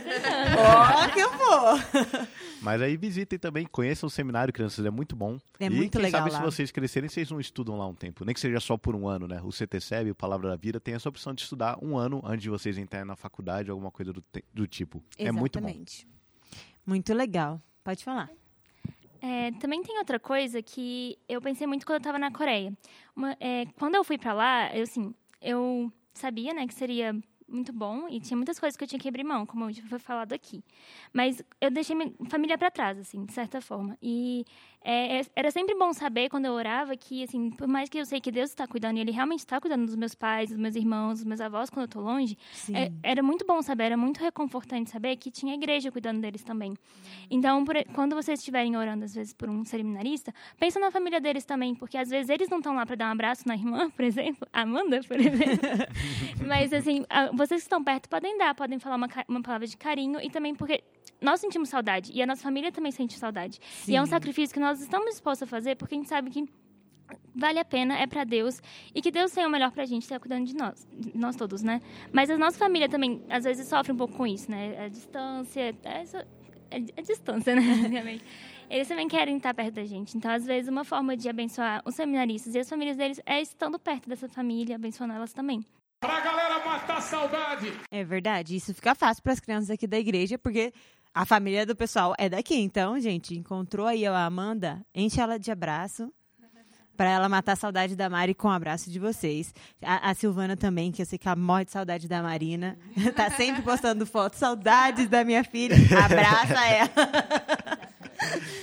Ó, 0.59 1.07
que 1.09 1.19
eu 1.19 1.31
vou. 1.31 2.27
Mas 2.61 2.81
aí 2.81 2.95
visitem 2.95 3.37
também, 3.37 3.65
conheçam 3.65 4.07
o 4.07 4.09
seminário, 4.09 4.53
crianças, 4.53 4.85
é 4.85 4.89
muito 4.89 5.15
bom. 5.15 5.37
É 5.59 5.65
e 5.65 5.69
muito 5.69 5.93
quem 5.93 6.01
legal 6.01 6.21
sabe 6.21 6.31
lá. 6.31 6.39
se 6.39 6.45
vocês 6.45 6.71
crescerem, 6.71 7.09
vocês 7.09 7.29
não 7.29 7.39
estudam 7.39 7.77
lá 7.77 7.87
um 7.87 7.95
tempo. 7.95 8.23
Nem 8.23 8.33
que 8.33 8.39
seja 8.39 8.59
só 8.59 8.77
por 8.77 8.95
um 8.95 9.07
ano, 9.07 9.27
né? 9.27 9.41
O 9.43 9.49
CTCEB, 9.49 10.11
o 10.11 10.15
Palavra 10.15 10.49
da 10.49 10.55
Vida, 10.55 10.79
tem 10.79 10.93
essa 10.93 11.09
opção 11.09 11.33
de 11.33 11.41
estudar 11.41 11.77
um 11.81 11.97
ano 11.97 12.21
antes 12.23 12.43
de 12.43 12.49
vocês 12.49 12.77
entrarem 12.77 13.07
na 13.07 13.15
faculdade, 13.15 13.69
alguma 13.69 13.91
coisa 13.91 14.13
do, 14.13 14.23
do 14.53 14.67
tipo. 14.67 15.03
É 15.17 15.31
muito 15.31 15.59
bom. 15.59 15.73
Muito 16.85 17.13
legal. 17.13 17.61
Pode 17.83 18.03
falar. 18.03 18.29
É, 19.21 19.51
também 19.53 19.81
tem 19.81 19.97
outra 19.97 20.19
coisa 20.19 20.61
que 20.61 21.17
eu 21.29 21.41
pensei 21.41 21.65
muito 21.65 21.85
quando 21.85 21.95
eu 21.95 21.99
estava 21.99 22.19
na 22.19 22.29
Coreia. 22.31 22.73
Uma- 23.15 23.37
é, 23.39 23.65
quando 23.79 23.95
eu 23.95 24.03
fui 24.03 24.17
para 24.17 24.33
lá, 24.33 24.75
eu, 24.75 24.83
assim, 24.83 25.13
eu 25.41 25.91
sabia, 26.13 26.53
né, 26.53 26.67
que 26.67 26.73
seria 26.73 27.15
muito 27.53 27.71
bom 27.73 28.07
e 28.09 28.19
tinha 28.19 28.35
muitas 28.35 28.59
coisas 28.59 28.75
que 28.75 28.83
eu 28.83 28.87
tinha 28.87 28.99
que 28.99 29.07
abrir 29.07 29.23
mão, 29.23 29.45
como 29.45 29.71
já 29.71 29.83
foi 29.83 29.99
falado 29.99 30.33
aqui. 30.33 30.63
Mas 31.13 31.41
eu 31.61 31.69
deixei 31.71 31.95
minha 31.95 32.11
família 32.29 32.57
para 32.57 32.69
trás, 32.71 32.97
assim, 32.97 33.25
de 33.25 33.33
certa 33.33 33.61
forma. 33.61 33.97
E 34.01 34.45
é, 34.83 35.19
é- 35.19 35.25
era 35.35 35.51
sempre 35.51 35.75
bom 35.75 35.93
saber 35.93 36.29
quando 36.29 36.45
eu 36.45 36.53
orava 36.53 36.95
que, 36.97 37.23
assim, 37.23 37.49
por 37.51 37.67
mais 37.67 37.87
que 37.89 37.97
eu 37.97 38.05
sei 38.05 38.19
que 38.19 38.31
Deus 38.31 38.49
está 38.49 38.67
cuidando 38.67 38.97
e 38.97 38.99
Ele 39.01 39.11
realmente 39.11 39.39
está 39.39 39.59
cuidando 39.61 39.85
dos 39.85 39.95
meus 39.95 40.13
pais, 40.15 40.49
dos 40.49 40.57
meus 40.59 40.75
irmãos, 40.75 41.19
dos 41.19 41.23
meus 41.25 41.39
avós 41.41 41.69
quando 41.69 41.81
eu 41.83 41.85
estou 41.85 42.01
longe, 42.01 42.37
é, 42.75 42.91
era 43.03 43.23
muito 43.23 43.45
bom 43.45 43.61
saber, 43.61 43.83
era 43.85 43.97
muito 43.97 44.17
reconfortante 44.19 44.89
saber 44.89 45.15
que 45.17 45.29
tinha 45.31 45.53
igreja 45.53 45.91
cuidando 45.91 46.19
deles 46.21 46.43
também. 46.43 46.73
Então, 47.29 47.63
por- 47.63 47.75
quando 47.93 48.15
vocês 48.15 48.39
estiverem 48.39 48.75
orando, 48.75 49.05
às 49.05 49.13
vezes, 49.13 49.33
por 49.33 49.49
um 49.49 49.63
seminarista, 49.63 50.33
pensa 50.59 50.79
na 50.79 50.91
família 50.91 51.21
deles 51.21 51.45
também, 51.45 51.73
porque 51.75 51.97
às 51.97 52.09
vezes 52.09 52.29
eles 52.29 52.49
não 52.49 52.57
estão 52.57 52.75
lá 52.75 52.85
para 52.85 52.95
dar 52.95 53.07
um 53.09 53.11
abraço 53.11 53.47
na 53.47 53.55
irmã, 53.55 53.89
por 53.95 54.03
exemplo, 54.03 54.47
Amanda, 54.51 54.99
por 55.07 55.19
exemplo. 55.19 55.67
Mas, 56.47 56.73
assim, 56.73 57.05
a- 57.09 57.31
vocês 57.45 57.61
que 57.61 57.65
estão 57.65 57.83
perto 57.83 58.09
podem 58.09 58.37
dar, 58.37 58.53
podem 58.55 58.79
falar 58.79 58.95
uma, 58.95 59.07
uma 59.27 59.41
palavra 59.41 59.67
de 59.67 59.75
carinho 59.77 60.19
e 60.21 60.29
também 60.29 60.53
porque 60.55 60.83
nós 61.21 61.39
sentimos 61.39 61.69
saudade 61.69 62.11
e 62.13 62.21
a 62.21 62.25
nossa 62.25 62.41
família 62.43 62.71
também 62.71 62.91
sente 62.91 63.17
saudade. 63.17 63.59
E 63.87 63.95
é 63.95 64.01
um 64.01 64.05
Sim. 64.05 64.11
sacrifício 64.11 64.53
que 64.53 64.59
nós 64.59 64.81
estamos 64.81 65.09
dispostos 65.11 65.43
a 65.43 65.47
fazer 65.49 65.75
porque 65.75 65.95
a 65.95 65.97
gente 65.97 66.09
sabe 66.09 66.29
que 66.29 66.45
vale 67.35 67.59
a 67.59 67.65
pena, 67.65 67.97
é 67.97 68.07
pra 68.07 68.23
Deus 68.23 68.61
e 68.93 69.01
que 69.01 69.11
Deus 69.11 69.31
tem 69.31 69.45
o 69.45 69.49
melhor 69.49 69.71
pra 69.71 69.85
gente, 69.85 70.03
está 70.03 70.19
cuidando 70.19 70.45
de 70.45 70.55
nós, 70.55 70.87
de 70.91 71.17
nós 71.17 71.35
todos, 71.35 71.61
né? 71.61 71.79
Mas 72.11 72.29
a 72.29 72.37
nossa 72.37 72.57
família 72.57 72.87
também 72.89 73.21
às 73.29 73.43
vezes 73.43 73.67
sofre 73.67 73.91
um 73.91 73.97
pouco 73.97 74.15
com 74.15 74.25
isso, 74.25 74.49
né? 74.49 74.85
A 74.85 74.87
distância, 74.87 75.75
é, 75.83 76.03
isso- 76.03 76.17
é, 76.17 76.77
é 76.95 77.01
distância, 77.01 77.55
né? 77.55 77.61
Eles 78.69 78.87
também 78.87 79.07
querem 79.07 79.37
estar 79.37 79.53
perto 79.53 79.75
da 79.75 79.85
gente. 79.85 80.17
Então, 80.17 80.31
às 80.31 80.45
vezes, 80.47 80.67
uma 80.69 80.83
forma 80.83 81.15
de 81.15 81.29
abençoar 81.29 81.83
os 81.85 81.93
seminaristas 81.93 82.55
e 82.55 82.59
as 82.59 82.67
famílias 82.67 82.97
deles 82.97 83.19
é 83.25 83.39
estando 83.39 83.77
perto 83.77 84.09
dessa 84.09 84.27
família, 84.27 84.75
abençoando 84.77 85.13
elas 85.13 85.31
também. 85.31 85.63
Pra 85.99 86.19
galera 86.21 86.42
matar 86.73 86.97
a 86.97 87.01
saudade. 87.01 87.73
É 87.91 88.03
verdade. 88.03 88.55
Isso 88.55 88.73
fica 88.73 88.95
fácil 88.95 89.21
para 89.23 89.33
as 89.33 89.39
crianças 89.39 89.69
aqui 89.69 89.85
da 89.85 89.99
igreja, 89.99 90.37
porque 90.37 90.73
a 91.13 91.25
família 91.25 91.65
do 91.65 91.75
pessoal 91.75 92.15
é 92.17 92.27
daqui. 92.27 92.55
Então, 92.55 92.99
gente, 92.99 93.35
encontrou 93.35 93.85
aí 93.85 94.05
a 94.05 94.25
Amanda, 94.25 94.81
enche 94.93 95.19
ela 95.19 95.37
de 95.37 95.51
abraço. 95.51 96.11
Pra 96.95 97.09
ela 97.09 97.27
matar 97.27 97.53
a 97.53 97.55
saudade 97.55 97.95
da 97.95 98.07
Mari 98.07 98.35
com 98.35 98.47
o 98.47 98.51
abraço 98.51 98.91
de 98.91 98.99
vocês. 98.99 99.51
A, 99.81 100.11
a 100.11 100.13
Silvana 100.13 100.55
também, 100.55 100.91
que 100.91 101.01
eu 101.01 101.05
sei 101.07 101.17
que 101.17 101.27
ela 101.27 101.35
morre 101.35 101.65
de 101.65 101.71
saudade 101.71 102.07
da 102.07 102.21
Marina. 102.21 102.77
tá 103.15 103.31
sempre 103.31 103.63
postando 103.63 104.05
fotos. 104.05 104.37
Saudades 104.37 105.09
da 105.09 105.23
minha 105.23 105.43
filha. 105.43 105.75
Abraça 106.05 106.65
ela. 106.67 106.89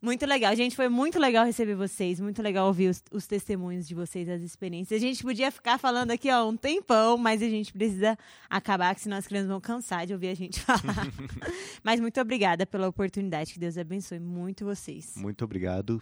Muito 0.00 0.24
legal. 0.26 0.54
Gente, 0.54 0.76
foi 0.76 0.88
muito 0.88 1.18
legal 1.18 1.44
receber 1.44 1.74
vocês. 1.74 2.20
Muito 2.20 2.42
legal 2.42 2.66
ouvir 2.66 2.88
os, 2.88 3.02
os 3.10 3.26
testemunhos 3.26 3.86
de 3.88 3.94
vocês, 3.94 4.28
as 4.28 4.42
experiências. 4.42 5.00
A 5.02 5.04
gente 5.06 5.22
podia 5.22 5.50
ficar 5.50 5.78
falando 5.78 6.10
aqui, 6.10 6.30
ó, 6.30 6.48
um 6.48 6.56
tempão, 6.56 7.16
mas 7.16 7.42
a 7.42 7.48
gente 7.48 7.72
precisa 7.72 8.16
acabar, 8.48 8.94
que 8.94 9.00
senão 9.00 9.16
as 9.16 9.26
crianças 9.26 9.48
vão 9.48 9.60
cansar 9.60 10.06
de 10.06 10.12
ouvir 10.12 10.28
a 10.28 10.34
gente 10.34 10.60
falar. 10.60 10.80
mas 11.82 12.00
muito 12.00 12.20
obrigada 12.20 12.66
pela 12.66 12.88
oportunidade. 12.88 13.52
Que 13.52 13.58
Deus 13.58 13.76
abençoe 13.78 14.18
muito 14.20 14.64
vocês. 14.64 15.14
Muito 15.16 15.44
obrigado. 15.44 16.00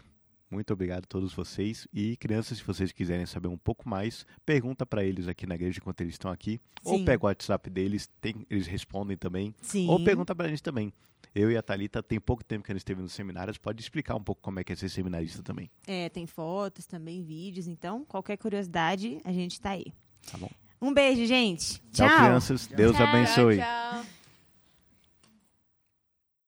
Muito 0.50 0.72
obrigado 0.72 1.04
a 1.04 1.06
todos 1.08 1.34
vocês. 1.34 1.88
E 1.92 2.16
crianças, 2.16 2.58
se 2.58 2.64
vocês 2.64 2.92
quiserem 2.92 3.26
saber 3.26 3.48
um 3.48 3.56
pouco 3.56 3.88
mais, 3.88 4.24
pergunta 4.46 4.86
para 4.86 5.02
eles 5.02 5.26
aqui 5.26 5.46
na 5.46 5.56
igreja 5.56 5.78
enquanto 5.80 6.00
eles 6.00 6.14
estão 6.14 6.30
aqui. 6.30 6.60
Ou 6.84 6.98
Sim. 6.98 7.04
pega 7.04 7.24
o 7.24 7.26
WhatsApp 7.26 7.68
deles, 7.70 8.08
tem- 8.20 8.46
eles 8.48 8.66
respondem 8.66 9.16
também. 9.16 9.54
Sim. 9.60 9.88
Ou 9.88 10.04
pergunta 10.04 10.34
pra 10.34 10.46
gente 10.48 10.62
também. 10.62 10.92
Eu 11.34 11.50
e 11.50 11.56
a 11.56 11.62
Thalita 11.62 12.02
tem 12.02 12.20
pouco 12.20 12.44
tempo 12.44 12.64
que 12.64 12.70
a 12.70 12.74
gente 12.74 12.82
esteve 12.82 13.02
nos 13.02 13.12
seminários, 13.12 13.58
pode 13.58 13.82
explicar 13.82 14.14
um 14.14 14.22
pouco 14.22 14.40
como 14.40 14.60
é 14.60 14.64
que 14.64 14.72
é 14.72 14.76
ser 14.76 14.88
seminarista 14.88 15.42
também. 15.42 15.68
É, 15.86 16.08
tem 16.08 16.26
fotos 16.26 16.86
também, 16.86 17.22
vídeos. 17.24 17.66
Então, 17.66 18.04
qualquer 18.04 18.36
curiosidade, 18.36 19.20
a 19.24 19.32
gente 19.32 19.60
tá 19.60 19.70
aí. 19.70 19.86
Tá 20.30 20.38
bom? 20.38 20.50
Um 20.80 20.92
beijo, 20.92 21.26
gente. 21.26 21.80
Tchau, 21.92 22.08
Tchau. 22.08 22.16
crianças. 22.18 22.66
Deus 22.68 22.96
Tchau. 22.96 23.06
abençoe. 23.06 23.56
Tchau. 23.58 24.04